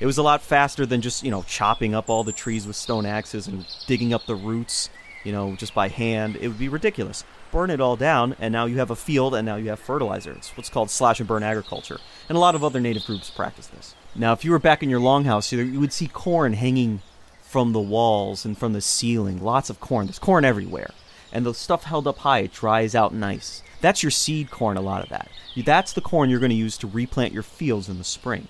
It 0.00 0.06
was 0.06 0.16
a 0.16 0.22
lot 0.22 0.40
faster 0.40 0.86
than 0.86 1.02
just, 1.02 1.24
you 1.24 1.30
know, 1.30 1.42
chopping 1.42 1.94
up 1.94 2.08
all 2.08 2.24
the 2.24 2.32
trees 2.32 2.66
with 2.66 2.76
stone 2.76 3.04
axes 3.04 3.48
and 3.48 3.66
digging 3.86 4.14
up 4.14 4.26
the 4.26 4.36
roots, 4.36 4.88
you 5.24 5.32
know, 5.32 5.54
just 5.56 5.74
by 5.74 5.88
hand. 5.88 6.36
It 6.36 6.48
would 6.48 6.58
be 6.58 6.68
ridiculous. 6.68 7.24
Burn 7.50 7.70
it 7.70 7.80
all 7.80 7.96
down, 7.96 8.36
and 8.38 8.52
now 8.52 8.66
you 8.66 8.78
have 8.78 8.90
a 8.90 8.96
field, 8.96 9.34
and 9.34 9.46
now 9.46 9.56
you 9.56 9.70
have 9.70 9.78
fertilizer. 9.78 10.32
It's 10.32 10.56
what's 10.56 10.68
called 10.68 10.90
slash 10.90 11.18
and 11.18 11.28
burn 11.28 11.42
agriculture. 11.42 11.98
And 12.28 12.36
a 12.36 12.40
lot 12.40 12.54
of 12.54 12.62
other 12.62 12.80
native 12.80 13.04
groups 13.04 13.30
practice 13.30 13.66
this. 13.68 13.94
Now, 14.14 14.32
if 14.32 14.44
you 14.44 14.50
were 14.50 14.58
back 14.58 14.82
in 14.82 14.90
your 14.90 15.00
longhouse, 15.00 15.50
you 15.52 15.80
would 15.80 15.92
see 15.92 16.08
corn 16.08 16.52
hanging 16.52 17.00
from 17.42 17.72
the 17.72 17.80
walls 17.80 18.44
and 18.44 18.58
from 18.58 18.74
the 18.74 18.80
ceiling. 18.80 19.42
Lots 19.42 19.70
of 19.70 19.80
corn. 19.80 20.06
There's 20.06 20.18
corn 20.18 20.44
everywhere. 20.44 20.90
And 21.32 21.46
the 21.46 21.54
stuff 21.54 21.84
held 21.84 22.06
up 22.06 22.18
high, 22.18 22.40
it 22.40 22.52
dries 22.52 22.94
out 22.94 23.14
nice. 23.14 23.62
That's 23.80 24.02
your 24.02 24.10
seed 24.10 24.50
corn, 24.50 24.76
a 24.76 24.82
lot 24.82 25.02
of 25.02 25.08
that. 25.10 25.28
That's 25.56 25.92
the 25.92 26.00
corn 26.00 26.30
you're 26.30 26.40
going 26.40 26.50
to 26.50 26.56
use 26.56 26.76
to 26.78 26.86
replant 26.86 27.32
your 27.32 27.42
fields 27.42 27.88
in 27.88 27.98
the 27.98 28.04
spring. 28.04 28.48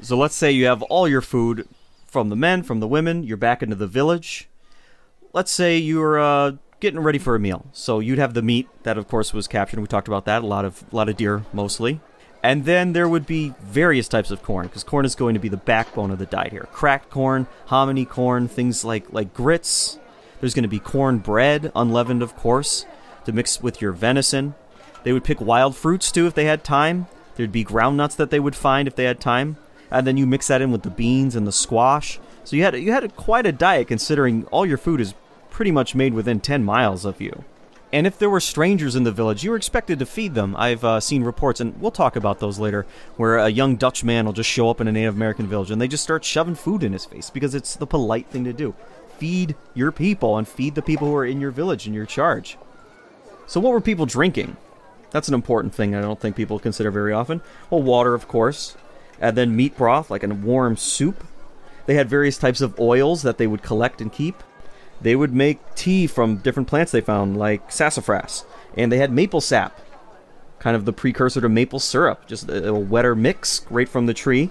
So 0.00 0.16
let's 0.16 0.34
say 0.34 0.50
you 0.50 0.66
have 0.66 0.82
all 0.82 1.08
your 1.08 1.20
food 1.20 1.66
from 2.06 2.28
the 2.28 2.36
men, 2.36 2.62
from 2.62 2.80
the 2.80 2.88
women, 2.88 3.22
you're 3.22 3.36
back 3.36 3.62
into 3.62 3.76
the 3.76 3.86
village. 3.86 4.48
Let's 5.36 5.52
say 5.52 5.76
you're 5.76 6.18
uh, 6.18 6.52
getting 6.80 6.98
ready 6.98 7.18
for 7.18 7.34
a 7.34 7.38
meal. 7.38 7.66
So 7.72 8.00
you'd 8.00 8.18
have 8.18 8.32
the 8.32 8.40
meat 8.40 8.68
that, 8.84 8.96
of 8.96 9.06
course, 9.06 9.34
was 9.34 9.46
captured. 9.46 9.78
We 9.78 9.86
talked 9.86 10.08
about 10.08 10.24
that. 10.24 10.42
A 10.42 10.46
lot 10.46 10.64
of, 10.64 10.82
a 10.90 10.96
lot 10.96 11.10
of 11.10 11.16
deer, 11.18 11.44
mostly. 11.52 12.00
And 12.42 12.64
then 12.64 12.94
there 12.94 13.08
would 13.08 13.26
be 13.26 13.52
various 13.60 14.08
types 14.08 14.30
of 14.30 14.42
corn, 14.42 14.66
because 14.66 14.82
corn 14.82 15.04
is 15.04 15.14
going 15.14 15.34
to 15.34 15.40
be 15.40 15.50
the 15.50 15.58
backbone 15.58 16.10
of 16.10 16.18
the 16.18 16.24
diet 16.26 16.52
here. 16.52 16.66
Cracked 16.72 17.10
corn, 17.10 17.46
hominy 17.66 18.06
corn, 18.06 18.48
things 18.48 18.82
like, 18.82 19.12
like 19.12 19.34
grits. 19.34 19.98
There's 20.40 20.54
going 20.54 20.62
to 20.62 20.68
be 20.68 20.78
corn 20.78 21.18
bread, 21.18 21.70
unleavened, 21.76 22.22
of 22.22 22.34
course 22.34 22.86
to 23.26 23.32
mix 23.32 23.60
with 23.60 23.82
your 23.82 23.92
venison. 23.92 24.54
They 25.02 25.12
would 25.12 25.24
pick 25.24 25.40
wild 25.40 25.76
fruits 25.76 26.10
too 26.10 26.26
if 26.26 26.34
they 26.34 26.46
had 26.46 26.64
time. 26.64 27.08
There'd 27.34 27.52
be 27.52 27.64
ground 27.64 27.98
nuts 27.98 28.14
that 28.14 28.30
they 28.30 28.40
would 28.40 28.56
find 28.56 28.88
if 28.88 28.96
they 28.96 29.04
had 29.04 29.20
time, 29.20 29.58
and 29.90 30.06
then 30.06 30.16
you 30.16 30.26
mix 30.26 30.46
that 30.46 30.62
in 30.62 30.72
with 30.72 30.82
the 30.82 30.90
beans 30.90 31.36
and 31.36 31.46
the 31.46 31.52
squash. 31.52 32.18
So 32.44 32.56
you 32.56 32.62
had 32.62 32.78
you 32.78 32.92
had 32.92 33.14
quite 33.16 33.44
a 33.44 33.52
diet 33.52 33.88
considering 33.88 34.46
all 34.46 34.64
your 34.64 34.78
food 34.78 35.00
is 35.00 35.14
pretty 35.56 35.70
much 35.70 35.94
made 35.94 36.12
within 36.12 36.38
10 36.38 36.62
miles 36.62 37.06
of 37.06 37.18
you. 37.18 37.42
And 37.90 38.06
if 38.06 38.18
there 38.18 38.28
were 38.28 38.40
strangers 38.40 38.94
in 38.94 39.04
the 39.04 39.10
village, 39.10 39.42
you 39.42 39.50
were 39.50 39.56
expected 39.56 39.98
to 40.00 40.04
feed 40.04 40.34
them. 40.34 40.54
I've 40.54 40.84
uh, 40.84 41.00
seen 41.00 41.24
reports, 41.24 41.60
and 41.60 41.80
we'll 41.80 41.90
talk 41.90 42.14
about 42.14 42.40
those 42.40 42.58
later, 42.58 42.84
where 43.16 43.38
a 43.38 43.48
young 43.48 43.76
Dutch 43.76 44.04
man 44.04 44.26
will 44.26 44.34
just 44.34 44.50
show 44.50 44.68
up 44.68 44.82
in 44.82 44.86
a 44.86 44.92
Native 44.92 45.16
American 45.16 45.46
village 45.46 45.70
and 45.70 45.80
they 45.80 45.88
just 45.88 46.02
start 46.02 46.26
shoving 46.26 46.56
food 46.56 46.82
in 46.82 46.92
his 46.92 47.06
face 47.06 47.30
because 47.30 47.54
it's 47.54 47.74
the 47.74 47.86
polite 47.86 48.26
thing 48.26 48.44
to 48.44 48.52
do. 48.52 48.74
Feed 49.16 49.56
your 49.72 49.92
people 49.92 50.36
and 50.36 50.46
feed 50.46 50.74
the 50.74 50.82
people 50.82 51.08
who 51.08 51.16
are 51.16 51.24
in 51.24 51.40
your 51.40 51.52
village 51.52 51.86
in 51.86 51.94
your 51.94 52.04
charge. 52.04 52.58
So, 53.46 53.58
what 53.58 53.72
were 53.72 53.80
people 53.80 54.04
drinking? 54.04 54.58
That's 55.10 55.28
an 55.28 55.34
important 55.34 55.74
thing 55.74 55.94
I 55.94 56.02
don't 56.02 56.20
think 56.20 56.36
people 56.36 56.58
consider 56.58 56.90
very 56.90 57.14
often. 57.14 57.40
Well, 57.70 57.82
water, 57.82 58.12
of 58.12 58.28
course, 58.28 58.76
and 59.18 59.38
then 59.38 59.56
meat 59.56 59.74
broth, 59.74 60.10
like 60.10 60.22
a 60.22 60.28
warm 60.28 60.76
soup. 60.76 61.24
They 61.86 61.94
had 61.94 62.10
various 62.10 62.36
types 62.36 62.60
of 62.60 62.78
oils 62.78 63.22
that 63.22 63.38
they 63.38 63.46
would 63.46 63.62
collect 63.62 64.02
and 64.02 64.12
keep. 64.12 64.42
They 65.00 65.16
would 65.16 65.34
make 65.34 65.74
tea 65.74 66.06
from 66.06 66.36
different 66.36 66.68
plants 66.68 66.92
they 66.92 67.00
found, 67.00 67.36
like 67.36 67.70
sassafras, 67.70 68.44
and 68.76 68.90
they 68.90 68.98
had 68.98 69.12
maple 69.12 69.40
sap, 69.40 69.78
kind 70.58 70.76
of 70.76 70.84
the 70.84 70.92
precursor 70.92 71.40
to 71.40 71.48
maple 71.48 71.80
syrup, 71.80 72.26
just 72.26 72.48
a, 72.50 72.72
wetter 72.72 73.14
mix 73.14 73.66
right 73.70 73.88
from 73.88 74.06
the 74.06 74.14
tree. 74.14 74.50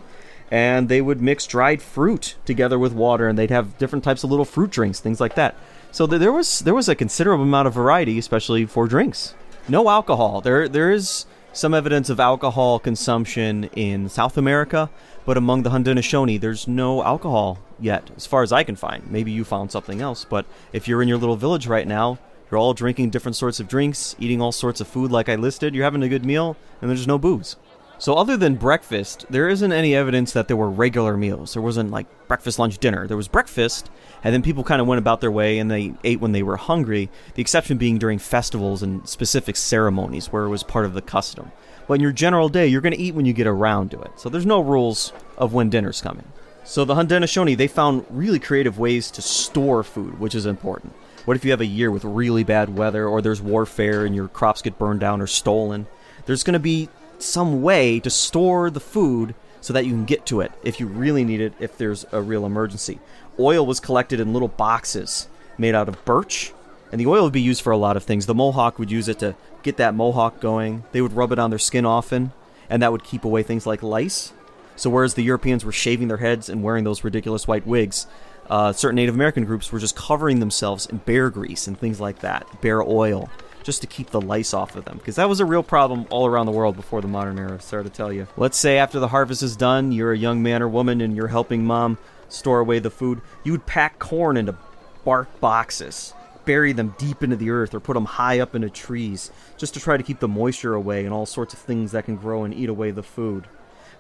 And 0.52 0.90
they 0.90 1.02
would 1.02 1.22
mix 1.22 1.48
dried 1.48 1.82
fruit 1.82 2.36
together 2.46 2.78
with 2.78 2.94
water, 2.94 3.28
and 3.28 3.38
they'd 3.38 3.50
have 3.50 3.78
different 3.80 4.04
types 4.04 4.24
of 4.24 4.30
little 4.30 4.46
fruit 4.46 4.70
drinks, 4.70 5.00
things 5.00 5.20
like 5.20 5.34
that. 5.36 5.56
So 5.92 6.06
there 6.06 6.32
was 6.32 6.60
there 6.60 6.76
was 6.76 6.88
a 6.88 6.94
considerable 6.94 7.44
amount 7.44 7.68
of 7.68 7.74
variety, 7.74 8.20
especially 8.20 8.66
for 8.66 8.88
drinks. 8.88 9.34
No 9.68 9.90
alcohol. 9.90 10.42
There 10.42 10.68
there 10.70 10.92
is 10.92 11.26
some 11.56 11.74
evidence 11.74 12.10
of 12.10 12.20
alcohol 12.20 12.80
consumption 12.80 13.64
in 13.76 14.10
South 14.10 14.38
America, 14.38 14.90
but 15.26 15.38
among 15.38 15.64
the 15.64 15.70
Haudenosaunee, 15.70 16.40
there's 16.40 16.68
no 16.68 17.02
alcohol 17.02 17.60
yet, 17.80 18.12
as 18.18 18.26
far 18.26 18.44
as 18.44 18.52
I 18.52 18.64
can 18.64 18.76
find. 18.76 19.10
Maybe 19.10 19.32
you 19.32 19.46
found 19.46 19.72
something 19.72 20.02
else, 20.02 20.26
but 20.26 20.46
if 20.74 20.86
you're 20.86 21.02
in 21.02 21.08
your 21.08 21.18
little 21.18 21.38
village 21.38 21.66
right 21.66 21.88
now, 21.88 22.20
you're 22.52 22.60
all 22.60 22.74
drinking 22.74 23.12
different 23.12 23.38
sorts 23.38 23.62
of 23.62 23.70
drinks, 23.70 24.18
eating 24.20 24.42
all 24.42 24.52
sorts 24.52 24.82
of 24.82 24.88
food 24.90 25.12
like 25.12 25.30
I 25.30 25.36
listed, 25.36 25.74
you're 25.74 25.86
having 25.86 26.04
a 26.04 26.10
good 26.10 26.26
meal, 26.26 26.58
and 26.82 26.90
there's 26.90 27.08
no 27.08 27.18
booze. 27.18 27.56
So, 27.98 28.16
other 28.16 28.36
than 28.36 28.56
breakfast, 28.56 29.26
there 29.30 29.48
isn't 29.48 29.72
any 29.72 29.96
evidence 29.96 30.34
that 30.34 30.48
there 30.48 30.58
were 30.58 30.70
regular 30.70 31.16
meals. 31.16 31.54
There 31.54 31.62
wasn't 31.62 31.92
like 31.92 32.08
breakfast, 32.28 32.60
lunch, 32.60 32.78
dinner. 32.80 33.08
There 33.08 33.16
was 33.16 33.30
breakfast, 33.30 33.90
and 34.24 34.34
then 34.34 34.42
people 34.42 34.66
kind 34.66 34.82
of 34.82 34.88
went 34.88 35.00
about 35.00 35.22
their 35.22 35.32
way 35.32 35.60
and 35.60 35.72
they 35.72 35.94
ate 36.04 36.20
when 36.20 36.34
they 36.34 36.44
were 36.44 36.58
hungry, 36.58 37.10
the 37.36 37.42
exception 37.42 37.78
being 37.78 37.98
during 37.98 38.20
festivals 38.20 38.84
and 38.84 39.08
specific 39.08 39.56
ceremonies 39.56 40.28
where 40.28 40.44
it 40.44 40.50
was 40.50 40.62
part 40.62 40.86
of 40.86 40.94
the 40.94 41.02
custom. 41.02 41.52
But 41.88 41.96
in 41.96 42.02
your 42.02 42.12
general 42.12 42.50
day, 42.50 42.68
you're 42.68 42.82
going 42.82 42.96
to 42.96 43.00
eat 43.00 43.16
when 43.16 43.26
you 43.26 43.34
get 43.34 43.48
around 43.48 43.92
to 43.92 44.02
it. 44.02 44.12
So, 44.18 44.28
there's 44.28 44.46
no 44.46 44.60
rules 44.60 45.14
of 45.38 45.54
when 45.54 45.70
dinner's 45.70 46.02
coming. 46.02 46.28
So, 46.66 46.84
the 46.84 46.96
Haudenosaunee, 46.96 47.56
they 47.56 47.68
found 47.68 48.06
really 48.10 48.40
creative 48.40 48.78
ways 48.78 49.10
to 49.12 49.22
store 49.22 49.84
food, 49.84 50.20
which 50.20 50.36
is 50.36 50.46
important. 50.46 50.94
What 51.24 51.38
if 51.38 51.46
you 51.46 51.52
have 51.52 51.62
a 51.62 51.66
year 51.66 51.90
with 51.90 52.04
really 52.04 52.44
bad 52.44 52.76
weather 52.76 53.08
or 53.08 53.22
there's 53.22 53.42
warfare 53.42 54.06
and 54.06 54.16
your 54.16 54.28
crops 54.28 54.62
get 54.62 54.78
burned 54.78 55.00
down 55.00 55.22
or 55.22 55.28
stolen? 55.28 55.88
There's 56.26 56.44
going 56.44 56.54
to 56.54 56.60
be 56.60 56.90
some 57.22 57.62
way 57.62 58.00
to 58.00 58.10
store 58.10 58.70
the 58.70 58.80
food 58.80 59.36
so 59.62 59.74
that 59.74 59.86
you 59.86 59.92
can 59.92 60.06
get 60.06 60.26
to 60.28 60.42
it 60.42 60.52
if 60.64 60.80
you 60.80 60.86
really 60.86 61.24
need 61.24 61.42
it 61.42 61.54
if 61.60 61.78
there's 61.78 62.06
a 62.12 62.22
real 62.22 62.46
emergency. 62.46 63.00
Oil 63.40 63.66
was 63.66 63.80
collected 63.80 64.20
in 64.20 64.34
little 64.34 64.48
boxes 64.48 65.28
made 65.58 65.74
out 65.74 65.90
of 65.90 66.04
birch, 66.06 66.54
and 66.92 67.02
the 67.02 67.08
oil 67.08 67.24
would 67.24 67.34
be 67.34 67.42
used 67.42 67.62
for 67.62 67.72
a 67.72 67.78
lot 67.78 67.98
of 67.98 68.04
things. 68.04 68.26
The 68.26 68.36
Mohawk 68.36 68.78
would 68.78 68.92
use 68.92 69.08
it 69.08 69.20
to 69.20 69.36
get 69.64 69.78
that 69.78 69.96
mohawk 69.96 70.40
going. 70.40 70.84
They 70.92 71.02
would 71.02 71.14
rub 71.14 71.32
it 71.32 71.40
on 71.40 71.50
their 71.50 71.60
skin 71.60 71.86
often, 71.86 72.32
and 72.70 72.82
that 72.82 72.92
would 72.92 73.04
keep 73.04 73.26
away 73.26 73.42
things 73.42 73.66
like 73.66 73.82
lice. 73.82 74.34
So 74.76 74.90
whereas 74.90 75.14
the 75.14 75.24
Europeans 75.24 75.66
were 75.66 75.72
shaving 75.72 76.10
their 76.10 76.18
heads 76.18 76.50
and 76.50 76.62
wearing 76.62 76.84
those 76.84 77.04
ridiculous 77.04 77.48
white 77.48 77.66
wigs, 77.66 78.06
uh, 78.50 78.74
certain 78.74 78.98
Native 78.98 79.16
American 79.16 79.46
groups 79.46 79.72
were 79.72 79.80
just 79.80 79.96
covering 79.96 80.40
themselves 80.40 80.86
in 80.86 80.98
bear 80.98 81.30
grease 81.30 81.66
and 81.66 81.80
things 81.80 82.00
like 82.00 82.20
that, 82.20 82.62
bear 82.62 82.84
oil 82.84 83.30
just 83.66 83.82
to 83.82 83.88
keep 83.88 84.12
the 84.12 84.22
lice 84.22 84.54
off 84.54 84.76
of 84.76 84.86
them. 84.86 84.98
Because 84.98 85.16
that 85.16 85.28
was 85.28 85.40
a 85.40 85.46
real 85.46 85.64
problem 85.64 86.06
all 86.12 86.28
around 86.28 86.46
the 86.46 86.52
world 86.52 86.76
before 86.76 87.02
the 87.02 87.08
modern 87.08 87.40
era, 87.40 87.60
sorry 87.60 87.84
to 87.84 87.90
tell 87.90 88.14
you. 88.14 88.28
Let's 88.38 88.58
say 88.58 88.78
after 88.78 89.00
the 89.00 89.08
harvest 89.08 89.42
is 89.42 89.56
done, 89.56 89.92
you're 89.92 90.14
a 90.14 90.18
young 90.18 90.44
man 90.44 90.62
or 90.62 90.70
woman 90.70 91.02
and 91.02 91.16
you're 91.16 91.28
helping 91.28 91.66
mom 91.66 91.98
store 92.30 92.60
away 92.60 92.78
the 92.78 92.92
food. 92.92 93.22
You 93.44 93.54
would 93.54 93.66
pack 93.66 93.98
corn 93.98 94.38
into 94.38 94.56
bark 95.04 95.40
boxes, 95.40 96.14
bury 96.46 96.74
them 96.74 96.94
deep 97.00 97.24
into 97.24 97.36
the 97.36 97.50
earth, 97.50 97.74
or 97.74 97.80
put 97.80 97.96
them 97.96 98.06
high 98.06 98.40
up 98.40 98.54
into 98.54 98.70
trees, 98.70 99.32
just 99.58 99.74
to 99.74 99.80
try 99.80 99.98
to 99.98 100.04
keep 100.04 100.20
the 100.20 100.28
moisture 100.28 100.76
away 100.76 101.04
and 101.04 101.14
all 101.14 101.26
sorts 101.26 101.56
of 101.56 101.60
things 101.60 101.92
that 101.92 102.06
can 102.06 102.18
grow 102.18 102.44
and 102.44 102.54
eat 102.54 102.70
away 102.70 102.92
the 102.92 103.02
food. 103.04 103.48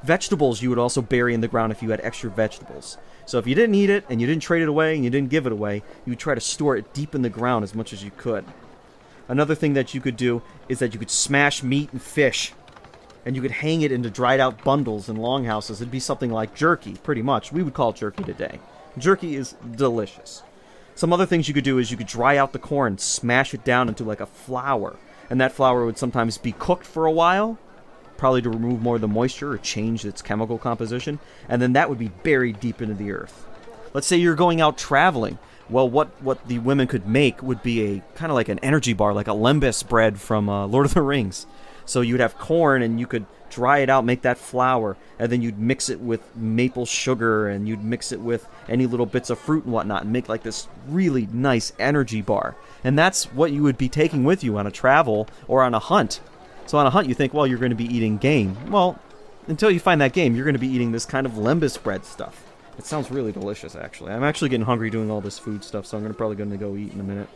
Vegetables 0.04 0.62
you 0.62 0.70
would 0.70 0.78
also 0.78 1.02
bury 1.02 1.34
in 1.34 1.42
the 1.42 1.48
ground 1.48 1.72
if 1.72 1.82
you 1.82 1.90
had 1.90 2.02
extra 2.02 2.30
vegetables. 2.30 3.00
So 3.26 3.40
if 3.40 3.48
you 3.48 3.56
didn't 3.56 3.74
eat 3.74 3.90
it 3.90 4.06
and 4.12 4.22
you 4.22 4.28
didn't 4.28 4.44
trade 4.44 4.62
it 4.62 4.70
away 4.70 4.94
and 4.94 5.04
you 5.04 5.10
didn't 5.10 5.32
give 5.32 5.48
it 5.48 5.52
away, 5.52 5.82
you 6.06 6.12
would 6.12 6.20
try 6.20 6.36
to 6.36 6.42
store 6.42 6.78
it 6.78 6.94
deep 6.94 7.16
in 7.16 7.24
the 7.24 7.30
ground 7.30 7.64
as 7.64 7.74
much 7.74 7.94
as 7.94 8.04
you 8.04 8.12
could. 8.16 8.46
Another 9.28 9.56
thing 9.56 9.74
that 9.74 9.94
you 9.94 10.02
could 10.02 10.18
do 10.18 10.42
is 10.70 10.80
that 10.80 10.94
you 10.94 11.00
could 11.00 11.12
smash 11.12 11.64
meat 11.64 11.92
and 11.92 12.02
fish 12.02 12.54
and 13.26 13.36
you 13.36 13.42
could 13.42 13.52
hang 13.52 13.82
it 13.82 13.92
into 13.92 14.10
dried 14.10 14.40
out 14.40 14.64
bundles 14.64 15.10
in 15.10 15.16
longhouses. 15.16 15.82
It'd 15.82 15.92
be 15.92 16.00
something 16.00 16.32
like 16.32 16.56
jerky, 16.56 16.94
pretty 16.94 17.24
much. 17.24 17.52
We 17.52 17.64
would 17.64 17.74
call 17.74 17.90
it 17.90 17.96
jerky 17.96 18.24
today. 18.24 18.60
Jerky 18.98 19.36
is 19.36 19.56
delicious. 19.76 20.44
Some 20.94 21.12
other 21.12 21.26
things 21.26 21.48
you 21.48 21.54
could 21.54 21.64
do 21.64 21.80
is 21.80 21.92
you 21.92 21.98
could 21.98 22.08
dry 22.08 22.38
out 22.38 22.54
the 22.54 22.60
corn, 22.60 22.98
smash 22.98 23.54
it 23.54 23.66
down 23.66 23.90
into 23.90 24.04
like 24.04 24.22
a 24.22 24.26
flour, 24.28 24.96
and 25.30 25.42
that 25.42 25.52
flour 25.52 25.86
would 25.86 25.98
sometimes 25.98 26.38
be 26.38 26.54
cooked 26.54 26.86
for 26.86 27.06
a 27.06 27.12
while, 27.12 27.58
probably 28.16 28.42
to 28.44 28.50
remove 28.50 28.82
more 28.82 28.96
of 28.96 29.02
the 29.02 29.08
moisture 29.08 29.52
or 29.52 29.58
change 29.58 30.06
its 30.06 30.22
chemical 30.22 30.58
composition, 30.58 31.20
and 31.50 31.62
then 31.62 31.74
that 31.74 31.90
would 31.90 32.00
be 32.00 32.08
buried 32.08 32.60
deep 32.60 32.82
into 32.82 32.94
the 32.94 33.12
earth. 33.12 33.46
Let's 33.94 34.08
say 34.08 34.18
you're 34.18 34.36
going 34.36 34.62
out 34.62 34.78
traveling. 34.78 35.38
Well, 35.70 35.90
what, 35.90 36.10
what 36.22 36.48
the 36.48 36.60
women 36.60 36.88
could 36.88 37.08
make 37.08 37.42
would 37.42 37.64
be 37.64 37.96
a 37.96 38.04
kind 38.16 38.32
of 38.32 38.36
like 38.36 38.50
an 38.50 38.60
energy 38.60 38.94
bar, 38.94 39.14
like 39.14 39.28
a 39.28 39.32
lembas 39.32 39.88
bread 39.88 40.20
from 40.20 40.50
uh, 40.50 40.68
Lord 40.68 40.86
of 40.86 40.94
the 40.94 41.02
Rings. 41.02 41.48
So 41.86 42.02
you'd 42.02 42.20
have 42.20 42.38
corn 42.38 42.82
and 42.82 43.00
you 43.00 43.08
could 43.08 43.26
dry 43.50 43.80
it 43.80 43.90
out, 43.90 44.04
make 44.04 44.22
that 44.24 44.38
flour, 44.38 44.98
and 45.18 45.32
then 45.32 45.42
you'd 45.42 45.60
mix 45.60 45.90
it 45.90 46.00
with 46.00 46.36
maple 46.36 46.86
sugar 46.86 47.48
and 47.48 47.68
you'd 47.68 47.84
mix 47.84 48.12
it 48.12 48.20
with 48.20 48.48
any 48.68 48.86
little 48.86 49.06
bits 49.06 49.30
of 49.30 49.40
fruit 49.40 49.64
and 49.64 49.74
whatnot 49.74 50.04
and 50.04 50.12
make 50.12 50.28
like 50.28 50.44
this 50.44 50.68
really 50.88 51.28
nice 51.32 51.72
energy 51.80 52.22
bar. 52.22 52.56
And 52.84 52.98
that's 52.98 53.26
what 53.34 53.52
you 53.52 53.64
would 53.64 53.78
be 53.78 53.90
taking 53.90 54.24
with 54.24 54.44
you 54.44 54.58
on 54.58 54.68
a 54.68 54.72
travel 54.72 55.28
or 55.48 55.64
on 55.64 55.74
a 55.74 55.80
hunt. 55.80 56.20
So 56.66 56.78
on 56.78 56.88
a 56.88 56.90
hunt, 56.90 57.08
you 57.08 57.14
think, 57.14 57.34
well, 57.34 57.46
you're 57.46 57.60
going 57.60 57.70
to 57.70 57.76
be 57.76 57.86
eating 57.86 58.18
game. 58.18 58.72
Well, 58.72 59.00
until 59.48 59.70
you 59.70 59.80
find 59.80 60.02
that 60.02 60.14
game, 60.14 60.36
you're 60.36 60.46
going 60.46 60.54
to 60.54 60.60
be 60.60 60.68
eating 60.68 60.92
this 60.92 61.06
kind 61.06 61.26
of 61.26 61.34
lembas 61.34 61.82
bread 61.82 62.06
stuff. 62.06 62.45
It 62.78 62.86
sounds 62.86 63.10
really 63.10 63.32
delicious, 63.32 63.76
actually. 63.76 64.12
I'm 64.12 64.24
actually 64.24 64.50
getting 64.50 64.66
hungry 64.66 64.90
doing 64.90 65.10
all 65.10 65.22
this 65.22 65.40
food 65.40 65.64
stuff, 65.64 65.86
so 65.86 65.98
I'm 65.98 66.04
gonna 66.04 66.14
probably 66.14 66.36
to 66.38 66.58
go 66.58 66.76
eat 66.76 66.94
in 66.94 67.00
a 67.00 67.04
minute. 67.04 67.30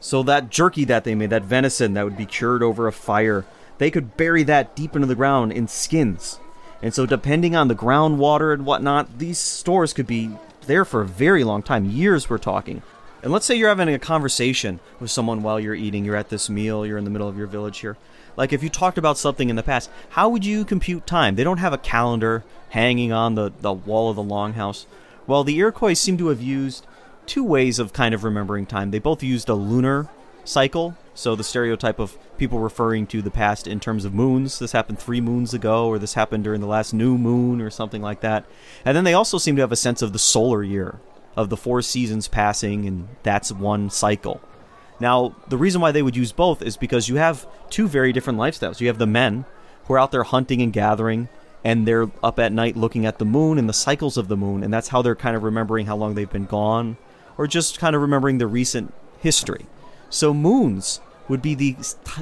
So 0.00 0.22
that 0.24 0.50
jerky 0.50 0.84
that 0.84 1.04
they 1.04 1.14
made, 1.14 1.30
that 1.30 1.44
venison 1.44 1.94
that 1.94 2.04
would 2.04 2.16
be 2.16 2.26
cured 2.26 2.62
over 2.62 2.86
a 2.86 2.92
fire, 2.92 3.44
they 3.78 3.90
could 3.90 4.16
bury 4.16 4.42
that 4.44 4.76
deep 4.76 4.94
into 4.94 5.06
the 5.06 5.14
ground 5.14 5.52
in 5.52 5.68
skins. 5.68 6.38
And 6.82 6.92
so, 6.92 7.06
depending 7.06 7.54
on 7.54 7.68
the 7.68 7.74
groundwater 7.76 8.52
and 8.52 8.66
whatnot, 8.66 9.18
these 9.18 9.38
stores 9.38 9.92
could 9.92 10.06
be 10.06 10.30
there 10.66 10.84
for 10.84 11.00
a 11.00 11.06
very 11.06 11.44
long 11.44 11.62
time, 11.62 11.84
years 11.84 12.28
we're 12.28 12.38
talking. 12.38 12.82
And 13.22 13.32
let's 13.32 13.46
say 13.46 13.54
you're 13.54 13.68
having 13.68 13.88
a 13.88 14.00
conversation 14.00 14.80
with 14.98 15.10
someone 15.12 15.44
while 15.44 15.60
you're 15.60 15.76
eating, 15.76 16.04
you're 16.04 16.16
at 16.16 16.28
this 16.28 16.50
meal, 16.50 16.84
you're 16.84 16.98
in 16.98 17.04
the 17.04 17.10
middle 17.10 17.28
of 17.28 17.38
your 17.38 17.46
village 17.46 17.78
here. 17.78 17.96
Like 18.36 18.52
if 18.52 18.62
you 18.62 18.68
talked 18.68 18.98
about 18.98 19.18
something 19.18 19.50
in 19.50 19.56
the 19.56 19.62
past, 19.62 19.90
how 20.10 20.28
would 20.28 20.44
you 20.44 20.64
compute 20.64 21.06
time? 21.06 21.34
They 21.34 21.44
don't 21.44 21.58
have 21.58 21.72
a 21.72 21.78
calendar 21.78 22.44
hanging 22.70 23.12
on 23.12 23.34
the, 23.34 23.52
the 23.60 23.72
wall 23.72 24.10
of 24.10 24.16
the 24.16 24.22
longhouse. 24.22 24.86
Well, 25.26 25.44
the 25.44 25.58
Iroquois 25.58 25.94
seem 25.94 26.16
to 26.18 26.28
have 26.28 26.40
used 26.40 26.86
two 27.26 27.44
ways 27.44 27.78
of 27.78 27.92
kind 27.92 28.14
of 28.14 28.24
remembering 28.24 28.66
time. 28.66 28.90
They 28.90 28.98
both 28.98 29.22
used 29.22 29.48
a 29.48 29.54
lunar 29.54 30.08
cycle, 30.44 30.96
so 31.14 31.36
the 31.36 31.44
stereotype 31.44 32.00
of 32.00 32.16
people 32.38 32.58
referring 32.58 33.06
to 33.08 33.22
the 33.22 33.30
past 33.30 33.66
in 33.66 33.78
terms 33.78 34.04
of 34.04 34.14
moons. 34.14 34.58
This 34.58 34.72
happened 34.72 34.98
three 34.98 35.20
moons 35.20 35.54
ago, 35.54 35.86
or 35.86 35.98
this 35.98 36.14
happened 36.14 36.44
during 36.44 36.60
the 36.60 36.66
last 36.66 36.92
new 36.92 37.16
moon, 37.16 37.60
or 37.60 37.70
something 37.70 38.02
like 38.02 38.20
that. 38.22 38.44
And 38.84 38.96
then 38.96 39.04
they 39.04 39.14
also 39.14 39.38
seem 39.38 39.54
to 39.56 39.62
have 39.62 39.72
a 39.72 39.76
sense 39.76 40.02
of 40.02 40.12
the 40.12 40.18
solar 40.18 40.62
year, 40.62 40.98
of 41.36 41.48
the 41.48 41.56
four 41.56 41.82
seasons 41.82 42.26
passing, 42.26 42.86
and 42.86 43.08
that's 43.22 43.52
one 43.52 43.90
cycle. 43.90 44.40
Now, 45.02 45.34
the 45.48 45.58
reason 45.58 45.80
why 45.80 45.90
they 45.90 46.00
would 46.00 46.14
use 46.14 46.30
both 46.30 46.62
is 46.62 46.76
because 46.76 47.08
you 47.08 47.16
have 47.16 47.44
two 47.70 47.88
very 47.88 48.12
different 48.12 48.38
lifestyles. 48.38 48.80
You 48.80 48.86
have 48.86 48.98
the 48.98 49.06
men 49.06 49.44
who 49.86 49.94
are 49.94 49.98
out 49.98 50.12
there 50.12 50.22
hunting 50.22 50.62
and 50.62 50.72
gathering, 50.72 51.28
and 51.64 51.88
they're 51.88 52.08
up 52.22 52.38
at 52.38 52.52
night 52.52 52.76
looking 52.76 53.04
at 53.04 53.18
the 53.18 53.24
moon 53.24 53.58
and 53.58 53.68
the 53.68 53.72
cycles 53.72 54.16
of 54.16 54.28
the 54.28 54.36
moon, 54.36 54.62
and 54.62 54.72
that's 54.72 54.88
how 54.88 55.02
they're 55.02 55.16
kind 55.16 55.34
of 55.34 55.42
remembering 55.42 55.86
how 55.86 55.96
long 55.96 56.14
they've 56.14 56.30
been 56.30 56.44
gone, 56.44 56.98
or 57.36 57.48
just 57.48 57.80
kind 57.80 57.96
of 57.96 58.00
remembering 58.00 58.38
the 58.38 58.46
recent 58.46 58.94
history. 59.18 59.66
So, 60.08 60.32
moons 60.32 61.00
would 61.26 61.42
be 61.42 61.56
the 61.56 61.76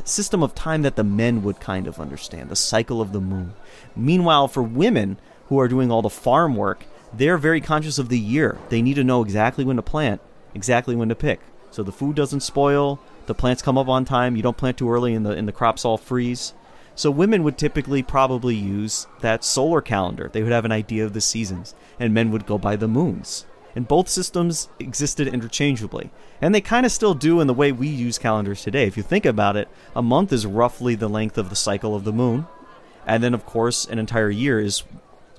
system 0.04 0.42
of 0.42 0.54
time 0.54 0.80
that 0.80 0.96
the 0.96 1.04
men 1.04 1.42
would 1.42 1.60
kind 1.60 1.86
of 1.86 2.00
understand, 2.00 2.48
the 2.48 2.56
cycle 2.56 3.02
of 3.02 3.12
the 3.12 3.20
moon. 3.20 3.52
Meanwhile, 3.94 4.48
for 4.48 4.62
women 4.62 5.18
who 5.48 5.60
are 5.60 5.68
doing 5.68 5.90
all 5.90 6.00
the 6.00 6.08
farm 6.08 6.56
work, 6.56 6.86
they're 7.12 7.36
very 7.36 7.60
conscious 7.60 7.98
of 7.98 8.08
the 8.08 8.18
year. 8.18 8.56
They 8.70 8.80
need 8.80 8.94
to 8.94 9.04
know 9.04 9.22
exactly 9.22 9.66
when 9.66 9.76
to 9.76 9.82
plant, 9.82 10.22
exactly 10.54 10.96
when 10.96 11.10
to 11.10 11.14
pick. 11.14 11.40
So 11.70 11.82
the 11.82 11.92
food 11.92 12.16
doesn't 12.16 12.40
spoil, 12.40 12.98
the 13.26 13.34
plants 13.34 13.62
come 13.62 13.78
up 13.78 13.88
on 13.88 14.04
time, 14.04 14.36
you 14.36 14.42
don't 14.42 14.56
plant 14.56 14.78
too 14.78 14.90
early 14.90 15.14
and 15.14 15.24
the 15.24 15.30
and 15.30 15.46
the 15.46 15.52
crops 15.52 15.84
all 15.84 15.96
freeze. 15.96 16.52
So 16.94 17.10
women 17.10 17.44
would 17.44 17.56
typically 17.56 18.02
probably 18.02 18.56
use 18.56 19.06
that 19.20 19.44
solar 19.44 19.80
calendar. 19.80 20.28
They 20.32 20.42
would 20.42 20.52
have 20.52 20.64
an 20.64 20.72
idea 20.72 21.04
of 21.04 21.12
the 21.12 21.20
seasons, 21.20 21.74
and 21.98 22.12
men 22.12 22.30
would 22.30 22.44
go 22.44 22.58
by 22.58 22.76
the 22.76 22.88
moons. 22.88 23.46
And 23.74 23.86
both 23.86 24.08
systems 24.08 24.68
existed 24.80 25.28
interchangeably. 25.28 26.10
And 26.42 26.54
they 26.54 26.60
kind 26.60 26.84
of 26.84 26.92
still 26.92 27.14
do 27.14 27.40
in 27.40 27.46
the 27.46 27.54
way 27.54 27.70
we 27.70 27.86
use 27.86 28.18
calendars 28.18 28.62
today. 28.62 28.86
If 28.86 28.96
you 28.96 29.02
think 29.04 29.24
about 29.24 29.56
it, 29.56 29.68
a 29.94 30.02
month 30.02 30.32
is 30.32 30.44
roughly 30.44 30.96
the 30.96 31.08
length 31.08 31.38
of 31.38 31.50
the 31.50 31.56
cycle 31.56 31.94
of 31.94 32.02
the 32.04 32.12
moon. 32.12 32.46
And 33.06 33.22
then, 33.22 33.32
of 33.32 33.46
course, 33.46 33.86
an 33.86 33.98
entire 33.98 34.28
year 34.28 34.58
is 34.60 34.82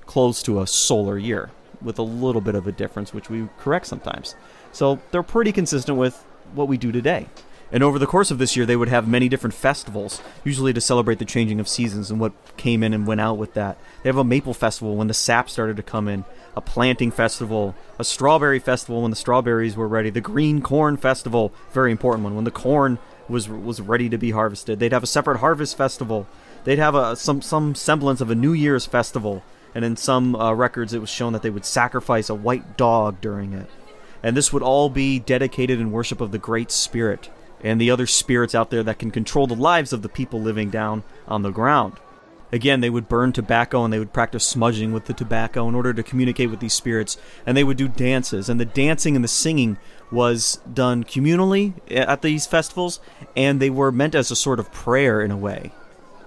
close 0.06 0.42
to 0.44 0.60
a 0.60 0.66
solar 0.66 1.18
year, 1.18 1.50
with 1.82 1.98
a 1.98 2.02
little 2.02 2.40
bit 2.40 2.54
of 2.54 2.66
a 2.66 2.72
difference, 2.72 3.12
which 3.12 3.28
we 3.28 3.48
correct 3.58 3.86
sometimes. 3.86 4.34
So 4.72 5.00
they're 5.10 5.22
pretty 5.22 5.52
consistent 5.52 5.98
with 5.98 6.24
what 6.54 6.68
we 6.68 6.76
do 6.76 6.92
today. 6.92 7.28
And 7.70 7.82
over 7.82 7.98
the 7.98 8.06
course 8.06 8.30
of 8.30 8.36
this 8.36 8.54
year, 8.54 8.66
they 8.66 8.76
would 8.76 8.90
have 8.90 9.08
many 9.08 9.30
different 9.30 9.54
festivals, 9.54 10.20
usually 10.44 10.74
to 10.74 10.80
celebrate 10.80 11.18
the 11.18 11.24
changing 11.24 11.58
of 11.58 11.66
seasons 11.66 12.10
and 12.10 12.20
what 12.20 12.32
came 12.58 12.82
in 12.82 12.92
and 12.92 13.06
went 13.06 13.22
out 13.22 13.38
with 13.38 13.54
that. 13.54 13.78
They 14.02 14.10
have 14.10 14.18
a 14.18 14.24
maple 14.24 14.52
festival 14.52 14.96
when 14.96 15.08
the 15.08 15.14
sap 15.14 15.48
started 15.48 15.76
to 15.78 15.82
come 15.82 16.06
in, 16.06 16.26
a 16.54 16.60
planting 16.60 17.10
festival, 17.10 17.74
a 17.98 18.04
strawberry 18.04 18.58
festival 18.58 19.00
when 19.00 19.10
the 19.10 19.16
strawberries 19.16 19.74
were 19.74 19.88
ready, 19.88 20.10
the 20.10 20.20
green 20.20 20.60
corn 20.60 20.98
festival, 20.98 21.50
very 21.72 21.90
important 21.90 22.24
one, 22.24 22.34
when 22.34 22.44
the 22.44 22.50
corn 22.50 22.98
was 23.26 23.48
was 23.48 23.80
ready 23.80 24.10
to 24.10 24.18
be 24.18 24.32
harvested. 24.32 24.78
They'd 24.78 24.92
have 24.92 25.04
a 25.04 25.06
separate 25.06 25.38
harvest 25.38 25.76
festival. 25.76 26.26
They'd 26.64 26.78
have 26.78 26.94
a 26.94 27.16
some 27.16 27.40
some 27.40 27.74
semblance 27.74 28.20
of 28.20 28.30
a 28.30 28.34
New 28.34 28.52
Year's 28.52 28.84
festival, 28.84 29.42
and 29.74 29.82
in 29.82 29.96
some 29.96 30.36
uh, 30.36 30.52
records 30.52 30.92
it 30.92 31.00
was 31.00 31.08
shown 31.08 31.32
that 31.32 31.40
they 31.40 31.48
would 31.48 31.64
sacrifice 31.64 32.28
a 32.28 32.34
white 32.34 32.76
dog 32.76 33.20
during 33.22 33.54
it. 33.54 33.70
And 34.22 34.36
this 34.36 34.52
would 34.52 34.62
all 34.62 34.88
be 34.88 35.18
dedicated 35.18 35.80
in 35.80 35.90
worship 35.90 36.20
of 36.20 36.30
the 36.30 36.38
Great 36.38 36.70
Spirit 36.70 37.30
and 37.62 37.80
the 37.80 37.90
other 37.90 38.06
spirits 38.06 38.54
out 38.54 38.70
there 38.70 38.82
that 38.82 38.98
can 38.98 39.10
control 39.10 39.46
the 39.46 39.54
lives 39.54 39.92
of 39.92 40.02
the 40.02 40.08
people 40.08 40.40
living 40.40 40.70
down 40.70 41.04
on 41.28 41.42
the 41.42 41.50
ground. 41.50 41.94
Again, 42.52 42.80
they 42.80 42.90
would 42.90 43.08
burn 43.08 43.32
tobacco 43.32 43.82
and 43.82 43.92
they 43.92 43.98
would 43.98 44.12
practice 44.12 44.44
smudging 44.44 44.92
with 44.92 45.06
the 45.06 45.14
tobacco 45.14 45.68
in 45.68 45.74
order 45.74 45.94
to 45.94 46.02
communicate 46.02 46.50
with 46.50 46.60
these 46.60 46.74
spirits, 46.74 47.16
and 47.46 47.56
they 47.56 47.64
would 47.64 47.78
do 47.78 47.88
dances. 47.88 48.50
And 48.50 48.60
the 48.60 48.66
dancing 48.66 49.16
and 49.16 49.24
the 49.24 49.28
singing 49.28 49.78
was 50.10 50.60
done 50.70 51.02
communally 51.04 51.72
at 51.90 52.20
these 52.20 52.46
festivals, 52.46 53.00
and 53.34 53.58
they 53.58 53.70
were 53.70 53.90
meant 53.90 54.14
as 54.14 54.30
a 54.30 54.36
sort 54.36 54.60
of 54.60 54.70
prayer 54.70 55.22
in 55.22 55.30
a 55.30 55.36
way. 55.36 55.72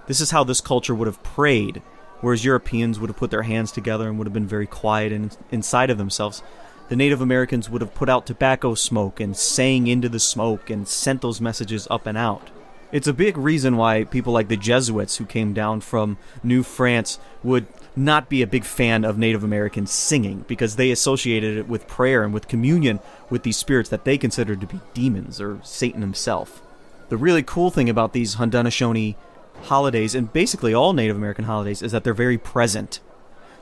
This 0.08 0.20
is 0.20 0.32
how 0.32 0.42
this 0.42 0.60
culture 0.60 0.96
would 0.96 1.06
have 1.06 1.22
prayed, 1.22 1.80
whereas 2.20 2.44
Europeans 2.44 2.98
would 2.98 3.10
have 3.10 3.16
put 3.16 3.30
their 3.30 3.42
hands 3.42 3.70
together 3.70 4.08
and 4.08 4.18
would 4.18 4.26
have 4.26 4.34
been 4.34 4.48
very 4.48 4.66
quiet 4.66 5.12
and 5.12 5.36
inside 5.52 5.90
of 5.90 5.98
themselves 5.98 6.42
the 6.88 6.96
Native 6.96 7.20
Americans 7.20 7.68
would 7.68 7.80
have 7.80 7.94
put 7.94 8.08
out 8.08 8.26
tobacco 8.26 8.74
smoke 8.74 9.20
and 9.20 9.36
sang 9.36 9.86
into 9.86 10.08
the 10.08 10.20
smoke 10.20 10.70
and 10.70 10.86
sent 10.86 11.22
those 11.22 11.40
messages 11.40 11.86
up 11.90 12.06
and 12.06 12.16
out. 12.16 12.50
It's 12.92 13.08
a 13.08 13.12
big 13.12 13.36
reason 13.36 13.76
why 13.76 14.04
people 14.04 14.32
like 14.32 14.48
the 14.48 14.56
Jesuits 14.56 15.16
who 15.16 15.26
came 15.26 15.52
down 15.52 15.80
from 15.80 16.18
New 16.44 16.62
France 16.62 17.18
would 17.42 17.66
not 17.96 18.28
be 18.28 18.42
a 18.42 18.46
big 18.46 18.64
fan 18.64 19.04
of 19.04 19.18
Native 19.18 19.42
Americans 19.42 19.90
singing 19.90 20.44
because 20.46 20.76
they 20.76 20.90
associated 20.90 21.56
it 21.56 21.68
with 21.68 21.88
prayer 21.88 22.22
and 22.22 22.32
with 22.32 22.46
communion 22.46 23.00
with 23.28 23.42
these 23.42 23.56
spirits 23.56 23.90
that 23.90 24.04
they 24.04 24.16
considered 24.16 24.60
to 24.60 24.66
be 24.66 24.80
demons 24.94 25.40
or 25.40 25.58
Satan 25.64 26.00
himself. 26.00 26.62
The 27.08 27.16
really 27.16 27.42
cool 27.42 27.70
thing 27.70 27.88
about 27.88 28.12
these 28.12 28.36
Haudenosaunee 28.36 29.16
holidays, 29.62 30.14
and 30.14 30.32
basically 30.32 30.74
all 30.74 30.92
Native 30.92 31.16
American 31.16 31.46
holidays, 31.46 31.82
is 31.82 31.92
that 31.92 32.04
they're 32.04 32.14
very 32.14 32.38
present. 32.38 33.00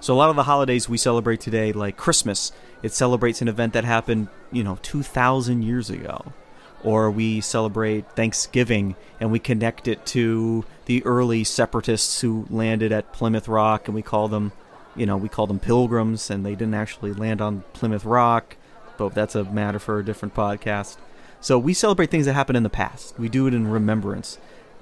So 0.01 0.13
a 0.13 0.17
lot 0.17 0.31
of 0.31 0.37
the 0.37 0.43
holidays 0.43 0.89
we 0.89 0.99
celebrate 0.99 1.41
today, 1.41 1.73
like 1.73 1.97
Christmas, 1.97 2.53
it 2.85 2.93
celebrates 2.93 3.41
an 3.41 3.49
event 3.49 3.73
that 3.73 3.85
happened, 3.85 4.29
you 4.53 4.63
know, 4.63 4.79
2,000 4.83 5.63
years 5.63 5.89
ago. 5.89 6.35
Or 6.83 7.11
we 7.11 7.41
celebrate 7.41 8.07
Thanksgiving 8.11 8.95
and 9.19 9.33
we 9.33 9.39
connect 9.39 9.89
it 9.89 10.05
to 10.09 10.67
the 10.85 11.03
early 11.07 11.45
separatists 11.45 12.21
who 12.21 12.47
landed 12.51 12.93
at 12.93 13.11
Plymouth 13.11 13.49
Rock 13.49 13.89
and 13.89 13.95
we 13.95 14.03
call 14.03 14.29
them, 14.29 14.53
you 14.95 15.07
know, 15.07 15.17
we 15.17 15.31
call 15.31 15.47
them 15.47 15.59
pilgrims 15.59 16.29
and 16.29 16.45
they 16.45 16.55
didn't 16.55 16.75
actually 16.75 17.15
land 17.15 17.41
on 17.41 17.65
Plymouth 17.73 18.05
Rock, 18.05 18.59
but 18.99 19.15
that's 19.15 19.35
a 19.35 19.45
matter 19.45 19.79
for 19.79 19.99
a 19.99 20.05
different 20.05 20.35
podcast. 20.35 20.99
So 21.41 21.59
we 21.59 21.73
celebrate 21.73 22.11
things 22.11 22.27
that 22.27 22.35
happened 22.35 22.59
in 22.59 22.65
the 22.65 22.69
past. 22.69 23.19
We 23.19 23.31
do 23.31 23.47
it 23.47 23.55
in 23.55 23.67
remembrance. 23.67 24.37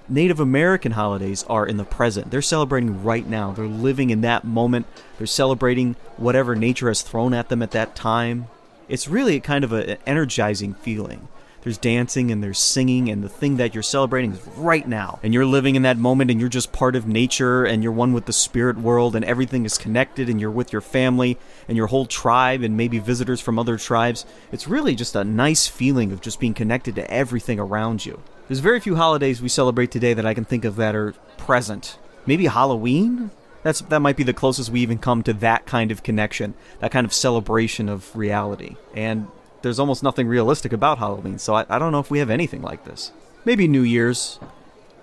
Native 0.08 0.40
American 0.40 0.92
holidays 0.92 1.44
are 1.48 1.66
in 1.66 1.76
the 1.76 1.84
present. 1.84 2.30
They're 2.30 2.42
celebrating 2.42 3.04
right 3.04 3.26
now. 3.26 3.52
They're 3.52 3.66
living 3.66 4.10
in 4.10 4.20
that 4.22 4.44
moment. 4.44 4.86
They're 5.16 5.26
celebrating 5.26 5.96
whatever 6.16 6.56
nature 6.56 6.88
has 6.88 7.02
thrown 7.02 7.32
at 7.32 7.48
them 7.48 7.62
at 7.62 7.70
that 7.70 7.94
time. 7.94 8.48
It's 8.88 9.08
really 9.08 9.36
a 9.36 9.40
kind 9.40 9.64
of 9.64 9.72
an 9.72 9.98
energizing 10.06 10.74
feeling. 10.74 11.28
There's 11.62 11.78
dancing 11.78 12.32
and 12.32 12.42
there's 12.42 12.58
singing, 12.58 13.08
and 13.08 13.22
the 13.22 13.28
thing 13.28 13.58
that 13.58 13.72
you're 13.72 13.84
celebrating 13.84 14.32
is 14.32 14.44
right 14.56 14.86
now. 14.86 15.20
And 15.22 15.32
you're 15.32 15.46
living 15.46 15.76
in 15.76 15.82
that 15.82 15.96
moment, 15.96 16.32
and 16.32 16.40
you're 16.40 16.48
just 16.48 16.72
part 16.72 16.96
of 16.96 17.06
nature, 17.06 17.64
and 17.64 17.84
you're 17.84 17.92
one 17.92 18.12
with 18.12 18.26
the 18.26 18.32
spirit 18.32 18.78
world, 18.78 19.14
and 19.14 19.24
everything 19.24 19.64
is 19.64 19.78
connected, 19.78 20.28
and 20.28 20.40
you're 20.40 20.50
with 20.50 20.72
your 20.72 20.80
family 20.80 21.38
and 21.68 21.76
your 21.76 21.86
whole 21.86 22.06
tribe, 22.06 22.62
and 22.62 22.76
maybe 22.76 22.98
visitors 22.98 23.40
from 23.40 23.60
other 23.60 23.78
tribes. 23.78 24.26
It's 24.50 24.66
really 24.66 24.96
just 24.96 25.14
a 25.14 25.22
nice 25.22 25.68
feeling 25.68 26.10
of 26.10 26.20
just 26.20 26.40
being 26.40 26.52
connected 26.52 26.96
to 26.96 27.08
everything 27.08 27.60
around 27.60 28.04
you. 28.04 28.20
There's 28.52 28.60
very 28.60 28.80
few 28.80 28.96
holidays 28.96 29.40
we 29.40 29.48
celebrate 29.48 29.90
today 29.90 30.12
that 30.12 30.26
I 30.26 30.34
can 30.34 30.44
think 30.44 30.66
of 30.66 30.76
that 30.76 30.94
are 30.94 31.14
present. 31.38 31.96
maybe 32.26 32.48
Halloween. 32.48 33.30
That's 33.62 33.80
that 33.80 34.00
might 34.00 34.18
be 34.18 34.24
the 34.24 34.34
closest 34.34 34.68
we 34.68 34.80
even 34.80 34.98
come 34.98 35.22
to 35.22 35.32
that 35.32 35.64
kind 35.64 35.90
of 35.90 36.02
connection, 36.02 36.52
that 36.80 36.90
kind 36.90 37.06
of 37.06 37.14
celebration 37.14 37.88
of 37.88 38.14
reality. 38.14 38.76
And 38.94 39.28
there's 39.62 39.78
almost 39.78 40.02
nothing 40.02 40.28
realistic 40.28 40.74
about 40.74 40.98
Halloween, 40.98 41.38
so 41.38 41.54
I, 41.54 41.64
I 41.70 41.78
don't 41.78 41.92
know 41.92 41.98
if 41.98 42.10
we 42.10 42.18
have 42.18 42.28
anything 42.28 42.60
like 42.60 42.84
this. 42.84 43.10
Maybe 43.46 43.66
New 43.66 43.80
Year's. 43.80 44.38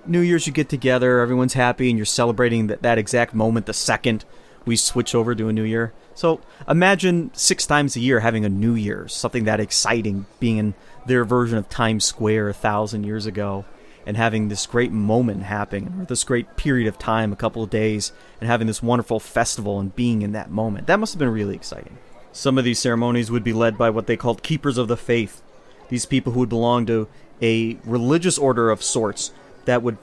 New 0.05 0.21
Year's, 0.21 0.45
you 0.45 0.53
get 0.53 0.69
together, 0.69 1.19
everyone's 1.19 1.53
happy, 1.53 1.89
and 1.89 1.97
you're 1.97 2.05
celebrating 2.05 2.67
that, 2.67 2.83
that 2.83 2.99
exact 2.99 3.33
moment 3.33 3.65
the 3.65 3.73
second 3.73 4.25
we 4.63 4.75
switch 4.75 5.15
over 5.15 5.33
to 5.33 5.47
a 5.47 5.53
new 5.53 5.63
year. 5.63 5.91
So 6.13 6.39
imagine 6.67 7.31
six 7.33 7.65
times 7.65 7.95
a 7.95 7.99
year 7.99 8.19
having 8.19 8.45
a 8.45 8.49
New 8.49 8.75
Year's, 8.75 9.11
something 9.11 9.45
that 9.45 9.59
exciting, 9.59 10.27
being 10.39 10.57
in 10.57 10.75
their 11.05 11.23
version 11.25 11.57
of 11.57 11.69
Times 11.69 12.05
Square 12.05 12.49
a 12.49 12.53
thousand 12.53 13.03
years 13.03 13.25
ago, 13.25 13.65
and 14.05 14.17
having 14.17 14.47
this 14.47 14.65
great 14.65 14.91
moment 14.91 15.43
happening, 15.43 15.93
or 15.99 16.05
this 16.05 16.23
great 16.23 16.55
period 16.55 16.87
of 16.87 16.97
time, 16.97 17.31
a 17.31 17.35
couple 17.35 17.63
of 17.63 17.69
days, 17.69 18.11
and 18.39 18.49
having 18.49 18.67
this 18.67 18.81
wonderful 18.81 19.19
festival 19.19 19.79
and 19.79 19.95
being 19.95 20.21
in 20.21 20.31
that 20.31 20.49
moment. 20.49 20.87
That 20.87 20.99
must 20.99 21.13
have 21.13 21.19
been 21.19 21.29
really 21.29 21.55
exciting. 21.55 21.97
Some 22.31 22.57
of 22.57 22.63
these 22.63 22.79
ceremonies 22.79 23.31
would 23.31 23.43
be 23.43 23.53
led 23.53 23.77
by 23.77 23.89
what 23.89 24.07
they 24.07 24.17
called 24.17 24.43
keepers 24.43 24.77
of 24.77 24.87
the 24.87 24.97
faith. 24.97 25.41
These 25.89 26.05
people 26.05 26.33
who 26.33 26.39
would 26.39 26.49
belong 26.49 26.85
to 26.85 27.07
a 27.41 27.77
religious 27.83 28.37
order 28.37 28.69
of 28.69 28.83
sorts 28.83 29.31
that 29.65 29.83
would 29.83 29.97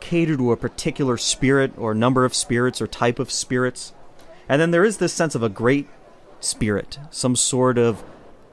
cater 0.00 0.36
to 0.36 0.52
a 0.52 0.56
particular 0.56 1.16
spirit 1.16 1.72
or 1.76 1.94
number 1.94 2.24
of 2.24 2.34
spirits 2.34 2.80
or 2.80 2.86
type 2.86 3.18
of 3.18 3.30
spirits. 3.30 3.92
And 4.48 4.60
then 4.60 4.70
there 4.72 4.84
is 4.84 4.98
this 4.98 5.12
sense 5.12 5.34
of 5.34 5.42
a 5.42 5.48
great 5.48 5.88
spirit, 6.40 6.98
some 7.10 7.36
sort 7.36 7.78
of 7.78 8.02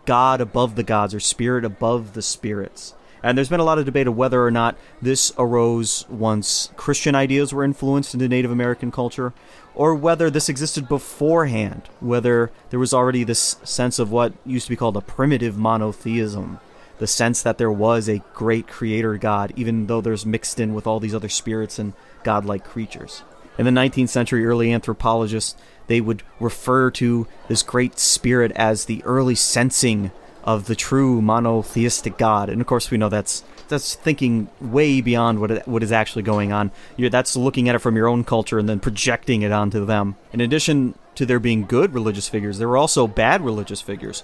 god 0.05 0.41
above 0.41 0.75
the 0.75 0.83
gods 0.83 1.13
or 1.13 1.19
spirit 1.19 1.65
above 1.65 2.13
the 2.13 2.21
spirits. 2.21 2.93
And 3.21 3.37
there's 3.37 3.49
been 3.49 3.59
a 3.59 3.65
lot 3.65 3.79
of 3.79 3.85
debate 3.85 4.07
of 4.07 4.15
whether 4.15 4.45
or 4.45 4.51
not 4.51 4.77
this 5.01 5.33
arose 5.37 6.05
once 6.09 6.71
Christian 6.77 7.15
ideas 7.15 7.53
were 7.53 7.65
influenced 7.65 8.13
into 8.13 8.29
Native 8.29 8.51
American 8.51 8.91
culture, 8.91 9.33
or 9.75 9.93
whether 9.93 10.29
this 10.29 10.49
existed 10.49 10.87
beforehand, 10.87 11.89
whether 11.99 12.51
there 12.69 12.79
was 12.79 12.93
already 12.93 13.23
this 13.23 13.57
sense 13.63 13.99
of 13.99 14.11
what 14.11 14.33
used 14.45 14.67
to 14.67 14.71
be 14.71 14.77
called 14.77 14.95
a 14.95 15.01
primitive 15.01 15.57
monotheism, 15.57 16.59
the 16.99 17.07
sense 17.07 17.41
that 17.41 17.57
there 17.57 17.71
was 17.71 18.07
a 18.07 18.23
great 18.33 18.67
creator 18.67 19.17
god, 19.17 19.51
even 19.55 19.87
though 19.87 20.01
there's 20.01 20.25
mixed 20.25 20.59
in 20.59 20.73
with 20.73 20.87
all 20.87 20.99
these 20.99 21.15
other 21.15 21.29
spirits 21.29 21.77
and 21.77 21.93
godlike 22.23 22.63
creatures. 22.63 23.23
In 23.59 23.65
the 23.65 23.71
19th 23.71 24.07
century, 24.07 24.45
early 24.45 24.71
anthropologists 24.71 25.55
they 25.87 25.99
would 25.99 26.23
refer 26.39 26.89
to 26.91 27.27
this 27.49 27.61
great 27.61 27.99
spirit 27.99 28.53
as 28.55 28.85
the 28.85 29.03
early 29.03 29.35
sensing 29.35 30.11
of 30.45 30.67
the 30.67 30.75
true 30.75 31.21
monotheistic 31.21 32.17
God. 32.17 32.49
And 32.49 32.61
of 32.61 32.67
course, 32.67 32.89
we 32.89 32.97
know 32.97 33.09
that's 33.09 33.43
that's 33.67 33.95
thinking 33.95 34.49
way 34.61 35.01
beyond 35.01 35.39
what 35.39 35.51
it, 35.51 35.67
what 35.67 35.83
is 35.83 35.91
actually 35.91 36.23
going 36.23 36.53
on. 36.53 36.71
You're, 36.95 37.09
that's 37.09 37.35
looking 37.35 37.67
at 37.67 37.75
it 37.75 37.79
from 37.79 37.97
your 37.97 38.07
own 38.07 38.23
culture 38.23 38.59
and 38.59 38.69
then 38.69 38.79
projecting 38.79 39.41
it 39.41 39.51
onto 39.51 39.85
them. 39.85 40.15
In 40.31 40.39
addition 40.39 40.95
to 41.15 41.25
there 41.25 41.39
being 41.39 41.65
good 41.65 41.93
religious 41.93 42.29
figures, 42.29 42.59
there 42.59 42.69
were 42.69 42.77
also 42.77 43.07
bad 43.07 43.41
religious 43.41 43.81
figures, 43.81 44.21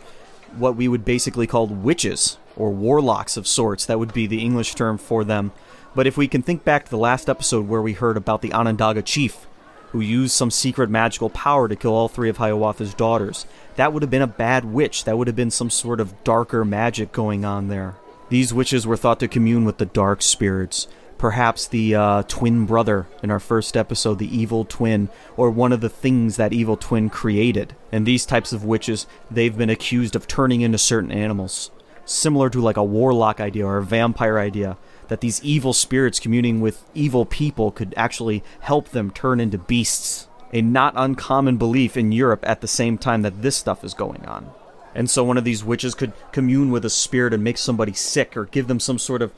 what 0.56 0.78
we 0.78 0.88
would 0.88 1.04
basically 1.04 1.46
call 1.46 1.68
witches 1.68 2.38
or 2.56 2.72
warlocks 2.72 3.36
of 3.36 3.48
sorts. 3.48 3.86
That 3.86 4.00
would 4.00 4.14
be 4.14 4.28
the 4.28 4.42
English 4.42 4.76
term 4.76 4.98
for 4.98 5.26
them. 5.26 5.52
But 5.96 6.08
if 6.08 6.18
we 6.18 6.28
can 6.28 6.42
think 6.42 6.64
back 6.64 6.86
to 6.86 6.92
the 6.92 6.98
last 6.98 7.30
episode 7.30 7.68
where 7.68 7.82
we 7.82 7.94
heard 7.94 8.18
about 8.18 8.42
the 8.42 8.54
Onondaga 8.54 9.02
chief 9.02 9.48
who 9.96 10.02
used 10.02 10.34
some 10.34 10.52
secret 10.52 10.90
magical 10.90 11.30
power 11.30 11.70
to 11.70 11.76
kill 11.76 11.94
all 11.94 12.10
three 12.10 12.28
of 12.28 12.36
Hiawatha's 12.36 12.94
daughters. 12.94 13.46
That 13.78 13.94
would 13.94 14.04
have 14.04 14.10
been 14.10 14.22
a 14.22 14.28
bad 14.28 14.66
witch. 14.66 15.06
That 15.06 15.18
would 15.18 15.28
have 15.28 15.38
been 15.38 15.52
some 15.52 15.70
sort 15.70 16.02
of 16.02 16.22
darker 16.26 16.66
magic 16.66 17.14
going 17.14 17.46
on 17.46 17.70
there. 17.70 17.96
These 18.28 18.54
witches 18.54 18.86
were 18.86 18.98
thought 18.98 19.22
to 19.22 19.30
commune 19.30 19.64
with 19.64 19.78
the 19.78 19.86
dark 19.86 20.22
spirits, 20.22 20.90
perhaps 21.18 21.66
the 21.66 21.96
uh, 21.96 22.24
twin 22.24 22.66
brother 22.66 23.08
in 23.24 23.32
our 23.32 23.40
first 23.40 23.78
episode, 23.78 24.20
the 24.20 24.38
evil 24.38 24.66
twin, 24.66 25.08
or 25.38 25.50
one 25.50 25.72
of 25.72 25.80
the 25.80 25.88
things 25.88 26.36
that 26.36 26.52
evil 26.52 26.76
twin 26.76 27.10
created. 27.10 27.74
And 27.90 28.06
these 28.06 28.26
types 28.26 28.52
of 28.52 28.66
witches, 28.66 29.08
they've 29.32 29.58
been 29.58 29.70
accused 29.70 30.14
of 30.14 30.28
turning 30.28 30.60
into 30.60 30.78
certain 30.78 31.12
animals, 31.12 31.72
similar 32.04 32.50
to 32.50 32.60
like 32.60 32.76
a 32.76 32.84
warlock 32.84 33.40
idea 33.40 33.66
or 33.66 33.78
a 33.78 33.84
vampire 33.84 34.40
idea 34.40 34.76
that 35.08 35.22
these 35.22 35.44
evil 35.44 35.74
spirits 35.74 36.20
communing 36.20 36.62
with 36.62 36.84
evil 36.94 37.26
people 37.26 37.72
could 37.72 37.94
actually 37.96 38.44
help 38.62 38.90
them 38.90 39.12
turn 39.12 39.40
into 39.40 39.58
beasts. 39.58 40.28
A 40.54 40.62
not 40.62 40.94
uncommon 40.96 41.58
belief 41.58 41.98
in 41.98 42.12
Europe 42.12 42.44
at 42.44 42.62
the 42.62 42.68
same 42.68 42.98
time 42.98 43.24
that 43.24 43.42
this 43.42 43.58
stuff 43.58 43.84
is 43.84 43.94
going 43.94 44.26
on. 44.26 44.52
And 44.94 45.10
so 45.10 45.24
one 45.24 45.38
of 45.38 45.44
these 45.44 45.64
witches 45.64 45.94
could 45.94 46.14
commune 46.32 46.72
with 46.72 46.86
a 46.86 46.90
spirit 46.90 47.34
and 47.34 47.44
make 47.44 47.58
somebody 47.58 47.92
sick 47.92 48.38
or 48.38 48.46
give 48.46 48.68
them 48.68 48.80
some 48.80 48.98
sort 48.98 49.22
of 49.22 49.34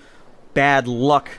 bad 0.53 0.87
luck. 0.87 1.29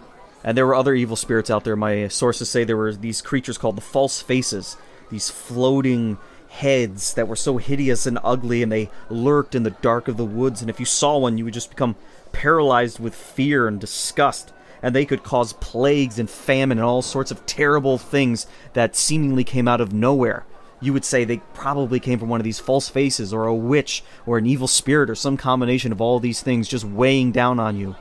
And 0.43 0.59
there 0.59 0.67
were 0.67 0.75
other 0.75 0.95
evil 0.95 1.15
spirits 1.15 1.51
out 1.51 1.65
there. 1.65 1.77
My 1.77 2.09
sources 2.09 2.51
say 2.51 2.65
there 2.65 2.77
were 2.77 2.93
these 2.93 3.23
creatures 3.23 3.59
called 3.59 3.77
the 3.77 3.83
false 3.83 4.21
faces, 4.21 4.77
these 5.11 5.31
floating 5.31 6.19
heads 6.49 7.15
that 7.15 7.29
were 7.29 7.37
so 7.37 7.59
hideous 7.59 8.07
and 8.07 8.19
ugly, 8.25 8.63
and 8.63 8.73
they 8.73 8.91
lurked 9.11 9.55
in 9.55 9.63
the 9.63 9.71
dark 9.71 10.09
of 10.09 10.17
the 10.17 10.25
woods. 10.25 10.61
And 10.61 10.71
if 10.71 10.81
you 10.81 10.87
saw 10.87 11.19
one, 11.19 11.39
you 11.39 11.45
would 11.45 11.55
just 11.55 11.71
become 11.71 11.95
paralyzed 12.33 12.99
with 12.99 13.15
fear 13.15 13.67
and 13.69 13.81
disgust, 13.81 14.53
and 14.83 14.95
they 14.95 15.05
could 15.05 15.23
cause 15.23 15.53
plagues 15.55 16.19
and 16.19 16.31
famine 16.31 16.79
and 16.79 16.85
all 16.85 17.03
sorts 17.03 17.31
of 17.31 17.45
terrible 17.47 17.99
things 17.99 18.47
that 18.75 18.97
seemingly 18.97 19.45
came 19.45 19.69
out 19.69 19.81
of 19.81 19.93
nowhere. 19.93 20.45
You 20.81 20.93
would 20.93 21.05
say 21.05 21.25
they 21.25 21.39
probably 21.55 21.99
came 21.99 22.19
from 22.21 22.29
one 22.29 22.41
of 22.41 22.45
these 22.45 22.61
false 22.61 22.89
faces, 22.89 23.35
or 23.35 23.47
a 23.47 23.55
witch, 23.55 24.05
or 24.27 24.39
an 24.39 24.47
evil 24.47 24.69
spirit, 24.69 25.11
or 25.11 25.17
some 25.17 25.37
combination 25.37 25.91
of 25.91 26.01
all 26.01 26.21
these 26.21 26.41
things 26.41 26.69
just 26.69 26.85
weighing 26.85 27.33
down 27.33 27.59
on 27.59 27.77
you. 27.77 27.97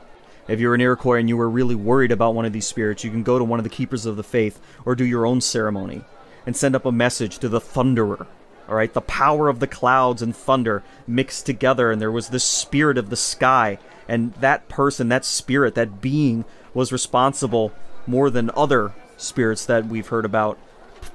If 0.46 0.60
you're 0.60 0.74
an 0.74 0.80
Iroquois 0.80 1.18
and 1.18 1.28
you 1.28 1.36
were 1.36 1.50
really 1.50 1.74
worried 1.74 2.12
about 2.12 2.34
one 2.34 2.44
of 2.44 2.52
these 2.52 2.66
spirits, 2.66 3.02
you 3.04 3.10
can 3.10 3.22
go 3.22 3.38
to 3.38 3.44
one 3.44 3.58
of 3.58 3.64
the 3.64 3.70
keepers 3.70 4.06
of 4.06 4.16
the 4.16 4.22
faith, 4.22 4.60
or 4.84 4.94
do 4.94 5.04
your 5.04 5.26
own 5.26 5.40
ceremony, 5.40 6.04
and 6.46 6.56
send 6.56 6.76
up 6.76 6.86
a 6.86 6.92
message 6.92 7.38
to 7.38 7.48
the 7.48 7.60
Thunderer, 7.60 8.26
all 8.68 8.74
right, 8.74 8.92
the 8.92 9.00
power 9.00 9.48
of 9.48 9.60
the 9.60 9.66
clouds 9.66 10.20
and 10.20 10.36
thunder 10.36 10.82
mixed 11.06 11.46
together, 11.46 11.90
and 11.90 12.00
there 12.00 12.12
was 12.12 12.28
this 12.28 12.44
spirit 12.44 12.98
of 12.98 13.08
the 13.08 13.16
sky, 13.16 13.78
and 14.06 14.34
that 14.34 14.68
person, 14.68 15.08
that 15.08 15.24
spirit, 15.24 15.74
that 15.74 16.02
being 16.02 16.44
was 16.74 16.92
responsible 16.92 17.72
more 18.06 18.28
than 18.28 18.50
other 18.54 18.92
spirits 19.16 19.64
that 19.66 19.86
we've 19.86 20.08
heard 20.08 20.24
about 20.24 20.58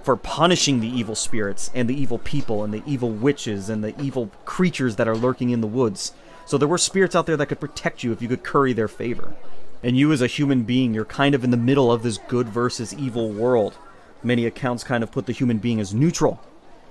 for 0.02 0.16
punishing 0.16 0.80
the 0.80 0.88
evil 0.88 1.16
spirits 1.16 1.70
and 1.74 1.88
the 1.88 2.00
evil 2.00 2.18
people 2.18 2.64
and 2.64 2.74
the 2.74 2.84
evil 2.86 3.10
witches 3.10 3.70
and 3.70 3.84
the 3.84 4.00
evil 4.02 4.32
creatures 4.46 4.96
that 4.96 5.08
are 5.08 5.16
lurking 5.16 5.52
in 5.52 5.62
the 5.62 5.68
woods. 5.68 6.14
So 6.46 6.58
there 6.58 6.68
were 6.68 6.78
spirits 6.78 7.16
out 7.16 7.26
there 7.26 7.38
that 7.38 7.46
could 7.46 7.60
protect 7.60 8.04
you 8.04 8.12
if 8.12 8.22
you 8.22 8.28
could 8.28 8.44
curry 8.44 8.74
their 8.74 8.88
favor. 8.88 9.36
And 9.82 9.98
you, 9.98 10.12
as 10.12 10.22
a 10.22 10.28
human 10.28 10.64
being, 10.64 10.94
you're 10.94 11.06
kind 11.06 11.36
of 11.36 11.44
in 11.44 11.52
the 11.52 11.58
middle 11.58 11.92
of 11.92 12.04
this 12.04 12.18
good 12.18 12.50
versus 12.50 12.94
evil 12.94 13.30
world. 13.30 13.78
Many 14.24 14.46
accounts 14.46 14.84
kind 14.84 15.04
of 15.04 15.12
put 15.12 15.26
the 15.26 15.34
human 15.34 15.58
being 15.58 15.80
as 15.80 15.94
neutral 15.94 16.42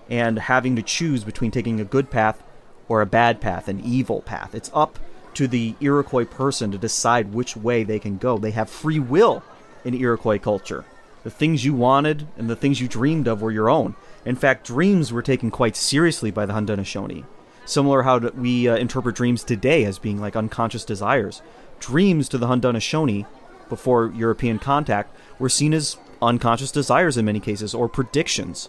and 0.09 0.39
having 0.39 0.77
to 0.77 0.83
choose 0.83 1.25
between 1.25 1.51
taking 1.51 1.81
a 1.81 1.85
good 1.85 2.11
path 2.11 2.43
or 2.89 3.01
a 3.01 3.07
bad 3.07 3.41
path, 3.41 3.69
an 3.69 3.81
evil 3.81 4.21
path. 4.23 4.55
It's 4.55 4.71
up 4.75 4.99
to 5.35 5.49
the 5.49 5.75
Iroquois 5.81 6.27
person 6.27 6.71
to 6.73 6.79
decide 6.79 7.33
which 7.33 7.57
way 7.57 7.85
they 7.85 7.99
can 7.99 8.19
go. 8.19 8.39
They 8.39 8.51
have 8.51 8.69
free 8.69 8.99
will 8.99 9.43
in 9.85 9.95
Iroquois 9.95 10.39
culture. 10.39 10.85
The 11.25 11.31
things 11.31 11.65
you 11.65 11.75
wanted 11.75 12.27
and 12.37 12.51
the 12.51 12.57
things 12.57 12.81
you 12.81 12.89
dreamed 12.89 13.29
of 13.29 13.43
were 13.43 13.51
your 13.51 13.71
own. 13.71 13.95
In 14.25 14.37
fact, 14.37 14.67
dreams 14.67 15.13
were 15.13 15.23
taken 15.23 15.51
quite 15.51 15.77
seriously 15.77 16.31
by 16.31 16.47
the 16.47 16.53
Haudenosaunee. 16.53 17.25
Similar 17.65 18.03
how 18.03 18.19
we 18.19 18.69
uh, 18.69 18.77
interpret 18.77 19.15
dreams 19.15 19.45
today 19.45 19.85
as 19.85 19.99
being 19.99 20.21
like 20.21 20.37
unconscious 20.37 20.85
desires. 20.85 21.43
Dreams 21.79 22.29
to 22.31 22.39
the 22.39 22.47
Haudenosaunee, 22.47 23.27
before 23.69 24.13
European 24.15 24.59
contact, 24.59 25.17
were 25.39 25.49
seen 25.49 25.73
as 25.73 25.97
unconscious 26.21 26.73
desires 26.73 27.17
in 27.17 27.25
many 27.25 27.41
cases, 27.41 27.75
or 27.75 27.89
predictions. 27.89 28.69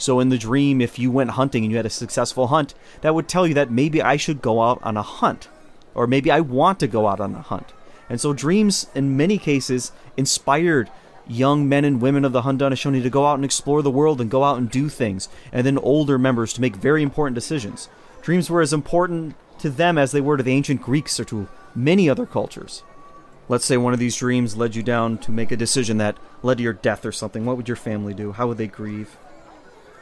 So 0.00 0.18
in 0.18 0.30
the 0.30 0.38
dream, 0.38 0.80
if 0.80 0.98
you 0.98 1.10
went 1.10 1.32
hunting 1.32 1.62
and 1.62 1.70
you 1.70 1.76
had 1.76 1.84
a 1.84 1.90
successful 1.90 2.46
hunt, 2.46 2.72
that 3.02 3.14
would 3.14 3.28
tell 3.28 3.46
you 3.46 3.52
that 3.52 3.70
maybe 3.70 4.00
I 4.00 4.16
should 4.16 4.40
go 4.40 4.62
out 4.62 4.80
on 4.82 4.96
a 4.96 5.02
hunt. 5.02 5.48
Or 5.94 6.06
maybe 6.06 6.30
I 6.30 6.40
want 6.40 6.80
to 6.80 6.86
go 6.86 7.06
out 7.06 7.20
on 7.20 7.34
a 7.34 7.42
hunt. 7.42 7.74
And 8.08 8.18
so 8.18 8.32
dreams, 8.32 8.86
in 8.94 9.18
many 9.18 9.36
cases, 9.36 9.92
inspired 10.16 10.90
young 11.28 11.68
men 11.68 11.84
and 11.84 12.00
women 12.00 12.24
of 12.24 12.32
the 12.32 12.40
Haudenosaunee 12.42 13.02
to 13.02 13.10
go 13.10 13.26
out 13.26 13.34
and 13.34 13.44
explore 13.44 13.82
the 13.82 13.90
world 13.90 14.22
and 14.22 14.30
go 14.30 14.42
out 14.42 14.56
and 14.56 14.70
do 14.70 14.88
things, 14.88 15.28
and 15.52 15.66
then 15.66 15.76
older 15.76 16.18
members 16.18 16.54
to 16.54 16.62
make 16.62 16.76
very 16.76 17.02
important 17.02 17.34
decisions. 17.34 17.90
Dreams 18.22 18.48
were 18.48 18.62
as 18.62 18.72
important 18.72 19.36
to 19.58 19.68
them 19.68 19.98
as 19.98 20.12
they 20.12 20.22
were 20.22 20.38
to 20.38 20.42
the 20.42 20.52
ancient 20.52 20.80
Greeks 20.80 21.20
or 21.20 21.26
to 21.26 21.46
many 21.74 22.08
other 22.08 22.24
cultures. 22.24 22.84
Let's 23.50 23.66
say 23.66 23.76
one 23.76 23.92
of 23.92 23.98
these 23.98 24.16
dreams 24.16 24.56
led 24.56 24.74
you 24.74 24.82
down 24.82 25.18
to 25.18 25.30
make 25.30 25.52
a 25.52 25.56
decision 25.56 25.98
that 25.98 26.16
led 26.42 26.56
to 26.56 26.64
your 26.64 26.72
death 26.72 27.04
or 27.04 27.12
something. 27.12 27.44
What 27.44 27.58
would 27.58 27.68
your 27.68 27.76
family 27.76 28.14
do? 28.14 28.32
How 28.32 28.46
would 28.46 28.56
they 28.56 28.66
grieve? 28.66 29.18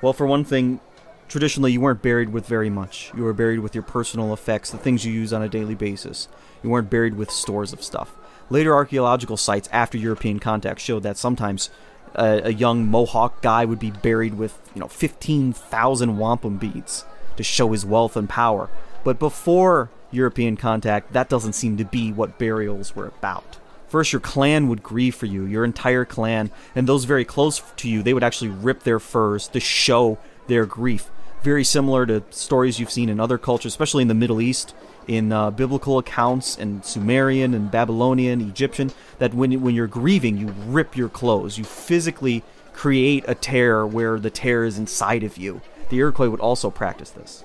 Well, 0.01 0.13
for 0.13 0.27
one 0.27 0.45
thing, 0.45 0.81
traditionally 1.29 1.73
you 1.73 1.81
weren't 1.81 2.03
buried 2.03 2.31
with 2.31 2.47
very 2.47 2.71
much. 2.71 3.11
You 3.17 3.25
were 3.25 3.33
buried 3.33 3.61
with 3.61 3.75
your 3.75 3.83
personal 3.83 4.33
effects, 4.33 4.71
the 4.71 4.79
things 4.79 5.05
you 5.05 5.13
use 5.13 5.33
on 5.33 5.43
a 5.43 5.49
daily 5.49 5.75
basis. 5.75 6.29
You 6.63 6.71
weren't 6.71 6.91
buried 6.91 7.17
with 7.17 7.31
stores 7.31 7.73
of 7.73 7.83
stuff. 7.83 8.15
Later 8.51 8.75
archaeological 8.75 9.37
sites 9.37 9.69
after 9.73 9.99
European 9.99 10.39
contact 10.39 10.81
showed 10.81 11.03
that 11.03 11.17
sometimes 11.17 11.71
a, 12.15 12.43
a 12.45 12.51
young 12.51 12.87
Mohawk 12.87 13.43
guy 13.43 13.65
would 13.65 13.79
be 13.79 13.91
buried 13.91 14.35
with, 14.35 14.59
you 14.75 14.81
know, 14.81 14.89
15,000 14.89 16.17
wampum 16.17 16.57
beads 16.59 17.05
to 17.37 17.43
show 17.43 17.73
his 17.73 17.85
wealth 17.85 18.17
and 18.17 18.29
power. 18.29 18.71
But 19.05 19.19
before 19.19 19.91
European 20.11 20.57
contact, 20.57 21.13
that 21.13 21.29
doesn't 21.29 21.53
seem 21.53 21.77
to 21.77 21.85
be 21.85 22.13
what 22.13 22.39
burials 22.39 22.97
were 22.97 23.07
about. 23.07 23.59
First, 23.89 24.13
your 24.13 24.21
clan 24.21 24.69
would 24.69 24.83
grieve 24.83 25.15
for 25.15 25.27
you, 25.27 25.45
your 25.45 25.65
entire 25.65 26.05
clan, 26.05 26.51
and 26.75 26.87
those 26.87 27.05
very 27.05 27.25
close 27.25 27.63
to 27.77 27.89
you, 27.89 28.03
they 28.03 28.13
would 28.13 28.23
actually 28.23 28.51
rip 28.51 28.83
their 28.83 29.01
furs 29.01 29.49
to 29.49 29.61
show 29.61 30.19
their 30.47 30.67
grief. 30.67 31.11
Very 31.43 31.65
similar 31.65 32.05
to 32.05 32.23
stories 32.31 32.79
you've 32.79 32.91
seen 32.91 33.09
in 33.09 33.19
other 33.21 33.39
cultures, 33.39 33.73
especially 33.73 34.03
in 34.03 34.09
the 34.09 34.15
Middle 34.15 34.41
East, 34.41 34.75
in 35.07 35.33
uh, 35.33 35.51
biblical 35.51 35.99
accounts, 35.99 36.59
and 36.59 36.85
Sumerian 36.85 37.55
and 37.55 37.71
Babylonian, 37.71 38.41
Egyptian, 38.43 38.91
that 39.19 39.33
when, 39.33 39.61
when 39.63 39.75
you're 39.75 39.87
grieving, 39.87 40.37
you 40.37 40.49
rip 40.67 40.97
your 40.97 41.09
clothes. 41.09 41.57
You 41.57 41.65
physically 41.65 42.43
create 42.75 43.25
a 43.27 43.35
tear 43.35 43.87
where 43.87 44.19
the 44.19 44.31
tear 44.31 44.65
is 44.65 44.79
inside 44.79 45.23
of 45.23 45.39
you. 45.39 45.63
The 45.89 45.99
Iroquois 45.99 46.29
would 46.29 46.41
also 46.41 46.71
practice 46.71 47.11
this 47.11 47.43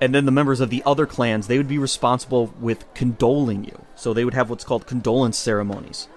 and 0.00 0.14
then 0.14 0.26
the 0.26 0.32
members 0.32 0.60
of 0.60 0.70
the 0.70 0.82
other 0.84 1.06
clans 1.06 1.46
they 1.46 1.56
would 1.56 1.68
be 1.68 1.78
responsible 1.78 2.52
with 2.60 2.92
condoling 2.94 3.64
you. 3.64 3.82
So 3.94 4.12
they 4.12 4.24
would 4.24 4.34
have 4.34 4.50
what's 4.50 4.64
called 4.64 4.86
condolence 4.86 5.38
ceremonies 5.38 6.08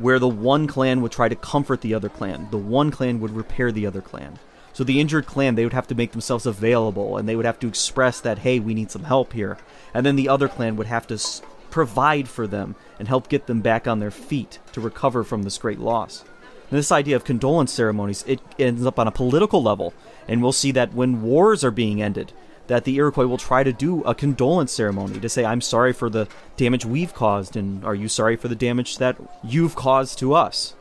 where 0.00 0.18
the 0.18 0.28
one 0.28 0.66
clan 0.66 1.02
would 1.02 1.12
try 1.12 1.28
to 1.28 1.36
comfort 1.36 1.82
the 1.82 1.92
other 1.92 2.08
clan. 2.08 2.48
The 2.50 2.56
one 2.56 2.90
clan 2.90 3.20
would 3.20 3.36
repair 3.36 3.70
the 3.70 3.86
other 3.86 4.00
clan. 4.00 4.38
So 4.72 4.82
the 4.82 4.98
injured 4.98 5.26
clan 5.26 5.54
they 5.54 5.64
would 5.64 5.74
have 5.74 5.88
to 5.88 5.94
make 5.94 6.12
themselves 6.12 6.46
available 6.46 7.18
and 7.18 7.28
they 7.28 7.36
would 7.36 7.44
have 7.44 7.58
to 7.60 7.68
express 7.68 8.20
that 8.20 8.38
hey 8.38 8.58
we 8.58 8.74
need 8.74 8.90
some 8.90 9.04
help 9.04 9.34
here. 9.34 9.58
And 9.92 10.04
then 10.06 10.16
the 10.16 10.28
other 10.28 10.48
clan 10.48 10.76
would 10.76 10.86
have 10.86 11.06
to 11.08 11.14
s- 11.14 11.42
provide 11.70 12.28
for 12.28 12.46
them 12.46 12.74
and 12.98 13.08
help 13.08 13.28
get 13.28 13.46
them 13.46 13.60
back 13.60 13.86
on 13.86 14.00
their 14.00 14.10
feet 14.10 14.58
to 14.72 14.80
recover 14.80 15.22
from 15.22 15.42
this 15.42 15.58
great 15.58 15.78
loss. 15.78 16.24
And 16.70 16.78
this 16.78 16.92
idea 16.92 17.16
of 17.16 17.24
condolence 17.24 17.72
ceremonies 17.72 18.24
it 18.26 18.40
ends 18.58 18.86
up 18.86 18.98
on 18.98 19.06
a 19.06 19.12
political 19.12 19.62
level 19.62 19.92
and 20.26 20.42
we'll 20.42 20.52
see 20.52 20.72
that 20.72 20.94
when 20.94 21.22
wars 21.22 21.62
are 21.62 21.70
being 21.70 22.00
ended 22.00 22.32
that 22.70 22.84
the 22.84 22.94
Iroquois 22.94 23.26
will 23.26 23.36
try 23.36 23.64
to 23.64 23.72
do 23.72 24.00
a 24.04 24.14
condolence 24.14 24.70
ceremony 24.70 25.18
to 25.18 25.28
say, 25.28 25.44
I'm 25.44 25.60
sorry 25.60 25.92
for 25.92 26.08
the 26.08 26.28
damage 26.56 26.86
we've 26.86 27.12
caused, 27.12 27.56
and 27.56 27.84
are 27.84 27.96
you 27.96 28.06
sorry 28.06 28.36
for 28.36 28.46
the 28.46 28.54
damage 28.54 28.98
that 28.98 29.16
you've 29.42 29.74
caused 29.74 30.20
to 30.20 30.34
us? 30.34 30.74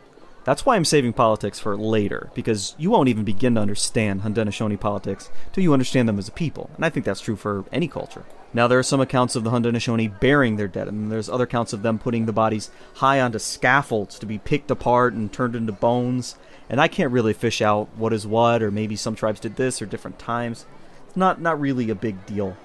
That's 0.44 0.68
why 0.68 0.76
I'm 0.76 0.86
saving 0.86 1.14
politics 1.14 1.58
for 1.60 1.76
later, 1.76 2.30
because 2.36 2.76
you 2.78 2.92
won't 2.92 3.10
even 3.10 3.24
begin 3.24 3.56
to 3.56 3.62
understand 3.62 4.22
Haudenosaunee 4.22 4.80
politics 4.80 5.32
till 5.52 5.64
you 5.64 5.74
understand 5.74 6.08
them 6.08 6.20
as 6.20 6.28
a 6.28 6.32
people, 6.32 6.70
and 6.76 6.86
I 6.86 6.92
think 6.92 7.08
that's 7.08 7.22
true 7.22 7.36
for 7.36 7.66
any 7.72 7.88
culture. 7.88 8.24
Now, 8.54 8.68
there 8.68 8.78
are 8.78 8.84
some 8.84 9.02
accounts 9.02 9.36
of 9.36 9.44
the 9.44 9.50
Haudenosaunee 9.50 10.20
burying 10.20 10.58
their 10.58 10.68
dead, 10.68 10.90
and 10.90 11.12
there's 11.12 11.28
other 11.28 11.46
accounts 11.46 11.74
of 11.74 11.82
them 11.82 11.98
putting 11.98 12.28
the 12.28 12.32
bodies 12.32 12.70
high 12.98 13.20
onto 13.20 13.40
scaffolds 13.40 14.20
to 14.20 14.28
be 14.28 14.38
picked 14.38 14.70
apart 14.70 15.16
and 15.16 15.34
turned 15.34 15.56
into 15.56 15.72
bones, 15.72 16.36
and 16.70 16.80
I 16.80 16.88
can't 16.88 17.12
really 17.12 17.34
fish 17.34 17.64
out 17.64 17.90
what 17.98 18.14
is 18.14 18.28
what, 18.28 18.62
or 18.62 18.70
maybe 18.70 18.96
some 18.96 19.16
tribes 19.16 19.40
did 19.40 19.56
this 19.56 19.82
or 19.82 19.88
different 19.88 20.20
times 20.20 20.68
not 21.16 21.42
not 21.42 21.60
really 21.60 21.90
a 21.90 21.96
big 21.96 22.26
deal 22.26 22.58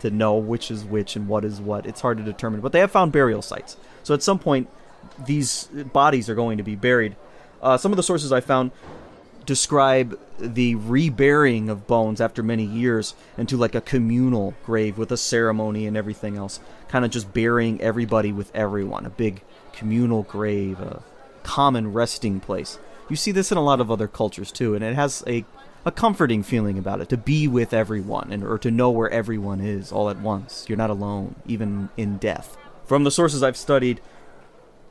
to 0.00 0.10
know 0.10 0.36
which 0.36 0.70
is 0.70 0.84
which 0.84 1.16
and 1.16 1.28
what 1.28 1.44
is 1.44 1.60
what. 1.60 1.86
It's 1.86 2.00
hard 2.00 2.18
to 2.18 2.24
determine, 2.24 2.60
but 2.60 2.72
they 2.72 2.80
have 2.80 2.90
found 2.90 3.12
burial 3.12 3.42
sites. 3.42 3.76
So 4.02 4.14
at 4.14 4.22
some 4.22 4.38
point, 4.38 4.68
these 5.26 5.64
bodies 5.92 6.28
are 6.28 6.34
going 6.34 6.58
to 6.58 6.64
be 6.64 6.76
buried. 6.76 7.16
Uh, 7.60 7.76
some 7.76 7.92
of 7.92 7.96
the 7.96 8.02
sources 8.02 8.32
I 8.32 8.40
found 8.40 8.70
describe 9.44 10.18
the 10.38 10.74
reburying 10.74 11.70
of 11.70 11.86
bones 11.86 12.20
after 12.20 12.42
many 12.42 12.64
years 12.64 13.14
into 13.38 13.56
like 13.56 13.74
a 13.74 13.80
communal 13.80 14.54
grave 14.64 14.98
with 14.98 15.10
a 15.10 15.16
ceremony 15.16 15.86
and 15.86 15.96
everything 15.96 16.36
else. 16.36 16.60
Kind 16.88 17.04
of 17.04 17.10
just 17.10 17.32
burying 17.32 17.80
everybody 17.80 18.30
with 18.30 18.54
everyone. 18.54 19.06
A 19.06 19.10
big 19.10 19.42
communal 19.72 20.22
grave, 20.22 20.78
a 20.80 21.02
common 21.42 21.92
resting 21.92 22.40
place. 22.40 22.78
You 23.08 23.16
see 23.16 23.32
this 23.32 23.50
in 23.50 23.56
a 23.56 23.64
lot 23.64 23.80
of 23.80 23.90
other 23.90 24.06
cultures 24.06 24.52
too, 24.52 24.74
and 24.74 24.84
it 24.84 24.94
has 24.94 25.24
a 25.26 25.46
a 25.84 25.92
comforting 25.92 26.42
feeling 26.42 26.78
about 26.78 27.00
it 27.00 27.08
to 27.08 27.16
be 27.16 27.48
with 27.48 27.72
everyone 27.72 28.32
and 28.32 28.44
or 28.44 28.58
to 28.58 28.70
know 28.70 28.90
where 28.90 29.10
everyone 29.10 29.60
is 29.60 29.92
all 29.92 30.10
at 30.10 30.20
once. 30.20 30.66
You're 30.68 30.78
not 30.78 30.90
alone, 30.90 31.36
even 31.46 31.88
in 31.96 32.18
death. 32.18 32.56
From 32.84 33.04
the 33.04 33.10
sources 33.10 33.42
I've 33.42 33.56
studied, 33.56 34.00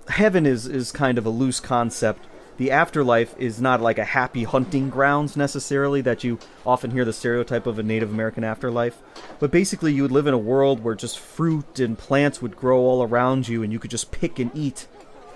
heaven 0.09 0.45
is 0.45 0.67
is 0.67 0.91
kind 0.91 1.17
of 1.17 1.25
a 1.25 1.29
loose 1.29 1.59
concept. 1.59 2.25
The 2.57 2.71
afterlife 2.71 3.35
is 3.37 3.61
not 3.61 3.81
like 3.81 3.99
a 3.99 4.05
happy 4.05 4.43
hunting 4.43 4.89
grounds 4.89 5.37
necessarily 5.37 6.01
that 6.01 6.23
you 6.23 6.39
often 6.65 6.89
hear 6.89 7.05
the 7.05 7.13
stereotype 7.13 7.67
of 7.67 7.77
a 7.77 7.83
Native 7.83 8.09
American 8.09 8.43
afterlife. 8.43 8.99
But 9.37 9.51
basically, 9.51 9.93
you 9.93 10.01
would 10.01 10.11
live 10.11 10.25
in 10.25 10.33
a 10.33 10.39
world 10.39 10.83
where 10.83 10.95
just 10.95 11.19
fruit 11.19 11.79
and 11.79 11.95
plants 11.95 12.41
would 12.41 12.55
grow 12.55 12.79
all 12.79 13.03
around 13.03 13.47
you 13.47 13.61
and 13.61 13.71
you 13.71 13.77
could 13.77 13.91
just 13.91 14.11
pick 14.11 14.39
and 14.39 14.49
eat 14.55 14.87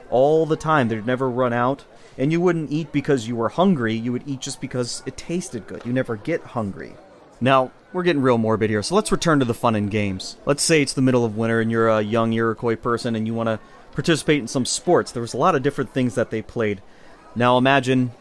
all 0.09 0.47
the 0.47 0.55
time. 0.55 0.87
They'd 0.87 1.05
never 1.05 1.29
run 1.29 1.53
out. 1.53 1.85
And 2.17 2.31
you 2.31 2.41
wouldn't 2.41 2.71
eat 2.71 2.91
because 2.91 3.27
you 3.27 3.35
were 3.35 3.49
hungry, 3.49 3.93
you 3.93 4.11
would 4.11 4.27
eat 4.27 4.41
just 4.41 4.61
because 4.61 5.01
it 5.05 5.17
tasted 5.17 5.67
good. 5.67 5.85
You 5.85 5.93
never 5.93 6.15
get 6.15 6.41
hungry. 6.41 6.93
Now, 7.39 7.71
we're 7.93 8.03
getting 8.03 8.21
real 8.21 8.37
morbid 8.37 8.69
here, 8.69 8.83
so 8.83 8.95
let's 8.95 9.11
return 9.11 9.39
to 9.39 9.45
the 9.45 9.53
fun 9.53 9.75
and 9.75 9.89
games. 9.89 10.37
Let's 10.45 10.63
say 10.63 10.81
it's 10.81 10.93
the 10.93 11.01
middle 11.01 11.25
of 11.25 11.37
winter 11.37 11.59
and 11.59 11.71
you're 11.71 11.89
a 11.89 12.01
young 12.01 12.33
Iroquois 12.33 12.75
person 12.75 13.15
and 13.15 13.25
you 13.25 13.33
want 13.33 13.47
to 13.47 13.59
participate 13.93 14.39
in 14.39 14.47
some 14.47 14.65
sports. 14.65 15.11
There 15.11 15.21
was 15.21 15.33
a 15.33 15.37
lot 15.37 15.55
of 15.55 15.63
different 15.63 15.93
things 15.93 16.15
that 16.15 16.29
they 16.29 16.41
played. 16.41 16.81
Now 17.35 17.57
imagine 17.57 18.11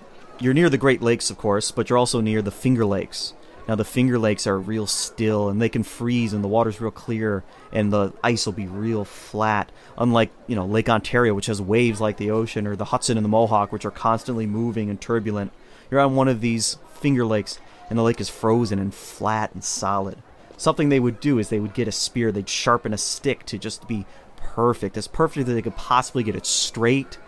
you're 0.41 0.55
near 0.55 0.71
the 0.71 0.79
Great 0.79 1.03
Lakes, 1.03 1.31
of 1.31 1.39
course, 1.39 1.71
but 1.71 1.89
you're 1.89 1.99
also 1.99 2.21
near 2.21 2.43
the 2.43 2.51
Finger 2.51 2.87
Lakes. 2.87 3.35
Now 3.69 3.75
the 3.75 3.85
Finger 3.85 4.19
Lakes 4.19 4.47
are 4.47 4.59
real 4.59 4.87
still 4.87 5.49
and 5.49 5.61
they 5.61 5.69
can 5.69 5.83
freeze 5.83 6.33
and 6.33 6.43
the 6.43 6.49
water's 6.49 6.81
real 6.81 6.91
clear 6.91 7.45
and 7.73 7.93
the 7.93 8.13
ice 8.23 8.47
will 8.47 8.53
be 8.53 8.67
real 8.67 9.05
flat. 9.05 9.71
Unlike, 9.97 10.31
you 10.47 10.57
know, 10.57 10.67
Lake 10.67 10.89
Ontario 10.89 11.35
which 11.35 11.47
has 11.47 11.63
waves 11.63 12.01
like 12.01 12.17
the 12.17 12.31
ocean 12.31 12.67
or 12.67 12.77
the 12.77 12.87
Hudson 12.87 13.17
and 13.17 13.25
the 13.25 13.29
Mohawk 13.29 13.73
which 13.73 13.85
are 13.85 13.91
constantly 13.91 14.47
moving 14.47 14.91
and 14.91 15.01
turbulent. 15.01 15.53
You're 15.91 16.01
on 16.01 16.17
one 16.17 16.29
of 16.29 16.41
these 16.41 16.79
Finger 16.95 17.25
Lakes 17.25 17.59
and 17.89 17.99
the 17.99 18.03
lake 18.03 18.21
is 18.21 18.29
frozen 18.29 18.79
and 18.79 18.95
flat 18.95 19.53
and 19.53 19.65
solid. 19.65 20.19
Something 20.57 20.89
they 20.89 21.01
would 21.01 21.21
do 21.21 21.39
is 21.39 21.49
they 21.49 21.61
would 21.61 21.75
get 21.75 21.89
a 21.89 21.93
spear, 21.93 22.31
they'd 22.31 22.49
sharpen 22.49 22.93
a 22.93 22.99
stick 22.99 23.45
to 23.47 23.59
just 23.59 23.89
be 23.89 24.07
perfect, 24.37 24.97
as 24.97 25.09
perfect 25.09 25.49
as 25.49 25.55
they 25.55 25.63
could 25.63 25.77
possibly 25.77 26.23
get 26.23 26.37
it 26.37 26.47
straight, 26.47 27.19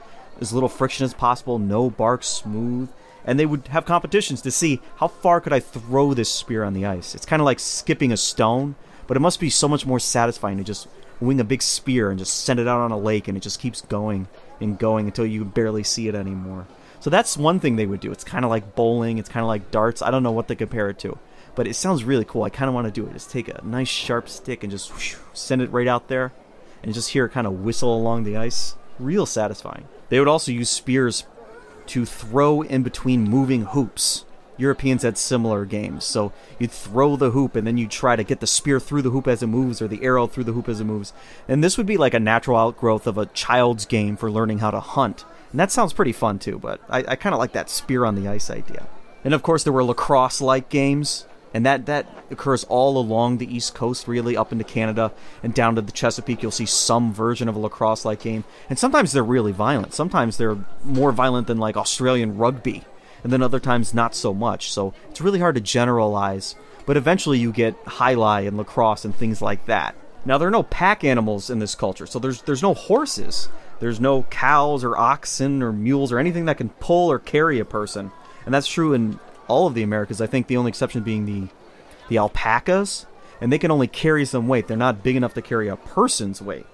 as 0.40 0.52
little 0.52 0.68
friction 0.68 1.04
as 1.04 1.14
possible, 1.14 1.58
no 1.58 1.90
bark, 1.90 2.22
smooth 2.22 2.90
and 3.24 3.38
they 3.38 3.46
would 3.46 3.68
have 3.68 3.84
competitions 3.84 4.42
to 4.42 4.50
see 4.50 4.80
how 4.96 5.08
far 5.08 5.40
could 5.40 5.52
I 5.52 5.60
throw 5.60 6.14
this 6.14 6.30
spear 6.30 6.64
on 6.64 6.74
the 6.74 6.86
ice. 6.86 7.14
It's 7.14 7.26
kind 7.26 7.40
of 7.40 7.46
like 7.46 7.60
skipping 7.60 8.12
a 8.12 8.16
stone, 8.16 8.74
but 9.06 9.16
it 9.16 9.20
must 9.20 9.40
be 9.40 9.50
so 9.50 9.68
much 9.68 9.86
more 9.86 10.00
satisfying 10.00 10.58
to 10.58 10.64
just 10.64 10.88
wing 11.20 11.40
a 11.40 11.44
big 11.44 11.62
spear 11.62 12.10
and 12.10 12.18
just 12.18 12.44
send 12.44 12.58
it 12.58 12.66
out 12.66 12.80
on 12.80 12.90
a 12.90 12.98
lake 12.98 13.28
and 13.28 13.36
it 13.36 13.42
just 13.42 13.60
keeps 13.60 13.80
going 13.82 14.26
and 14.60 14.78
going 14.78 15.06
until 15.06 15.26
you 15.26 15.44
barely 15.44 15.82
see 15.82 16.08
it 16.08 16.14
anymore. 16.14 16.66
So 17.00 17.10
that's 17.10 17.36
one 17.36 17.60
thing 17.60 17.76
they 17.76 17.86
would 17.86 18.00
do. 18.00 18.12
It's 18.12 18.24
kind 18.24 18.44
of 18.44 18.50
like 18.50 18.74
bowling, 18.74 19.18
it's 19.18 19.28
kind 19.28 19.42
of 19.42 19.48
like 19.48 19.70
darts. 19.70 20.02
I 20.02 20.10
don't 20.10 20.22
know 20.22 20.32
what 20.32 20.48
they 20.48 20.54
compare 20.54 20.88
it 20.88 20.98
to, 21.00 21.18
but 21.54 21.66
it 21.66 21.74
sounds 21.74 22.04
really 22.04 22.24
cool. 22.24 22.42
I 22.42 22.50
kind 22.50 22.68
of 22.68 22.74
want 22.74 22.86
to 22.86 22.92
do 22.92 23.06
it. 23.06 23.12
Just 23.12 23.30
take 23.30 23.48
a 23.48 23.60
nice 23.64 23.88
sharp 23.88 24.28
stick 24.28 24.62
and 24.62 24.70
just 24.70 24.92
whoosh, 24.92 25.16
send 25.32 25.62
it 25.62 25.70
right 25.70 25.88
out 25.88 26.08
there 26.08 26.32
and 26.82 26.94
just 26.94 27.10
hear 27.10 27.26
it 27.26 27.30
kind 27.30 27.46
of 27.46 27.60
whistle 27.60 27.96
along 27.96 28.24
the 28.24 28.36
ice. 28.36 28.76
Real 28.98 29.26
satisfying. 29.26 29.88
They 30.10 30.18
would 30.18 30.28
also 30.28 30.52
use 30.52 30.68
spears 30.68 31.24
to 31.88 32.04
throw 32.04 32.62
in 32.62 32.82
between 32.82 33.24
moving 33.24 33.62
hoops. 33.62 34.24
Europeans 34.58 35.02
had 35.02 35.18
similar 35.18 35.64
games. 35.64 36.04
So 36.04 36.32
you'd 36.58 36.70
throw 36.70 37.16
the 37.16 37.30
hoop 37.30 37.56
and 37.56 37.66
then 37.66 37.78
you'd 37.78 37.90
try 37.90 38.16
to 38.16 38.24
get 38.24 38.40
the 38.40 38.46
spear 38.46 38.78
through 38.78 39.02
the 39.02 39.10
hoop 39.10 39.26
as 39.26 39.42
it 39.42 39.48
moves 39.48 39.82
or 39.82 39.88
the 39.88 40.02
arrow 40.04 40.26
through 40.26 40.44
the 40.44 40.52
hoop 40.52 40.68
as 40.68 40.80
it 40.80 40.84
moves. 40.84 41.12
And 41.48 41.62
this 41.64 41.76
would 41.76 41.86
be 41.86 41.96
like 41.96 42.14
a 42.14 42.20
natural 42.20 42.58
outgrowth 42.58 43.06
of 43.06 43.18
a 43.18 43.26
child's 43.26 43.86
game 43.86 44.16
for 44.16 44.30
learning 44.30 44.58
how 44.58 44.70
to 44.70 44.80
hunt. 44.80 45.24
And 45.50 45.60
that 45.60 45.72
sounds 45.72 45.92
pretty 45.92 46.12
fun 46.12 46.38
too, 46.38 46.58
but 46.58 46.80
I, 46.88 46.98
I 47.08 47.16
kind 47.16 47.34
of 47.34 47.38
like 47.38 47.52
that 47.52 47.70
spear 47.70 48.04
on 48.04 48.14
the 48.14 48.28
ice 48.28 48.50
idea. 48.50 48.86
And 49.24 49.34
of 49.34 49.42
course, 49.42 49.64
there 49.64 49.72
were 49.72 49.84
lacrosse 49.84 50.40
like 50.40 50.68
games 50.68 51.26
and 51.54 51.66
that 51.66 51.86
that 51.86 52.06
occurs 52.30 52.64
all 52.64 52.98
along 52.98 53.38
the 53.38 53.54
east 53.54 53.74
coast 53.74 54.08
really 54.08 54.36
up 54.36 54.52
into 54.52 54.64
canada 54.64 55.12
and 55.42 55.54
down 55.54 55.74
to 55.74 55.82
the 55.82 55.92
chesapeake. 55.92 56.42
You'll 56.42 56.50
see 56.50 56.66
some 56.66 57.12
version 57.12 57.48
of 57.48 57.56
a 57.56 57.58
lacrosse 57.58 58.04
like 58.04 58.20
game. 58.20 58.44
And 58.70 58.78
sometimes 58.78 59.12
they're 59.12 59.22
really 59.22 59.52
violent. 59.52 59.94
Sometimes 59.94 60.36
they're 60.36 60.58
more 60.84 61.12
violent 61.12 61.46
than 61.46 61.58
like 61.58 61.76
australian 61.76 62.38
rugby. 62.38 62.84
And 63.22 63.32
then 63.32 63.42
other 63.42 63.60
times 63.60 63.94
not 63.94 64.14
so 64.14 64.34
much. 64.34 64.72
So 64.72 64.94
it's 65.10 65.20
really 65.20 65.38
hard 65.38 65.54
to 65.54 65.60
generalize. 65.60 66.56
But 66.86 66.96
eventually 66.96 67.38
you 67.38 67.52
get 67.52 67.76
jai 67.84 68.14
alai 68.14 68.48
and 68.48 68.56
lacrosse 68.56 69.04
and 69.04 69.14
things 69.14 69.40
like 69.40 69.66
that. 69.66 69.94
Now 70.24 70.38
there 70.38 70.48
are 70.48 70.52
no 70.52 70.62
pack 70.64 71.04
animals 71.04 71.50
in 71.50 71.58
this 71.58 71.74
culture. 71.74 72.06
So 72.06 72.18
there's 72.18 72.42
there's 72.42 72.62
no 72.62 72.74
horses. 72.74 73.48
There's 73.80 74.00
no 74.00 74.22
cows 74.24 74.84
or 74.84 74.96
oxen 74.96 75.62
or 75.62 75.72
mules 75.72 76.12
or 76.12 76.18
anything 76.18 76.44
that 76.44 76.56
can 76.56 76.68
pull 76.68 77.10
or 77.10 77.18
carry 77.18 77.58
a 77.58 77.64
person. 77.64 78.12
And 78.44 78.54
that's 78.54 78.68
true 78.68 78.92
in 78.92 79.18
all 79.48 79.66
of 79.66 79.74
the 79.74 79.82
Americas. 79.82 80.20
I 80.20 80.26
think 80.26 80.46
the 80.46 80.56
only 80.56 80.70
exception 80.70 81.02
being 81.02 81.26
the 81.26 81.48
the 82.08 82.18
alpacas, 82.18 83.06
and 83.40 83.52
they 83.52 83.58
can 83.58 83.70
only 83.70 83.86
carry 83.86 84.24
some 84.24 84.48
weight. 84.48 84.68
They're 84.68 84.76
not 84.76 85.02
big 85.02 85.16
enough 85.16 85.34
to 85.34 85.42
carry 85.42 85.68
a 85.68 85.76
person's 85.76 86.42
weight. 86.42 86.66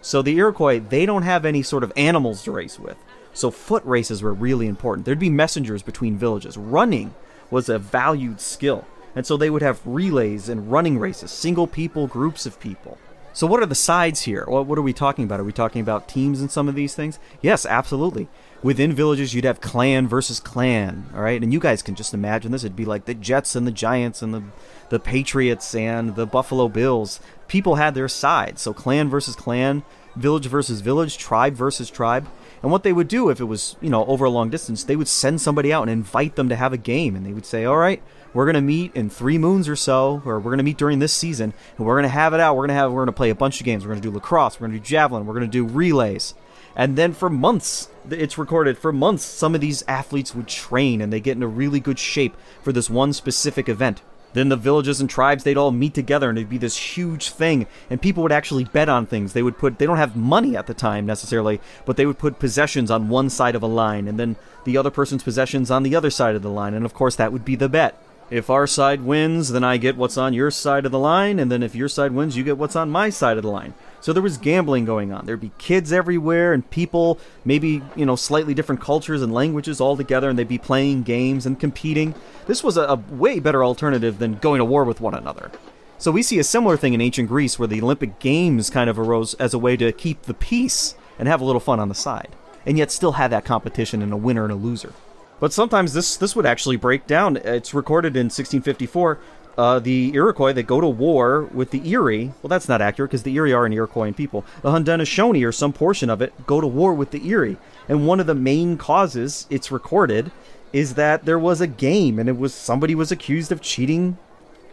So 0.00 0.22
the 0.22 0.36
Iroquois, 0.36 0.80
they 0.80 1.04
don't 1.04 1.22
have 1.22 1.44
any 1.44 1.62
sort 1.62 1.84
of 1.84 1.92
animals 1.96 2.44
to 2.44 2.52
race 2.52 2.78
with. 2.78 2.96
So 3.32 3.50
foot 3.50 3.84
races 3.84 4.22
were 4.22 4.32
really 4.32 4.66
important. 4.66 5.04
There'd 5.04 5.18
be 5.18 5.30
messengers 5.30 5.82
between 5.82 6.16
villages. 6.16 6.56
Running 6.56 7.14
was 7.50 7.68
a 7.68 7.78
valued 7.78 8.40
skill. 8.40 8.86
And 9.14 9.26
so 9.26 9.36
they 9.36 9.50
would 9.50 9.62
have 9.62 9.80
relays 9.84 10.48
and 10.48 10.70
running 10.70 10.98
races, 10.98 11.30
single 11.30 11.66
people, 11.66 12.06
groups 12.06 12.46
of 12.46 12.60
people. 12.60 12.98
So 13.32 13.46
what 13.46 13.62
are 13.62 13.66
the 13.66 13.74
sides 13.74 14.22
here? 14.22 14.44
What, 14.46 14.78
are 14.78 14.82
we 14.82 14.92
talking 14.92 15.24
about? 15.24 15.40
Are 15.40 15.44
we 15.44 15.52
talking 15.52 15.80
about 15.80 16.08
teams 16.08 16.40
in 16.40 16.48
some 16.48 16.68
of 16.68 16.74
these 16.74 16.94
things? 16.94 17.18
Yes, 17.42 17.66
absolutely 17.66 18.28
within 18.62 18.92
villages 18.92 19.34
you'd 19.34 19.44
have 19.44 19.60
clan 19.60 20.08
versus 20.08 20.40
clan 20.40 21.06
all 21.14 21.22
right 21.22 21.42
and 21.42 21.52
you 21.52 21.60
guys 21.60 21.82
can 21.82 21.94
just 21.94 22.14
imagine 22.14 22.50
this 22.52 22.64
it'd 22.64 22.76
be 22.76 22.84
like 22.84 23.04
the 23.04 23.14
jets 23.14 23.54
and 23.54 23.66
the 23.66 23.72
giants 23.72 24.22
and 24.22 24.34
the 24.34 24.42
the 24.88 24.98
patriots 24.98 25.74
and 25.74 26.16
the 26.16 26.26
buffalo 26.26 26.68
bills 26.68 27.20
people 27.46 27.76
had 27.76 27.94
their 27.94 28.08
sides 28.08 28.60
so 28.62 28.72
clan 28.72 29.08
versus 29.08 29.36
clan 29.36 29.82
village 30.18 30.46
versus 30.46 30.80
village, 30.80 31.16
tribe 31.16 31.54
versus 31.54 31.90
tribe. 31.90 32.28
And 32.62 32.72
what 32.72 32.82
they 32.82 32.92
would 32.92 33.08
do 33.08 33.30
if 33.30 33.40
it 33.40 33.44
was, 33.44 33.76
you 33.80 33.88
know, 33.88 34.04
over 34.06 34.24
a 34.24 34.30
long 34.30 34.50
distance, 34.50 34.82
they 34.82 34.96
would 34.96 35.08
send 35.08 35.40
somebody 35.40 35.72
out 35.72 35.82
and 35.82 35.90
invite 35.90 36.34
them 36.34 36.48
to 36.48 36.56
have 36.56 36.72
a 36.72 36.76
game. 36.76 37.14
And 37.14 37.24
they 37.24 37.32
would 37.32 37.46
say, 37.46 37.64
all 37.64 37.76
right, 37.76 38.02
we're 38.34 38.44
going 38.44 38.54
to 38.54 38.60
meet 38.60 38.94
in 38.96 39.08
three 39.10 39.38
moons 39.38 39.68
or 39.68 39.76
so, 39.76 40.20
or 40.24 40.38
we're 40.38 40.50
going 40.50 40.58
to 40.58 40.64
meet 40.64 40.76
during 40.76 40.98
this 40.98 41.12
season, 41.12 41.54
and 41.76 41.86
we're 41.86 41.94
going 41.94 42.02
to 42.02 42.08
have 42.08 42.34
it 42.34 42.40
out. 42.40 42.56
We're 42.56 42.66
going 42.66 42.68
to 42.68 42.74
have, 42.74 42.90
we're 42.92 43.04
going 43.04 43.06
to 43.06 43.12
play 43.12 43.30
a 43.30 43.34
bunch 43.34 43.60
of 43.60 43.64
games. 43.64 43.84
We're 43.84 43.92
going 43.92 44.02
to 44.02 44.08
do 44.08 44.14
lacrosse. 44.14 44.60
We're 44.60 44.66
going 44.66 44.78
to 44.78 44.84
do 44.84 44.84
javelin. 44.84 45.24
We're 45.24 45.34
going 45.34 45.46
to 45.46 45.52
do 45.52 45.64
relays. 45.64 46.34
And 46.78 46.96
then 46.96 47.12
for 47.12 47.28
months, 47.28 47.88
it's 48.08 48.38
recorded, 48.38 48.78
for 48.78 48.92
months, 48.92 49.24
some 49.24 49.56
of 49.56 49.60
these 49.60 49.82
athletes 49.88 50.32
would 50.34 50.46
train 50.46 51.00
and 51.00 51.12
they 51.12 51.18
get 51.18 51.32
into 51.32 51.48
really 51.48 51.80
good 51.80 51.98
shape 51.98 52.36
for 52.62 52.72
this 52.72 52.88
one 52.88 53.12
specific 53.12 53.68
event. 53.68 54.00
Then 54.32 54.48
the 54.48 54.56
villages 54.56 55.00
and 55.00 55.10
tribes, 55.10 55.42
they'd 55.42 55.56
all 55.56 55.72
meet 55.72 55.94
together 55.94 56.28
and 56.28 56.38
it'd 56.38 56.48
be 56.48 56.56
this 56.56 56.96
huge 56.96 57.30
thing. 57.30 57.66
And 57.90 58.00
people 58.00 58.22
would 58.22 58.30
actually 58.30 58.64
bet 58.64 58.88
on 58.88 59.06
things. 59.06 59.32
They 59.32 59.42
would 59.42 59.58
put, 59.58 59.78
they 59.78 59.86
don't 59.86 59.96
have 59.96 60.14
money 60.14 60.56
at 60.56 60.68
the 60.68 60.74
time 60.74 61.04
necessarily, 61.04 61.60
but 61.84 61.96
they 61.96 62.06
would 62.06 62.18
put 62.18 62.38
possessions 62.38 62.92
on 62.92 63.08
one 63.08 63.28
side 63.28 63.56
of 63.56 63.62
a 63.64 63.66
line 63.66 64.06
and 64.06 64.16
then 64.16 64.36
the 64.64 64.76
other 64.76 64.90
person's 64.90 65.24
possessions 65.24 65.72
on 65.72 65.82
the 65.82 65.96
other 65.96 66.10
side 66.10 66.36
of 66.36 66.42
the 66.42 66.50
line. 66.50 66.74
And 66.74 66.84
of 66.84 66.94
course, 66.94 67.16
that 67.16 67.32
would 67.32 67.44
be 67.44 67.56
the 67.56 67.68
bet. 67.68 68.00
If 68.30 68.50
our 68.50 68.66
side 68.68 69.00
wins, 69.00 69.50
then 69.50 69.64
I 69.64 69.78
get 69.78 69.96
what's 69.96 70.18
on 70.18 70.34
your 70.34 70.52
side 70.52 70.86
of 70.86 70.92
the 70.92 70.98
line. 70.98 71.40
And 71.40 71.50
then 71.50 71.62
if 71.64 71.74
your 71.74 71.88
side 71.88 72.12
wins, 72.12 72.36
you 72.36 72.44
get 72.44 72.58
what's 72.58 72.76
on 72.76 72.90
my 72.90 73.10
side 73.10 73.38
of 73.38 73.42
the 73.42 73.50
line. 73.50 73.74
So 74.00 74.12
there 74.12 74.22
was 74.22 74.36
gambling 74.36 74.84
going 74.84 75.12
on. 75.12 75.26
There'd 75.26 75.40
be 75.40 75.52
kids 75.58 75.92
everywhere 75.92 76.52
and 76.52 76.68
people, 76.70 77.18
maybe, 77.44 77.82
you 77.96 78.06
know, 78.06 78.16
slightly 78.16 78.54
different 78.54 78.80
cultures 78.80 79.22
and 79.22 79.34
languages 79.34 79.80
all 79.80 79.96
together, 79.96 80.30
and 80.30 80.38
they'd 80.38 80.46
be 80.46 80.58
playing 80.58 81.02
games 81.02 81.46
and 81.46 81.58
competing. 81.58 82.14
This 82.46 82.62
was 82.62 82.76
a, 82.76 82.82
a, 82.82 82.96
way 83.10 83.40
better 83.40 83.64
alternative 83.64 84.18
than 84.18 84.34
going 84.36 84.58
to 84.58 84.64
war 84.64 84.84
with 84.84 85.00
one 85.00 85.14
another. 85.14 85.50
So 85.98 86.12
we 86.12 86.22
see 86.22 86.38
a 86.38 86.44
similar 86.44 86.76
thing 86.76 86.94
in 86.94 87.00
ancient 87.00 87.28
Greece 87.28 87.58
where 87.58 87.66
the 87.66 87.82
Olympic 87.82 88.20
Games 88.20 88.70
kind 88.70 88.88
of 88.88 88.98
arose 88.98 89.34
as 89.34 89.52
a 89.52 89.58
way 89.58 89.76
to 89.76 89.90
keep 89.90 90.22
the 90.22 90.34
peace 90.34 90.94
and 91.18 91.26
have 91.26 91.40
a 91.40 91.44
little 91.44 91.60
fun 91.60 91.80
on 91.80 91.88
the 91.88 91.94
side, 91.94 92.36
and 92.64 92.78
yet 92.78 92.92
still 92.92 93.12
have 93.12 93.32
that 93.32 93.44
competition 93.44 94.00
and 94.00 94.12
a 94.12 94.16
winner 94.16 94.44
and 94.44 94.52
a 94.52 94.56
loser. 94.56 94.92
But 95.40 95.52
sometimes 95.52 95.92
this 95.92 96.16
this 96.16 96.34
would 96.34 96.46
actually 96.46 96.76
break 96.76 97.06
down. 97.06 97.36
It's 97.36 97.74
recorded 97.74 98.16
in 98.16 98.26
1654 98.26 99.18
uh, 99.58 99.80
the 99.80 100.12
Iroquois 100.14 100.52
that 100.52 100.62
go 100.62 100.80
to 100.80 100.86
war 100.86 101.42
with 101.52 101.72
the 101.72 101.86
Erie. 101.90 102.32
Well, 102.40 102.48
that's 102.48 102.68
not 102.68 102.80
accurate 102.80 103.10
because 103.10 103.24
the 103.24 103.34
Erie 103.34 103.52
are 103.52 103.66
an 103.66 103.72
Iroquoian 103.72 104.16
people. 104.16 104.44
The 104.62 104.70
Haudenosaunee, 104.70 105.46
or 105.46 105.50
some 105.50 105.72
portion 105.72 106.08
of 106.08 106.22
it, 106.22 106.46
go 106.46 106.60
to 106.60 106.66
war 106.66 106.94
with 106.94 107.10
the 107.10 107.26
Erie. 107.26 107.56
And 107.88 108.06
one 108.06 108.20
of 108.20 108.28
the 108.28 108.36
main 108.36 108.78
causes 108.78 109.48
it's 109.50 109.72
recorded 109.72 110.30
is 110.72 110.94
that 110.94 111.24
there 111.24 111.40
was 111.40 111.60
a 111.60 111.66
game 111.66 112.20
and 112.20 112.28
it 112.28 112.38
was 112.38 112.54
somebody 112.54 112.94
was 112.94 113.10
accused 113.10 113.50
of 113.50 113.60
cheating 113.60 114.16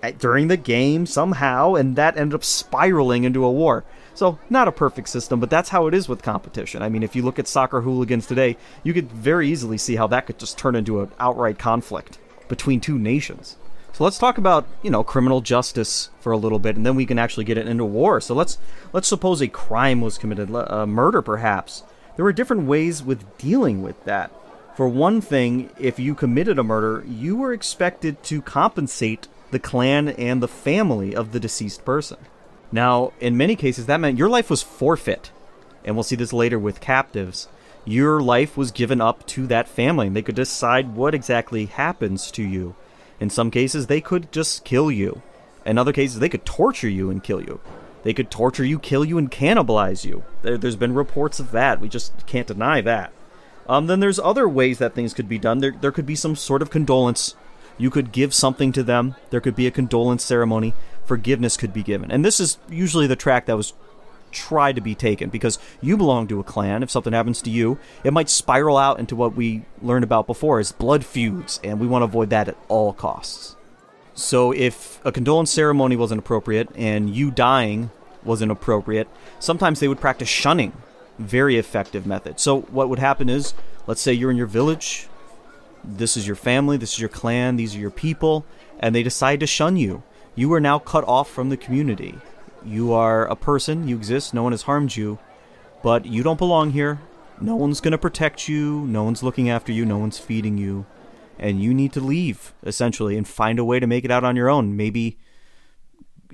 at, 0.04 0.20
during 0.20 0.50
the 0.50 0.58
game 0.58 1.08
somehow, 1.08 1.74
and 1.74 1.96
that 1.96 2.16
ended 2.16 2.36
up 2.36 2.44
spiraling 2.44 3.24
into 3.24 3.44
a 3.44 3.52
war. 3.52 3.84
So, 4.14 4.38
not 4.52 4.68
a 4.68 4.72
perfect 4.72 5.10
system, 5.10 5.40
but 5.40 5.50
that's 5.50 5.70
how 5.70 5.88
it 5.88 5.96
is 5.96 6.08
with 6.08 6.22
competition. 6.22 6.84
I 6.84 6.90
mean, 6.90 7.02
if 7.02 7.16
you 7.16 7.24
look 7.24 7.40
at 7.40 7.48
soccer 7.48 7.82
hooligans 7.82 8.28
today, 8.28 8.56
you 8.84 8.94
could 8.94 9.12
very 9.12 9.50
easily 9.50 9.80
see 9.80 9.96
how 9.96 10.06
that 10.08 10.28
could 10.28 10.38
just 10.38 10.60
turn 10.60 10.76
into 10.76 11.02
an 11.02 11.12
outright 11.20 11.58
conflict 11.58 12.20
between 12.48 12.80
two 12.80 13.00
nations. 13.00 13.58
So 13.96 14.04
let's 14.04 14.18
talk 14.18 14.38
about 14.38 14.68
you 14.84 14.90
know 14.90 15.06
criminal 15.06 15.40
justice 15.40 16.10
for 16.20 16.34
a 16.34 16.38
little 16.38 16.60
bit, 16.60 16.76
and 16.76 16.86
then 16.86 16.98
we 16.98 17.06
can 17.06 17.18
actually 17.18 17.46
get 17.46 17.58
it 17.58 17.66
into 17.66 17.86
war. 17.86 18.20
So 18.20 18.36
let's 18.36 18.58
let's 18.92 19.08
suppose 19.08 19.40
a 19.40 19.48
crime 19.48 20.02
was 20.02 20.18
committed, 20.18 20.50
a 20.50 20.86
murder 20.86 21.22
perhaps. 21.22 21.84
There 22.18 22.26
were 22.26 22.34
different 22.34 22.64
ways 22.64 23.02
with 23.02 23.38
dealing 23.38 23.82
with 23.82 24.04
that. 24.04 24.34
For 24.76 24.90
one 24.90 25.22
thing, 25.22 25.70
if 25.80 25.98
you 25.98 26.14
committed 26.14 26.60
a 26.60 26.64
murder, 26.64 27.06
you 27.08 27.38
were 27.38 27.54
expected 27.54 28.22
to 28.24 28.42
compensate 28.42 29.30
the 29.52 29.60
clan 29.60 30.10
and 30.10 30.44
the 30.44 30.50
family 30.50 31.16
of 31.16 31.32
the 31.32 31.40
deceased 31.40 31.86
person. 31.86 32.18
Now, 32.74 33.14
in 33.22 33.38
many 33.38 33.56
cases, 33.56 33.86
that 33.86 34.02
meant 34.02 34.18
your 34.18 34.28
life 34.28 34.50
was 34.50 34.62
forfeit. 34.62 35.32
And 35.86 35.96
we'll 35.96 36.04
see 36.04 36.18
this 36.18 36.34
later 36.34 36.60
with 36.60 36.82
captives. 36.82 37.48
Your 37.86 38.22
life 38.22 38.58
was 38.58 38.72
given 38.72 39.00
up 39.00 39.26
to 39.28 39.48
that 39.48 39.70
family, 39.70 40.08
and 40.08 40.16
they 40.18 40.22
could 40.22 40.36
decide 40.36 40.96
what 40.96 41.16
exactly 41.16 41.68
happens 41.68 42.30
to 42.32 42.44
you. 42.44 42.76
In 43.20 43.30
some 43.30 43.52
cases, 43.52 43.88
they 43.88 44.02
could 44.02 44.32
just 44.32 44.66
kill 44.66 44.92
you. 44.92 45.22
In 45.66 45.78
other 45.78 45.94
cases, 45.94 46.20
they 46.20 46.30
could 46.30 46.46
torture 46.46 46.90
you 46.90 47.10
and 47.10 47.24
kill 47.24 47.42
you. 47.42 47.60
They 48.04 48.14
could 48.14 48.30
torture 48.30 48.64
you, 48.64 48.78
kill 48.78 49.04
you, 49.04 49.18
and 49.18 49.32
cannibalize 49.32 50.06
you. 50.06 50.24
There, 50.44 50.58
has 50.58 50.76
been 50.76 50.94
reports 50.94 51.40
of 51.40 51.52
that. 51.52 51.82
We 51.82 51.90
just 51.90 52.28
can't 52.28 52.48
deny 52.48 52.82
that. 52.82 53.12
Um, 53.68 53.88
then 53.88 54.00
there's 54.00 54.20
other 54.20 54.48
ways 54.48 54.78
that 54.78 54.94
things 54.94 55.14
could 55.14 55.28
be 55.28 55.40
done. 55.40 55.58
There, 55.58 55.72
there 55.72 55.92
could 55.92 56.06
be 56.06 56.16
some 56.16 56.36
sort 56.36 56.62
of 56.62 56.70
condolence. 56.70 57.34
You 57.80 57.90
could 57.90 58.12
give 58.12 58.34
something 58.34 58.72
to 58.74 58.84
them. 58.84 59.16
There 59.32 59.42
could 59.42 59.56
be 59.56 59.66
a 59.66 59.72
condolence 59.72 60.24
ceremony. 60.24 60.76
Forgiveness 61.06 61.58
could 61.58 61.74
be 61.74 61.82
given. 61.82 62.12
And 62.12 62.24
this 62.24 62.40
is 62.40 62.60
usually 62.70 63.08
the 63.08 63.16
track 63.16 63.48
that 63.48 63.58
was 63.58 63.74
try 64.36 64.72
to 64.72 64.82
be 64.82 64.94
taken 64.94 65.30
because 65.30 65.58
you 65.82 65.98
belong 65.98 66.28
to 66.28 66.40
a 66.40 66.44
clan. 66.44 66.84
If 66.84 66.92
something 66.92 67.14
happens 67.14 67.42
to 67.44 67.50
you, 67.50 67.80
it 68.04 68.14
might 68.14 68.30
spiral 68.30 68.78
out 68.78 69.00
into 69.00 69.16
what 69.16 69.36
we 69.36 69.64
learned 69.82 70.04
about 70.04 70.28
before 70.28 70.60
as 70.60 70.72
blood 70.72 71.04
feuds, 71.04 71.60
and 71.64 71.80
we 71.80 71.88
want 71.88 72.02
to 72.02 72.06
avoid 72.06 72.30
that 72.30 72.50
at 72.50 72.58
all 72.68 72.94
costs. 72.94 73.56
So 74.14 74.52
if 74.52 75.04
a 75.06 75.12
condolence 75.12 75.52
ceremony 75.52 75.96
wasn't 75.96 76.20
appropriate 76.20 76.70
and 76.76 77.14
you 77.14 77.32
dying 77.32 77.90
wasn't 78.24 78.52
appropriate, 78.52 79.08
sometimes 79.40 79.80
they 79.80 79.88
would 79.88 80.00
practice 80.00 80.30
shunning. 80.30 80.74
Very 81.20 81.58
effective 81.58 82.06
method. 82.06 82.40
So 82.40 82.62
what 82.62 82.90
would 82.90 83.00
happen 83.00 83.30
is, 83.30 83.54
let's 83.88 84.02
say 84.02 84.14
you're 84.14 84.32
in 84.32 84.38
your 84.38 84.48
village, 84.48 85.08
this 85.84 86.18
is 86.18 86.26
your 86.26 86.36
family, 86.36 86.78
this 86.78 86.94
is 86.94 87.00
your 87.00 87.10
clan, 87.10 87.56
these 87.56 87.76
are 87.76 87.80
your 87.80 87.92
people, 87.92 88.46
and 88.80 88.94
they 88.94 89.04
decide 89.04 89.40
to 89.42 89.48
shun 89.48 89.78
you. 89.78 90.04
You 90.34 90.52
are 90.54 90.60
now 90.60 90.80
cut 90.80 91.06
off 91.08 91.30
from 91.30 91.50
the 91.50 91.58
community. 91.58 92.16
You 92.66 92.94
are 92.94 93.26
a 93.28 93.36
person, 93.36 93.88
you 93.88 93.96
exist, 93.96 94.34
no 94.34 94.42
one 94.42 94.52
has 94.52 94.64
harmed 94.64 94.96
you, 94.96 95.20
but 95.84 96.06
you 96.06 96.24
don't 96.24 96.40
belong 96.40 96.72
here. 96.72 97.00
No 97.40 97.56
one's 97.56 97.80
going 97.80 97.92
to 97.92 97.98
protect 97.98 98.50
you, 98.50 98.88
no 98.88 99.04
one's 99.04 99.22
looking 99.22 99.50
after 99.50 99.72
you, 99.72 99.86
no 99.86 100.00
one's 100.00 100.18
feeding 100.18 100.58
you, 100.58 100.88
and 101.38 101.62
you 101.62 101.74
need 101.74 101.94
to 101.94 102.00
leave, 102.00 102.54
essentially, 102.64 103.18
and 103.18 103.28
find 103.28 103.60
a 103.60 103.66
way 103.66 103.80
to 103.80 103.86
make 103.86 104.04
it 104.04 104.10
out 104.10 104.24
on 104.24 104.36
your 104.36 104.50
own. 104.50 104.76
Maybe 104.76 105.20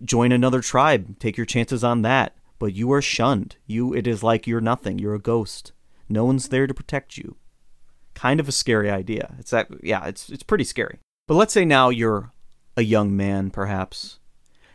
join 0.05 0.31
another 0.31 0.61
tribe, 0.61 1.19
take 1.19 1.35
your 1.35 1.45
chances 1.45 1.83
on 1.83 2.01
that, 2.03 2.33
but 2.59 2.73
you 2.73 2.91
are 2.93 3.01
shunned. 3.01 3.57
You 3.65 3.93
it 3.93 4.07
is 4.07 4.23
like 4.23 4.47
you're 4.47 4.61
nothing, 4.61 4.99
you're 4.99 5.15
a 5.15 5.19
ghost. 5.19 5.73
No 6.07 6.23
one's 6.23 6.47
there 6.47 6.67
to 6.67 6.73
protect 6.73 7.17
you. 7.17 7.35
Kind 8.13 8.39
of 8.39 8.47
a 8.47 8.53
scary 8.53 8.89
idea. 8.89 9.35
It's 9.39 9.51
that 9.51 9.67
yeah, 9.83 10.05
it's 10.05 10.29
it's 10.29 10.43
pretty 10.43 10.63
scary. 10.63 10.99
But 11.27 11.35
let's 11.35 11.53
say 11.53 11.65
now 11.65 11.89
you're 11.89 12.31
a 12.77 12.83
young 12.83 13.17
man 13.17 13.49
perhaps 13.49 14.19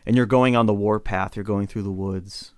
and 0.06 0.16
you're 0.16 0.24
going 0.24 0.54
on 0.54 0.66
the 0.66 0.74
warpath, 0.74 1.36
you're 1.36 1.44
going 1.44 1.66
through 1.66 1.82
the 1.82 1.90
woods. 1.90 2.52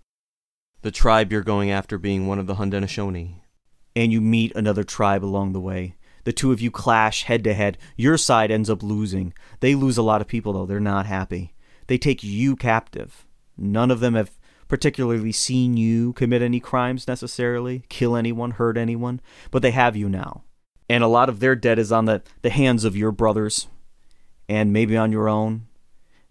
The 0.83 0.91
tribe 0.91 1.33
you're 1.33 1.43
going 1.43 1.71
after 1.71 1.99
being 1.99 2.27
one 2.27 2.39
of 2.39 2.47
the 2.47 2.57
Haudenosaunee. 2.57 3.41
And 3.97 4.13
you 4.13 4.21
meet 4.21 4.55
another 4.55 4.85
tribe 4.85 5.25
along 5.25 5.53
the 5.53 5.61
way. 5.61 5.97
The 6.25 6.33
two 6.33 6.53
of 6.53 6.61
you 6.61 6.71
clash 6.71 7.25
head 7.25 7.43
to 7.45 7.55
head. 7.55 7.79
Your 7.97 8.19
side 8.19 8.51
ends 8.51 8.69
up 8.69 8.83
losing. 8.83 9.33
They 9.61 9.75
lose 9.75 9.97
a 9.97 10.03
lot 10.03 10.21
of 10.21 10.29
people, 10.29 10.53
though. 10.53 10.67
They're 10.67 10.79
not 10.79 11.07
happy. 11.07 11.55
They 11.87 11.97
take 11.97 12.23
you 12.23 12.55
captive. 12.55 13.27
None 13.57 13.91
of 13.91 14.01
them 14.01 14.15
have 14.15 14.39
particularly 14.69 15.33
seen 15.33 15.77
you 15.77 16.13
commit 16.13 16.43
any 16.43 16.61
crimes 16.61 17.09
necessarily, 17.09 17.85
kill 17.89 18.15
anyone, 18.15 18.53
hurt 18.53 18.77
anyone, 18.77 19.21
but 19.51 19.63
they 19.63 19.71
have 19.71 19.97
you 19.97 20.09
now. 20.09 20.45
And 20.91 21.03
a 21.03 21.09
lot 21.09 21.31
of 21.31 21.41
their 21.41 21.57
debt 21.57 21.79
is 21.79 21.91
on 21.91 22.05
the, 22.05 22.23
the 22.43 22.51
hands 22.51 22.85
of 22.85 22.97
your 22.97 23.11
brothers, 23.11 23.69
and 24.49 24.73
maybe 24.73 24.97
on 24.97 25.11
your 25.11 25.29
own, 25.29 25.68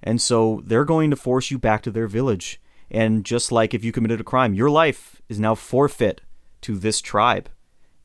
and 0.04 0.22
so 0.22 0.62
they're 0.66 0.86
going 0.86 1.10
to 1.10 1.16
force 1.16 1.52
you 1.52 1.58
back 1.58 1.82
to 1.84 1.92
their 1.92 2.08
village. 2.08 2.62
And 2.90 3.26
just 3.26 3.52
like 3.52 3.74
if 3.74 3.84
you 3.84 3.92
committed 3.92 4.22
a 4.22 4.24
crime, 4.26 4.54
your 4.54 4.70
life 4.70 5.22
is 5.28 5.40
now 5.40 5.56
forfeit 5.56 6.22
to 6.62 6.78
this 6.78 7.02
tribe. 7.02 7.50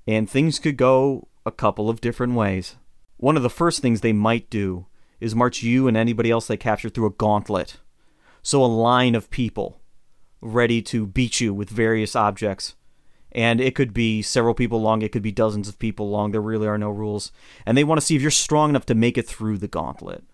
And 0.06 0.28
things 0.28 0.58
could 0.58 0.76
go 0.76 1.28
a 1.46 1.52
couple 1.52 1.88
of 1.88 2.00
different 2.00 2.34
ways. 2.34 2.76
One 3.16 3.36
of 3.36 3.42
the 3.42 3.50
first 3.50 3.80
things 3.80 4.00
they 4.00 4.12
might 4.12 4.50
do 4.50 4.86
is 5.20 5.34
march 5.34 5.62
you 5.62 5.86
and 5.86 5.96
anybody 5.96 6.30
else 6.30 6.48
they 6.48 6.56
capture 6.56 6.88
through 6.88 7.06
a 7.06 7.10
gauntlet. 7.10 7.78
So 8.42 8.64
a 8.64 8.66
line 8.66 9.14
of 9.14 9.30
people 9.30 9.80
ready 10.40 10.82
to 10.82 11.06
beat 11.06 11.40
you 11.40 11.54
with 11.54 11.70
various 11.70 12.16
objects. 12.16 12.74
And 13.30 13.60
it 13.60 13.76
could 13.76 13.94
be 13.94 14.20
several 14.20 14.54
people 14.54 14.82
long, 14.82 15.00
it 15.00 15.12
could 15.12 15.22
be 15.22 15.32
dozens 15.32 15.68
of 15.68 15.78
people 15.78 16.10
long. 16.10 16.32
There 16.32 16.42
really 16.42 16.66
are 16.66 16.76
no 16.76 16.90
rules. 16.90 17.30
And 17.64 17.78
they 17.78 17.84
want 17.84 18.00
to 18.00 18.04
see 18.04 18.16
if 18.16 18.22
you're 18.22 18.30
strong 18.30 18.70
enough 18.70 18.86
to 18.86 18.94
make 18.94 19.16
it 19.16 19.28
through 19.28 19.58
the 19.58 19.68
gauntlet. 19.68 20.24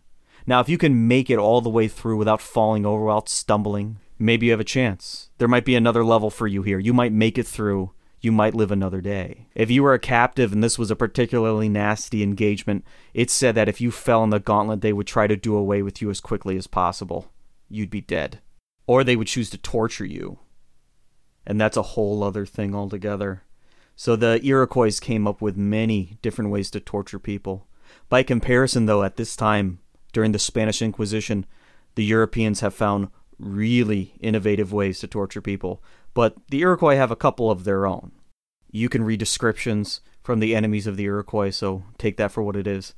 Now, 0.49 0.61
if 0.61 0.68
you 0.70 0.78
can 0.78 1.07
make 1.07 1.28
it 1.28 1.36
all 1.36 1.61
the 1.61 1.68
way 1.68 1.88
through 1.88 2.16
without 2.16 2.40
falling 2.40 2.86
over, 2.86 3.05
without 3.05 3.28
stumbling, 3.28 3.99
maybe 4.18 4.46
you 4.46 4.53
have 4.53 4.61
a 4.61 4.64
chance. 4.64 5.28
There 5.36 5.46
might 5.46 5.66
be 5.66 5.74
another 5.74 6.03
level 6.03 6.30
for 6.30 6.46
you 6.46 6.62
here. 6.62 6.78
You 6.78 6.94
might 6.94 7.12
make 7.12 7.36
it 7.36 7.46
through. 7.46 7.90
You 8.22 8.32
might 8.32 8.55
live 8.55 8.70
another 8.70 9.03
day. 9.03 9.49
If 9.55 9.70
you 9.70 9.82
were 9.82 9.92
a 9.92 9.99
captive 9.99 10.51
and 10.51 10.64
this 10.64 10.78
was 10.78 10.90
a 10.90 10.96
particularly 10.96 11.68
nasty 11.68 12.22
engagement, 12.22 12.86
it's 13.12 13.34
said 13.34 13.57
that 13.57 13.68
if 13.68 13.78
you 13.82 13.90
fell 13.90 14.24
in 14.24 14.30
the 14.30 14.40
gauntlet, 14.40 14.80
they 14.80 14.94
would 14.94 15.07
try 15.07 15.26
to 15.26 15.36
do 15.36 15.55
away 15.55 15.82
with 15.82 16.01
you 16.01 16.09
as 16.09 16.18
quickly 16.18 16.57
as 16.57 16.66
possible. 16.66 17.30
You'd 17.68 17.90
be 17.90 18.01
dead. 18.01 18.40
Or 18.86 19.05
they 19.05 19.16
would 19.16 19.26
choose 19.26 19.51
to 19.51 19.59
torture 19.59 20.07
you. 20.07 20.38
And 21.46 21.61
that's 21.61 21.76
a 21.76 21.92
whole 21.92 22.22
other 22.22 22.46
thing 22.46 22.74
altogether. 22.74 23.42
So 23.96 24.16
the 24.16 24.40
Iroquois 24.42 24.99
came 24.99 25.28
up 25.28 25.42
with 25.42 25.59
many 25.59 26.16
different 26.22 26.51
ways 26.51 26.70
to 26.70 26.80
torture 26.80 27.18
people. 27.18 27.66
By 28.09 28.22
comparison, 28.22 28.86
though, 28.86 29.03
at 29.03 29.16
this 29.16 29.36
time, 29.36 29.80
during 30.19 30.33
the 30.33 30.39
Spanish 30.41 30.83
Inquisition, 30.83 31.47
the 31.95 32.05
Europeans 32.05 32.59
have 32.59 32.75
found 32.75 33.07
really 33.39 34.14
innovative 34.19 34.73
ways 34.73 34.99
to 34.99 35.07
torture 35.07 35.41
people. 35.41 35.81
but 36.12 36.35
the 36.51 36.59
Iroquois 36.59 36.97
have 36.97 37.12
a 37.12 37.23
couple 37.25 37.53
of 37.53 37.62
their 37.62 37.87
own. 37.87 38.11
You 38.73 38.89
can 38.89 39.05
read 39.05 39.21
descriptions 39.21 40.01
from 40.21 40.41
the 40.41 40.57
enemies 40.57 40.89
of 40.89 40.97
the 40.97 41.05
Iroquois, 41.05 41.51
so 41.51 41.85
take 41.99 42.16
that 42.16 42.33
for 42.33 42.43
what 42.43 42.57
it 42.57 42.66
is, 42.66 42.97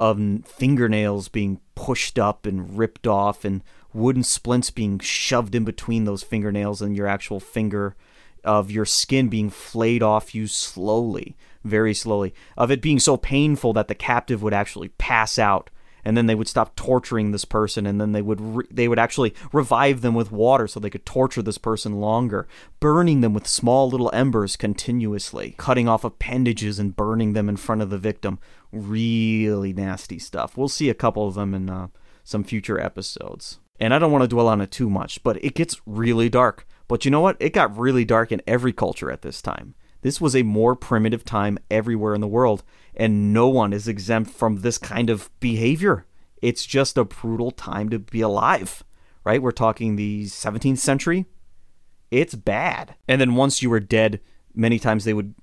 of 0.00 0.18
fingernails 0.44 1.28
being 1.28 1.60
pushed 1.76 2.18
up 2.18 2.46
and 2.46 2.76
ripped 2.76 3.06
off, 3.06 3.44
and 3.44 3.62
wooden 3.94 4.24
splints 4.24 4.70
being 4.72 4.98
shoved 4.98 5.54
in 5.54 5.64
between 5.64 6.04
those 6.04 6.24
fingernails 6.24 6.82
and 6.82 6.96
your 6.96 7.06
actual 7.06 7.38
finger, 7.38 7.94
of 8.42 8.72
your 8.72 8.86
skin 8.86 9.28
being 9.28 9.50
flayed 9.50 10.02
off 10.02 10.34
you 10.34 10.48
slowly, 10.48 11.36
very 11.62 11.94
slowly, 11.94 12.34
of 12.56 12.72
it 12.72 12.82
being 12.82 12.98
so 12.98 13.16
painful 13.16 13.72
that 13.72 13.86
the 13.86 13.94
captive 13.94 14.42
would 14.42 14.52
actually 14.52 14.88
pass 14.88 15.38
out 15.38 15.70
and 16.06 16.16
then 16.16 16.26
they 16.26 16.36
would 16.36 16.46
stop 16.46 16.76
torturing 16.76 17.32
this 17.32 17.44
person 17.44 17.84
and 17.84 18.00
then 18.00 18.12
they 18.12 18.22
would 18.22 18.40
re- 18.40 18.66
they 18.70 18.86
would 18.86 18.98
actually 18.98 19.34
revive 19.52 20.02
them 20.02 20.14
with 20.14 20.30
water 20.30 20.68
so 20.68 20.78
they 20.78 20.88
could 20.88 21.04
torture 21.04 21.42
this 21.42 21.58
person 21.58 21.94
longer 21.94 22.46
burning 22.78 23.22
them 23.22 23.34
with 23.34 23.44
small 23.44 23.90
little 23.90 24.08
embers 24.14 24.54
continuously 24.54 25.56
cutting 25.58 25.88
off 25.88 26.04
appendages 26.04 26.78
and 26.78 26.94
burning 26.94 27.32
them 27.32 27.48
in 27.48 27.56
front 27.56 27.82
of 27.82 27.90
the 27.90 27.98
victim. 27.98 28.38
Really 28.70 29.72
nasty 29.72 30.20
stuff. 30.20 30.56
We'll 30.56 30.68
see 30.68 30.88
a 30.88 30.94
couple 30.94 31.26
of 31.26 31.34
them 31.34 31.52
in 31.52 31.68
uh, 31.68 31.88
some 32.22 32.44
future 32.44 32.80
episodes. 32.80 33.58
And 33.80 33.92
i 33.92 33.98
don't 33.98 34.12
want 34.12 34.22
to 34.22 34.28
dwell 34.28 34.48
on 34.48 34.60
it 34.60 34.70
too 34.70 34.88
much 34.88 35.22
but 35.24 35.44
it 35.44 35.54
gets 35.54 35.80
really 35.86 36.28
dark. 36.28 36.68
But 36.86 37.04
you 37.04 37.10
know 37.10 37.20
what? 37.20 37.36
It 37.40 37.52
got 37.52 37.76
really 37.76 38.04
dark 38.04 38.30
in 38.30 38.42
every 38.46 38.72
culture 38.72 39.10
at 39.10 39.22
this 39.22 39.42
time. 39.42 39.74
This 40.02 40.20
was 40.20 40.36
a 40.36 40.44
more 40.44 40.76
primitive 40.76 41.24
time 41.24 41.58
everywhere 41.68 42.14
in 42.14 42.20
the 42.20 42.28
world, 42.28 42.62
and 42.96 43.32
no 43.32 43.48
one 43.48 43.72
is 43.72 43.88
exempt 43.88 44.30
from 44.30 44.60
this 44.60 44.78
kind 44.78 45.10
of 45.10 45.30
behavior. 45.40 46.06
It's 46.42 46.66
just 46.66 46.96
a 46.96 47.04
brutal 47.04 47.50
time 47.50 47.88
to 47.90 47.98
be 47.98 48.20
alive, 48.20 48.84
right? 49.24 49.42
We're 49.42 49.52
talking 49.52 49.96
the 49.96 50.24
17th 50.24 50.78
century. 50.78 51.26
It's 52.10 52.34
bad. 52.34 52.94
And 53.08 53.20
then 53.20 53.34
once 53.34 53.62
you 53.62 53.70
were 53.70 53.80
dead, 53.80 54.20
many 54.54 54.78
times 54.78 55.04
they 55.04 55.14
would 55.14 55.34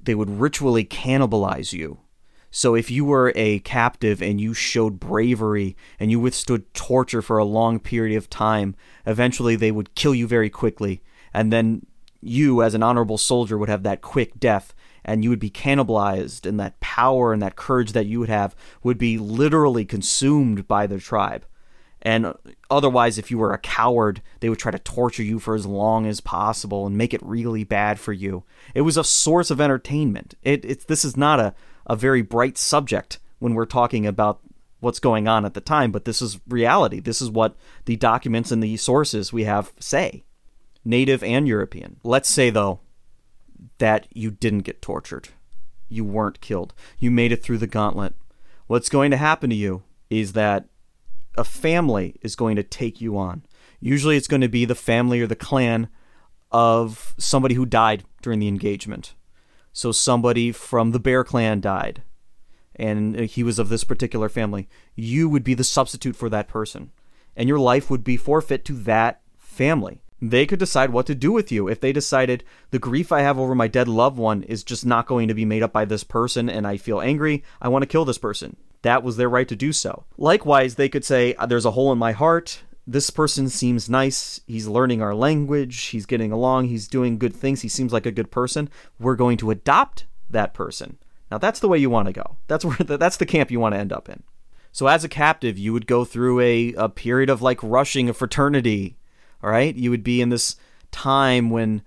they 0.00 0.14
would 0.14 0.30
ritually 0.30 0.84
cannibalize 0.84 1.72
you. 1.72 1.98
So 2.52 2.76
if 2.76 2.92
you 2.92 3.04
were 3.04 3.32
a 3.34 3.58
captive 3.60 4.22
and 4.22 4.40
you 4.40 4.54
showed 4.54 5.00
bravery 5.00 5.76
and 5.98 6.12
you 6.12 6.20
withstood 6.20 6.72
torture 6.74 7.20
for 7.20 7.38
a 7.38 7.44
long 7.44 7.80
period 7.80 8.16
of 8.16 8.30
time, 8.30 8.76
eventually 9.04 9.56
they 9.56 9.72
would 9.72 9.96
kill 9.96 10.14
you 10.14 10.28
very 10.28 10.48
quickly 10.48 11.02
and 11.34 11.52
then 11.52 11.84
you, 12.22 12.62
as 12.62 12.74
an 12.74 12.82
honorable 12.82 13.18
soldier, 13.18 13.58
would 13.58 13.68
have 13.68 13.82
that 13.82 14.02
quick 14.02 14.38
death 14.38 14.74
and 15.06 15.22
you 15.22 15.30
would 15.30 15.38
be 15.38 15.48
cannibalized, 15.48 16.44
and 16.44 16.60
that 16.60 16.78
power 16.80 17.32
and 17.32 17.40
that 17.40 17.56
courage 17.56 17.92
that 17.92 18.06
you 18.06 18.18
would 18.20 18.28
have 18.28 18.54
would 18.82 18.98
be 18.98 19.16
literally 19.16 19.84
consumed 19.84 20.68
by 20.68 20.86
the 20.86 20.98
tribe. 20.98 21.46
And 22.02 22.34
otherwise, 22.70 23.16
if 23.16 23.30
you 23.30 23.38
were 23.38 23.52
a 23.52 23.58
coward, 23.58 24.20
they 24.40 24.48
would 24.48 24.58
try 24.58 24.72
to 24.72 24.78
torture 24.78 25.22
you 25.22 25.38
for 25.38 25.54
as 25.54 25.64
long 25.64 26.06
as 26.06 26.20
possible 26.20 26.86
and 26.86 26.98
make 26.98 27.14
it 27.14 27.22
really 27.22 27.64
bad 27.64 27.98
for 27.98 28.12
you. 28.12 28.44
It 28.74 28.82
was 28.82 28.96
a 28.96 29.04
source 29.04 29.50
of 29.50 29.60
entertainment. 29.60 30.34
It, 30.42 30.64
it's 30.64 30.84
this 30.84 31.04
is 31.04 31.16
not 31.16 31.40
a, 31.40 31.54
a 31.86 31.96
very 31.96 32.22
bright 32.22 32.58
subject 32.58 33.18
when 33.38 33.54
we're 33.54 33.64
talking 33.64 34.06
about 34.06 34.40
what's 34.80 34.98
going 34.98 35.26
on 35.26 35.44
at 35.44 35.54
the 35.54 35.60
time, 35.60 35.90
but 35.90 36.04
this 36.04 36.20
is 36.20 36.40
reality. 36.48 37.00
This 37.00 37.22
is 37.22 37.30
what 37.30 37.56
the 37.86 37.96
documents 37.96 38.50
and 38.50 38.62
the 38.62 38.76
sources 38.76 39.32
we 39.32 39.44
have 39.44 39.72
say 39.80 40.24
native 40.84 41.22
and 41.24 41.48
European. 41.48 41.96
Let's 42.04 42.28
say, 42.28 42.50
though, 42.50 42.80
that 43.78 44.06
you 44.12 44.30
didn't 44.30 44.60
get 44.60 44.82
tortured. 44.82 45.28
You 45.88 46.04
weren't 46.04 46.40
killed. 46.40 46.74
You 46.98 47.10
made 47.10 47.32
it 47.32 47.42
through 47.42 47.58
the 47.58 47.66
gauntlet. 47.66 48.14
What's 48.66 48.88
going 48.88 49.10
to 49.12 49.16
happen 49.16 49.50
to 49.50 49.56
you 49.56 49.84
is 50.10 50.32
that 50.32 50.66
a 51.36 51.44
family 51.44 52.16
is 52.22 52.36
going 52.36 52.56
to 52.56 52.62
take 52.62 53.00
you 53.00 53.16
on. 53.16 53.44
Usually 53.80 54.16
it's 54.16 54.28
going 54.28 54.40
to 54.40 54.48
be 54.48 54.64
the 54.64 54.74
family 54.74 55.20
or 55.20 55.26
the 55.26 55.36
clan 55.36 55.88
of 56.50 57.14
somebody 57.18 57.54
who 57.54 57.66
died 57.66 58.04
during 58.22 58.38
the 58.38 58.48
engagement. 58.48 59.14
So 59.72 59.92
somebody 59.92 60.52
from 60.52 60.92
the 60.92 61.00
Bear 61.00 61.22
clan 61.24 61.60
died 61.60 62.02
and 62.74 63.20
he 63.20 63.42
was 63.42 63.58
of 63.58 63.68
this 63.68 63.84
particular 63.84 64.28
family. 64.28 64.68
You 64.94 65.28
would 65.28 65.44
be 65.44 65.54
the 65.54 65.64
substitute 65.64 66.16
for 66.16 66.28
that 66.30 66.48
person 66.48 66.92
and 67.36 67.48
your 67.48 67.58
life 67.58 67.90
would 67.90 68.02
be 68.02 68.16
forfeit 68.16 68.64
to 68.64 68.72
that 68.72 69.20
family 69.36 70.00
they 70.20 70.46
could 70.46 70.58
decide 70.58 70.90
what 70.90 71.06
to 71.06 71.14
do 71.14 71.30
with 71.30 71.52
you. 71.52 71.68
If 71.68 71.80
they 71.80 71.92
decided 71.92 72.42
the 72.70 72.78
grief 72.78 73.12
I 73.12 73.20
have 73.20 73.38
over 73.38 73.54
my 73.54 73.68
dead 73.68 73.88
loved 73.88 74.16
one 74.16 74.42
is 74.44 74.64
just 74.64 74.86
not 74.86 75.06
going 75.06 75.28
to 75.28 75.34
be 75.34 75.44
made 75.44 75.62
up 75.62 75.72
by 75.72 75.84
this 75.84 76.04
person 76.04 76.48
and 76.48 76.66
I 76.66 76.76
feel 76.76 77.00
angry, 77.00 77.44
I 77.60 77.68
want 77.68 77.82
to 77.82 77.88
kill 77.88 78.04
this 78.04 78.18
person. 78.18 78.56
That 78.82 79.02
was 79.02 79.16
their 79.16 79.28
right 79.28 79.48
to 79.48 79.56
do 79.56 79.72
so. 79.72 80.04
Likewise, 80.16 80.76
they 80.76 80.88
could 80.88 81.04
say, 81.04 81.34
uh, 81.34 81.46
There's 81.46 81.64
a 81.64 81.72
hole 81.72 81.92
in 81.92 81.98
my 81.98 82.12
heart. 82.12 82.62
This 82.86 83.10
person 83.10 83.48
seems 83.48 83.90
nice. 83.90 84.40
He's 84.46 84.68
learning 84.68 85.02
our 85.02 85.14
language. 85.14 85.76
He's 85.86 86.06
getting 86.06 86.30
along. 86.30 86.66
He's 86.66 86.86
doing 86.86 87.18
good 87.18 87.34
things. 87.34 87.62
He 87.62 87.68
seems 87.68 87.92
like 87.92 88.06
a 88.06 88.12
good 88.12 88.30
person. 88.30 88.70
We're 89.00 89.16
going 89.16 89.38
to 89.38 89.50
adopt 89.50 90.06
that 90.30 90.54
person. 90.54 90.98
Now, 91.30 91.38
that's 91.38 91.58
the 91.58 91.68
way 91.68 91.78
you 91.78 91.90
want 91.90 92.06
to 92.06 92.12
go. 92.12 92.36
That's 92.46 92.64
where 92.64 92.76
the, 92.76 92.96
that's 92.96 93.16
the 93.16 93.26
camp 93.26 93.50
you 93.50 93.58
want 93.58 93.74
to 93.74 93.80
end 93.80 93.92
up 93.92 94.08
in. 94.08 94.22
So, 94.70 94.86
as 94.86 95.02
a 95.04 95.08
captive, 95.08 95.58
you 95.58 95.72
would 95.72 95.88
go 95.88 96.04
through 96.04 96.40
a, 96.40 96.74
a 96.74 96.88
period 96.88 97.28
of 97.28 97.42
like 97.42 97.58
rushing 97.62 98.08
a 98.08 98.14
fraternity 98.14 98.96
all 99.46 99.52
right, 99.52 99.76
you 99.76 99.90
would 99.90 100.02
be 100.02 100.20
in 100.20 100.28
this 100.28 100.56
time 100.90 101.50
when 101.50 101.82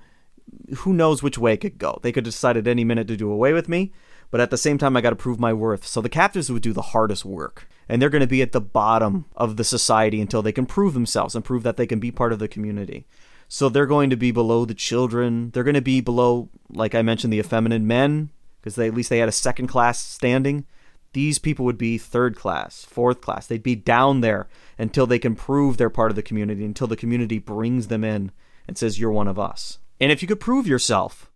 who 0.77 0.93
knows 0.93 1.21
which 1.21 1.37
way 1.37 1.53
it 1.53 1.59
could 1.59 1.77
go. 1.77 1.99
They 2.01 2.13
could 2.13 2.23
decide 2.23 2.55
at 2.55 2.67
any 2.67 2.85
minute 2.85 3.09
to 3.09 3.17
do 3.17 3.29
away 3.29 3.51
with 3.51 3.67
me, 3.67 3.91
but 4.31 4.39
at 4.39 4.49
the 4.49 4.57
same 4.57 4.77
time, 4.77 4.95
I 4.95 5.01
got 5.01 5.09
to 5.09 5.17
prove 5.17 5.41
my 5.41 5.51
worth. 5.51 5.85
So 5.85 5.99
the 5.99 6.07
captives 6.07 6.49
would 6.49 6.61
do 6.61 6.71
the 6.71 6.81
hardest 6.81 7.25
work, 7.25 7.67
and 7.89 8.01
they're 8.01 8.09
going 8.09 8.21
to 8.21 8.27
be 8.27 8.41
at 8.41 8.53
the 8.53 8.61
bottom 8.61 9.25
of 9.35 9.57
the 9.57 9.65
society 9.65 10.21
until 10.21 10.41
they 10.41 10.53
can 10.53 10.65
prove 10.65 10.93
themselves 10.93 11.35
and 11.35 11.43
prove 11.43 11.63
that 11.63 11.75
they 11.75 11.85
can 11.85 11.99
be 11.99 12.11
part 12.11 12.31
of 12.31 12.39
the 12.39 12.47
community. 12.47 13.05
So 13.49 13.67
they're 13.67 13.85
going 13.85 14.09
to 14.09 14.15
be 14.15 14.31
below 14.31 14.63
the 14.63 14.73
children. 14.73 15.51
They're 15.51 15.65
going 15.65 15.73
to 15.73 15.81
be 15.81 15.99
below, 15.99 16.47
like 16.69 16.95
I 16.95 17.01
mentioned, 17.01 17.33
the 17.33 17.39
effeminate 17.39 17.81
men, 17.81 18.29
because 18.61 18.75
they 18.75 18.87
at 18.87 18.93
least 18.93 19.09
they 19.09 19.17
had 19.17 19.27
a 19.27 19.33
second 19.33 19.67
class 19.67 19.99
standing 19.99 20.65
these 21.13 21.39
people 21.39 21.65
would 21.65 21.77
be 21.77 21.97
third 21.97 22.35
class, 22.35 22.85
fourth 22.85 23.21
class. 23.21 23.47
They'd 23.47 23.63
be 23.63 23.75
down 23.75 24.21
there 24.21 24.47
until 24.79 25.05
they 25.05 25.19
can 25.19 25.35
prove 25.35 25.77
they're 25.77 25.89
part 25.89 26.09
of 26.09 26.15
the 26.15 26.23
community, 26.23 26.65
until 26.65 26.87
the 26.87 26.95
community 26.95 27.37
brings 27.37 27.87
them 27.87 28.03
in 28.03 28.31
and 28.67 28.77
says, 28.77 28.99
You're 28.99 29.11
one 29.11 29.27
of 29.27 29.37
us. 29.37 29.77
And 29.99 30.11
if 30.11 30.21
you 30.21 30.27
could 30.27 30.39
prove 30.39 30.65
yourself, 30.65 31.29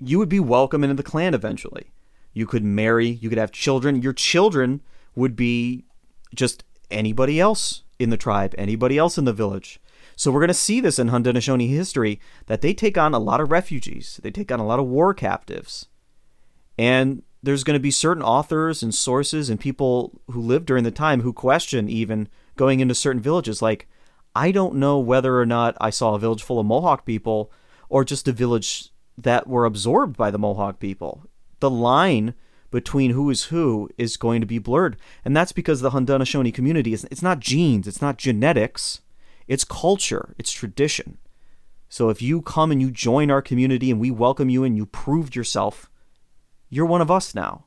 you 0.00 0.18
would 0.18 0.28
be 0.28 0.40
welcome 0.40 0.82
into 0.82 0.96
the 0.96 1.02
clan 1.02 1.32
eventually. 1.32 1.92
You 2.32 2.46
could 2.46 2.64
marry, 2.64 3.08
you 3.08 3.28
could 3.28 3.38
have 3.38 3.52
children. 3.52 4.02
Your 4.02 4.12
children 4.12 4.82
would 5.14 5.36
be 5.36 5.84
just 6.34 6.64
anybody 6.90 7.40
else 7.40 7.82
in 7.98 8.10
the 8.10 8.16
tribe, 8.16 8.54
anybody 8.58 8.98
else 8.98 9.16
in 9.16 9.24
the 9.24 9.32
village. 9.32 9.80
So 10.16 10.30
we're 10.30 10.40
going 10.40 10.48
to 10.48 10.54
see 10.54 10.80
this 10.80 10.98
in 10.98 11.10
Haudenosaunee 11.10 11.70
history 11.70 12.20
that 12.46 12.60
they 12.60 12.74
take 12.74 12.98
on 12.98 13.14
a 13.14 13.18
lot 13.18 13.40
of 13.40 13.50
refugees, 13.50 14.20
they 14.22 14.30
take 14.30 14.50
on 14.50 14.60
a 14.60 14.66
lot 14.66 14.80
of 14.80 14.86
war 14.86 15.14
captives. 15.14 15.86
And 16.76 17.22
there's 17.42 17.64
going 17.64 17.74
to 17.74 17.82
be 17.82 17.90
certain 17.90 18.22
authors 18.22 18.82
and 18.82 18.94
sources 18.94 19.48
and 19.48 19.60
people 19.60 20.20
who 20.30 20.40
lived 20.40 20.66
during 20.66 20.84
the 20.84 20.90
time 20.90 21.22
who 21.22 21.32
question 21.32 21.88
even 21.88 22.28
going 22.56 22.80
into 22.80 22.94
certain 22.94 23.22
villages 23.22 23.62
like 23.62 23.88
I 24.34 24.52
don't 24.52 24.76
know 24.76 24.98
whether 24.98 25.38
or 25.38 25.46
not 25.46 25.76
I 25.80 25.90
saw 25.90 26.14
a 26.14 26.18
village 26.18 26.42
full 26.42 26.60
of 26.60 26.66
Mohawk 26.66 27.04
people 27.04 27.50
or 27.88 28.04
just 28.04 28.28
a 28.28 28.32
village 28.32 28.90
that 29.18 29.46
were 29.46 29.64
absorbed 29.64 30.16
by 30.16 30.30
the 30.30 30.38
Mohawk 30.38 30.78
people. 30.78 31.24
The 31.58 31.70
line 31.70 32.34
between 32.70 33.10
who 33.10 33.28
is 33.30 33.44
who 33.44 33.90
is 33.98 34.16
going 34.16 34.40
to 34.40 34.46
be 34.46 34.58
blurred. 34.58 34.96
And 35.24 35.36
that's 35.36 35.52
because 35.52 35.80
the 35.80 35.90
Haudenosaunee 35.90 36.54
community 36.54 36.92
is 36.92 37.06
it's 37.10 37.22
not 37.22 37.40
genes, 37.40 37.88
it's 37.88 38.00
not 38.00 38.18
genetics, 38.18 39.00
it's 39.48 39.64
culture, 39.64 40.34
it's 40.38 40.52
tradition. 40.52 41.18
So 41.88 42.08
if 42.08 42.22
you 42.22 42.40
come 42.40 42.70
and 42.70 42.80
you 42.80 42.92
join 42.92 43.32
our 43.32 43.42
community 43.42 43.90
and 43.90 43.98
we 43.98 44.12
welcome 44.12 44.48
you 44.48 44.62
and 44.62 44.76
you 44.76 44.86
proved 44.86 45.34
yourself, 45.34 45.90
you're 46.68 46.86
one 46.86 47.00
of 47.00 47.10
us 47.10 47.34
now 47.34 47.64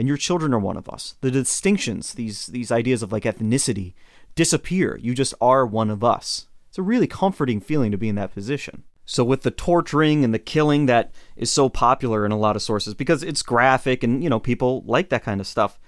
and 0.00 0.08
your 0.08 0.16
children 0.16 0.54
are 0.54 0.58
one 0.58 0.78
of 0.78 0.88
us 0.88 1.16
the 1.20 1.30
distinctions 1.30 2.14
these 2.14 2.46
these 2.46 2.72
ideas 2.72 3.02
of 3.02 3.12
like 3.12 3.24
ethnicity 3.24 3.92
disappear 4.40 4.98
you 5.02 5.14
just 5.14 5.34
are 5.38 5.66
one 5.66 5.90
of 5.90 6.02
us 6.02 6.46
it's 6.70 6.78
a 6.78 6.82
really 6.82 7.06
comforting 7.06 7.60
feeling 7.60 7.90
to 7.90 7.98
be 7.98 8.08
in 8.08 8.14
that 8.14 8.32
position 8.32 8.84
so 9.04 9.22
with 9.22 9.42
the 9.42 9.50
torturing 9.50 10.24
and 10.24 10.32
the 10.32 10.38
killing 10.38 10.86
that 10.86 11.12
is 11.36 11.52
so 11.52 11.68
popular 11.68 12.24
in 12.24 12.32
a 12.32 12.38
lot 12.38 12.56
of 12.56 12.62
sources 12.62 12.94
because 12.94 13.22
it's 13.22 13.42
graphic 13.42 14.02
and 14.02 14.24
you 14.24 14.30
know 14.30 14.40
people 14.40 14.82
like 14.86 15.10
that 15.10 15.22
kind 15.22 15.42
of 15.42 15.46
stuff 15.46 15.78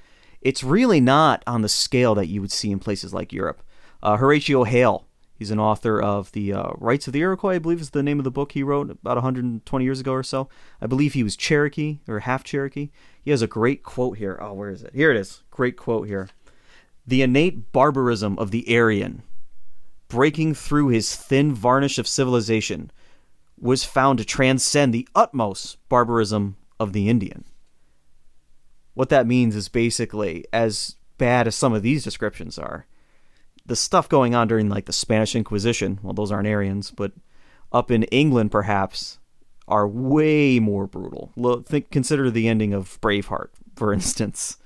it's 0.43 0.63
really 0.63 1.01
not 1.01 1.43
on 1.47 1.63
the 1.63 1.69
scale 1.69 2.15
that 2.15 2.27
you 2.27 2.43
would 2.43 2.53
see 2.53 2.71
in 2.71 2.79
places 2.79 3.15
like 3.15 3.33
europe 3.33 3.63
uh, 4.03 4.19
horatio 4.19 4.65
hale 4.65 5.07
He's 5.35 5.51
an 5.51 5.59
author 5.59 6.01
of 6.01 6.31
the 6.31 6.53
uh, 6.53 6.71
Rites 6.79 7.09
of 7.09 7.15
the 7.15 7.19
Iroquois, 7.19 7.55
I 7.55 7.59
believe 7.59 7.81
is 7.81 7.91
the 7.91 8.03
name 8.05 8.21
of 8.21 8.25
the 8.25 8.31
book 8.31 8.53
he 8.53 8.63
wrote 8.63 8.89
about 8.91 9.17
120 9.17 9.85
years 9.85 9.99
ago 9.99 10.13
or 10.13 10.23
so. 10.23 10.49
I 10.81 10.87
believe 10.87 11.15
he 11.15 11.25
was 11.25 11.35
Cherokee 11.35 11.99
or 12.07 12.21
half 12.21 12.45
Cherokee. 12.45 12.91
He 13.25 13.33
has 13.33 13.43
a 13.43 13.49
great 13.49 13.83
quote 13.83 14.19
here. 14.19 14.39
Oh, 14.41 14.53
where 14.53 14.71
is 14.71 14.85
it? 14.85 14.95
Here 14.95 15.11
it 15.11 15.17
is. 15.17 15.43
Great 15.51 15.77
quote 15.77 16.07
here. 16.07 16.29
The 17.07 17.23
innate 17.23 17.73
barbarism 17.73 18.39
of 18.39 18.51
the 18.51 18.65
Aryan, 18.77 19.23
breaking 20.09 20.55
through 20.55 20.89
his 20.89 21.17
thin 21.17 21.55
varnish 21.55 21.99
of 21.99 22.07
civilization, 22.07 22.91
was 23.59 23.85
found 23.85 24.19
to 24.19 24.25
transcend 24.25 24.93
the 24.93 25.09
utmost 25.15 25.79
barbarism 25.89 26.57
of 26.79 26.93
the 26.93 27.09
Indian. 27.09 27.45
What 28.95 29.09
that 29.09 29.27
means 29.27 29.57
is 29.57 29.69
basically, 29.69 30.45
as 30.53 30.97
bad 31.19 31.47
as 31.47 31.55
some 31.55 31.73
of 31.73 31.83
these 31.83 32.05
descriptions 32.05 32.59
are, 32.59 32.87
the 33.65 33.77
stuff 33.77 34.09
going 34.09 34.35
on 34.35 34.49
during 34.49 34.69
like 34.69 34.87
the 34.87 34.93
Spanish 34.93 35.35
Inquisition, 35.35 36.01
well, 36.03 36.13
those 36.13 36.33
aren't 36.33 36.49
Aryans, 36.49 36.91
but 36.91 37.13
up 37.73 37.91
in 37.91 38.03
England, 38.05 38.51
perhaps, 38.51 39.19
are 39.69 39.89
way 39.89 40.59
more 40.59 40.87
brutal. 40.87 41.33
Look, 41.37 41.67
Think, 41.67 41.91
consider 41.91 42.31
the 42.31 42.49
ending 42.49 42.75
of 42.75 43.01
Braveheart, 43.01 43.49
for 43.77 43.93
instance. 43.95 44.59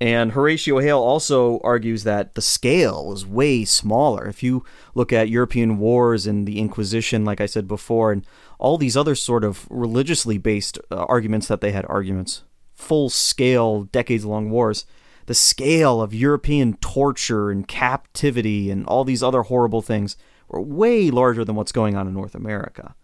And 0.00 0.32
Horatio 0.32 0.78
Hale 0.78 0.98
also 0.98 1.60
argues 1.62 2.04
that 2.04 2.34
the 2.34 2.40
scale 2.40 3.06
was 3.06 3.26
way 3.26 3.66
smaller. 3.66 4.26
If 4.26 4.42
you 4.42 4.64
look 4.94 5.12
at 5.12 5.28
European 5.28 5.78
wars 5.78 6.26
and 6.26 6.48
the 6.48 6.58
Inquisition, 6.58 7.26
like 7.26 7.40
I 7.40 7.46
said 7.46 7.68
before, 7.68 8.10
and 8.10 8.26
all 8.58 8.78
these 8.78 8.96
other 8.96 9.14
sort 9.14 9.44
of 9.44 9.66
religiously 9.68 10.38
based 10.38 10.78
uh, 10.90 11.04
arguments 11.04 11.48
that 11.48 11.60
they 11.60 11.72
had 11.72 11.84
arguments, 11.86 12.44
full 12.72 13.10
scale, 13.10 13.84
decades 13.84 14.24
long 14.24 14.50
wars, 14.50 14.86
the 15.26 15.34
scale 15.34 16.00
of 16.00 16.14
European 16.14 16.78
torture 16.78 17.50
and 17.50 17.68
captivity 17.68 18.70
and 18.70 18.86
all 18.86 19.04
these 19.04 19.22
other 19.22 19.42
horrible 19.42 19.82
things 19.82 20.16
were 20.48 20.62
way 20.62 21.10
larger 21.10 21.44
than 21.44 21.56
what's 21.56 21.72
going 21.72 21.94
on 21.94 22.08
in 22.08 22.14
North 22.14 22.34
America. 22.34 22.94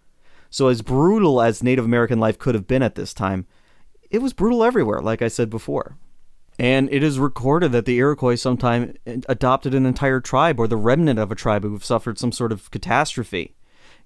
So, 0.48 0.68
as 0.68 0.80
brutal 0.80 1.42
as 1.42 1.62
Native 1.62 1.84
American 1.84 2.18
life 2.18 2.38
could 2.38 2.54
have 2.54 2.66
been 2.66 2.82
at 2.82 2.94
this 2.94 3.12
time, 3.12 3.46
it 4.10 4.22
was 4.22 4.32
brutal 4.32 4.64
everywhere, 4.64 5.00
like 5.00 5.20
I 5.20 5.28
said 5.28 5.50
before. 5.50 5.98
And 6.58 6.88
it 6.90 7.02
is 7.02 7.18
recorded 7.18 7.72
that 7.72 7.84
the 7.84 7.98
Iroquois 7.98 8.36
sometime 8.36 8.94
adopted 9.28 9.74
an 9.74 9.84
entire 9.84 10.20
tribe 10.20 10.58
or 10.58 10.66
the 10.66 10.76
remnant 10.76 11.18
of 11.18 11.30
a 11.30 11.34
tribe 11.34 11.62
who 11.62 11.72
have 11.72 11.84
suffered 11.84 12.18
some 12.18 12.32
sort 12.32 12.52
of 12.52 12.70
catastrophe. 12.70 13.54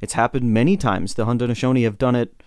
It's 0.00 0.14
happened 0.14 0.52
many 0.52 0.76
times. 0.76 1.14
The 1.14 1.26
Haudenosaunee 1.26 1.84
have 1.84 1.98
done 1.98 2.16
it 2.16 2.42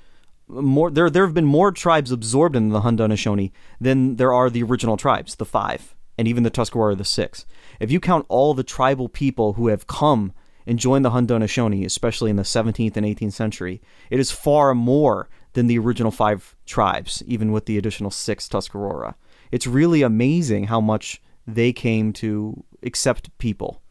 more. 0.47 0.91
There, 0.91 1.09
there 1.09 1.25
have 1.25 1.33
been 1.33 1.45
more 1.45 1.71
tribes 1.71 2.11
absorbed 2.11 2.55
in 2.55 2.69
the 2.69 2.81
Haudenosaunee 2.81 3.51
than 3.79 4.17
there 4.17 4.33
are 4.33 4.49
the 4.49 4.63
original 4.63 4.97
tribes, 4.97 5.35
the 5.35 5.45
five, 5.45 5.95
and 6.17 6.27
even 6.27 6.43
the 6.43 6.49
Tuscarora, 6.49 6.95
the 6.95 7.05
six. 7.05 7.45
If 7.79 7.91
you 7.91 7.99
count 7.99 8.25
all 8.27 8.53
the 8.53 8.63
tribal 8.63 9.07
people 9.07 9.53
who 9.53 9.67
have 9.67 9.87
come 9.87 10.33
and 10.65 10.79
joined 10.79 11.05
the 11.05 11.11
Haudenosaunee, 11.11 11.85
especially 11.85 12.29
in 12.29 12.35
the 12.35 12.43
17th 12.43 12.97
and 12.97 13.05
18th 13.05 13.33
century, 13.33 13.81
it 14.09 14.19
is 14.19 14.31
far 14.31 14.75
more 14.75 15.29
than 15.53 15.67
the 15.67 15.77
original 15.77 16.11
five 16.11 16.55
tribes, 16.65 17.23
even 17.25 17.51
with 17.51 17.67
the 17.67 17.77
additional 17.77 18.11
six 18.11 18.49
Tuscarora 18.49 19.15
it's 19.53 19.67
really 19.67 20.01
amazing 20.01 20.63
how 20.63 20.81
much 20.81 21.21
they 21.45 21.71
came 21.71 22.11
to 22.11 22.63
accept 22.81 23.37
people 23.37 23.83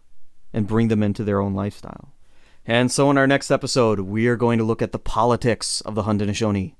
and 0.52 0.66
bring 0.66 0.88
them 0.88 1.04
into 1.04 1.22
their 1.22 1.40
own 1.40 1.54
lifestyle. 1.54 2.12
And 2.66 2.90
so, 2.90 3.08
in 3.12 3.16
our 3.16 3.28
next 3.28 3.48
episode, 3.48 4.00
we 4.00 4.26
are 4.26 4.34
going 4.34 4.58
to 4.58 4.64
look 4.64 4.82
at 4.82 4.90
the 4.90 4.98
politics 4.98 5.80
of 5.82 5.94
the 5.94 6.02
Haudenosaunee. 6.02 6.74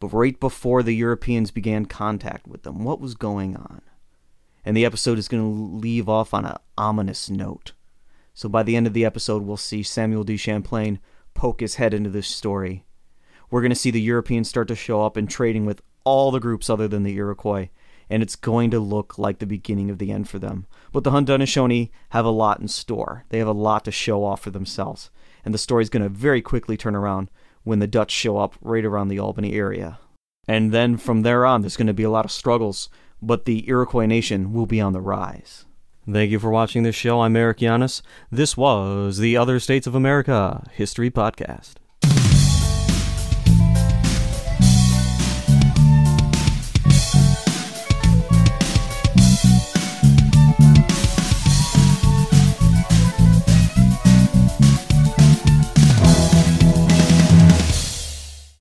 But 0.00 0.14
right 0.14 0.40
before 0.40 0.82
the 0.82 0.94
Europeans 0.94 1.50
began 1.50 1.84
contact 1.84 2.48
with 2.48 2.62
them, 2.62 2.82
what 2.82 2.98
was 2.98 3.14
going 3.14 3.56
on? 3.56 3.82
And 4.64 4.74
the 4.74 4.86
episode 4.86 5.18
is 5.18 5.28
going 5.28 5.42
to 5.42 5.76
leave 5.76 6.08
off 6.08 6.32
on 6.32 6.46
an 6.46 6.56
ominous 6.78 7.28
note. 7.28 7.72
So, 8.32 8.48
by 8.48 8.62
the 8.62 8.74
end 8.74 8.86
of 8.86 8.94
the 8.94 9.04
episode, 9.04 9.42
we'll 9.42 9.58
see 9.58 9.82
Samuel 9.82 10.24
de 10.24 10.38
Champlain 10.38 10.98
poke 11.34 11.60
his 11.60 11.74
head 11.74 11.92
into 11.92 12.08
this 12.08 12.26
story. 12.26 12.86
We're 13.50 13.60
going 13.60 13.68
to 13.68 13.76
see 13.76 13.90
the 13.90 14.00
Europeans 14.00 14.48
start 14.48 14.68
to 14.68 14.74
show 14.74 15.04
up 15.04 15.18
and 15.18 15.28
trading 15.28 15.66
with 15.66 15.82
all 16.04 16.30
the 16.30 16.40
groups 16.40 16.70
other 16.70 16.88
than 16.88 17.02
the 17.02 17.14
Iroquois 17.14 17.68
and 18.10 18.22
it's 18.22 18.36
going 18.36 18.70
to 18.70 18.80
look 18.80 19.18
like 19.18 19.38
the 19.38 19.46
beginning 19.46 19.90
of 19.90 19.98
the 19.98 20.10
end 20.10 20.28
for 20.28 20.38
them. 20.38 20.66
But 20.92 21.04
the 21.04 21.10
Haudenosaunee 21.10 21.90
have 22.10 22.24
a 22.24 22.30
lot 22.30 22.60
in 22.60 22.68
store. 22.68 23.24
They 23.28 23.38
have 23.38 23.48
a 23.48 23.52
lot 23.52 23.84
to 23.84 23.90
show 23.90 24.24
off 24.24 24.40
for 24.42 24.50
themselves, 24.50 25.10
and 25.44 25.52
the 25.52 25.58
story's 25.58 25.90
going 25.90 26.02
to 26.02 26.08
very 26.08 26.42
quickly 26.42 26.76
turn 26.76 26.94
around 26.94 27.30
when 27.64 27.78
the 27.78 27.86
Dutch 27.86 28.10
show 28.10 28.38
up 28.38 28.54
right 28.60 28.84
around 28.84 29.08
the 29.08 29.18
Albany 29.18 29.54
area. 29.54 29.98
And 30.46 30.72
then 30.72 30.96
from 30.96 31.22
there 31.22 31.44
on, 31.44 31.60
there's 31.60 31.76
going 31.76 31.88
to 31.88 31.92
be 31.92 32.04
a 32.04 32.10
lot 32.10 32.24
of 32.24 32.30
struggles, 32.30 32.88
but 33.20 33.44
the 33.44 33.68
Iroquois 33.68 34.06
nation 34.06 34.52
will 34.52 34.66
be 34.66 34.80
on 34.80 34.94
the 34.94 35.00
rise. 35.00 35.66
Thank 36.10 36.30
you 36.30 36.38
for 36.38 36.50
watching 36.50 36.84
this 36.84 36.94
show. 36.94 37.20
I'm 37.20 37.36
Eric 37.36 37.58
Yanis. 37.58 38.00
This 38.30 38.56
was 38.56 39.18
the 39.18 39.36
Other 39.36 39.60
States 39.60 39.86
of 39.86 39.94
America 39.94 40.64
History 40.72 41.10
Podcast. 41.10 41.74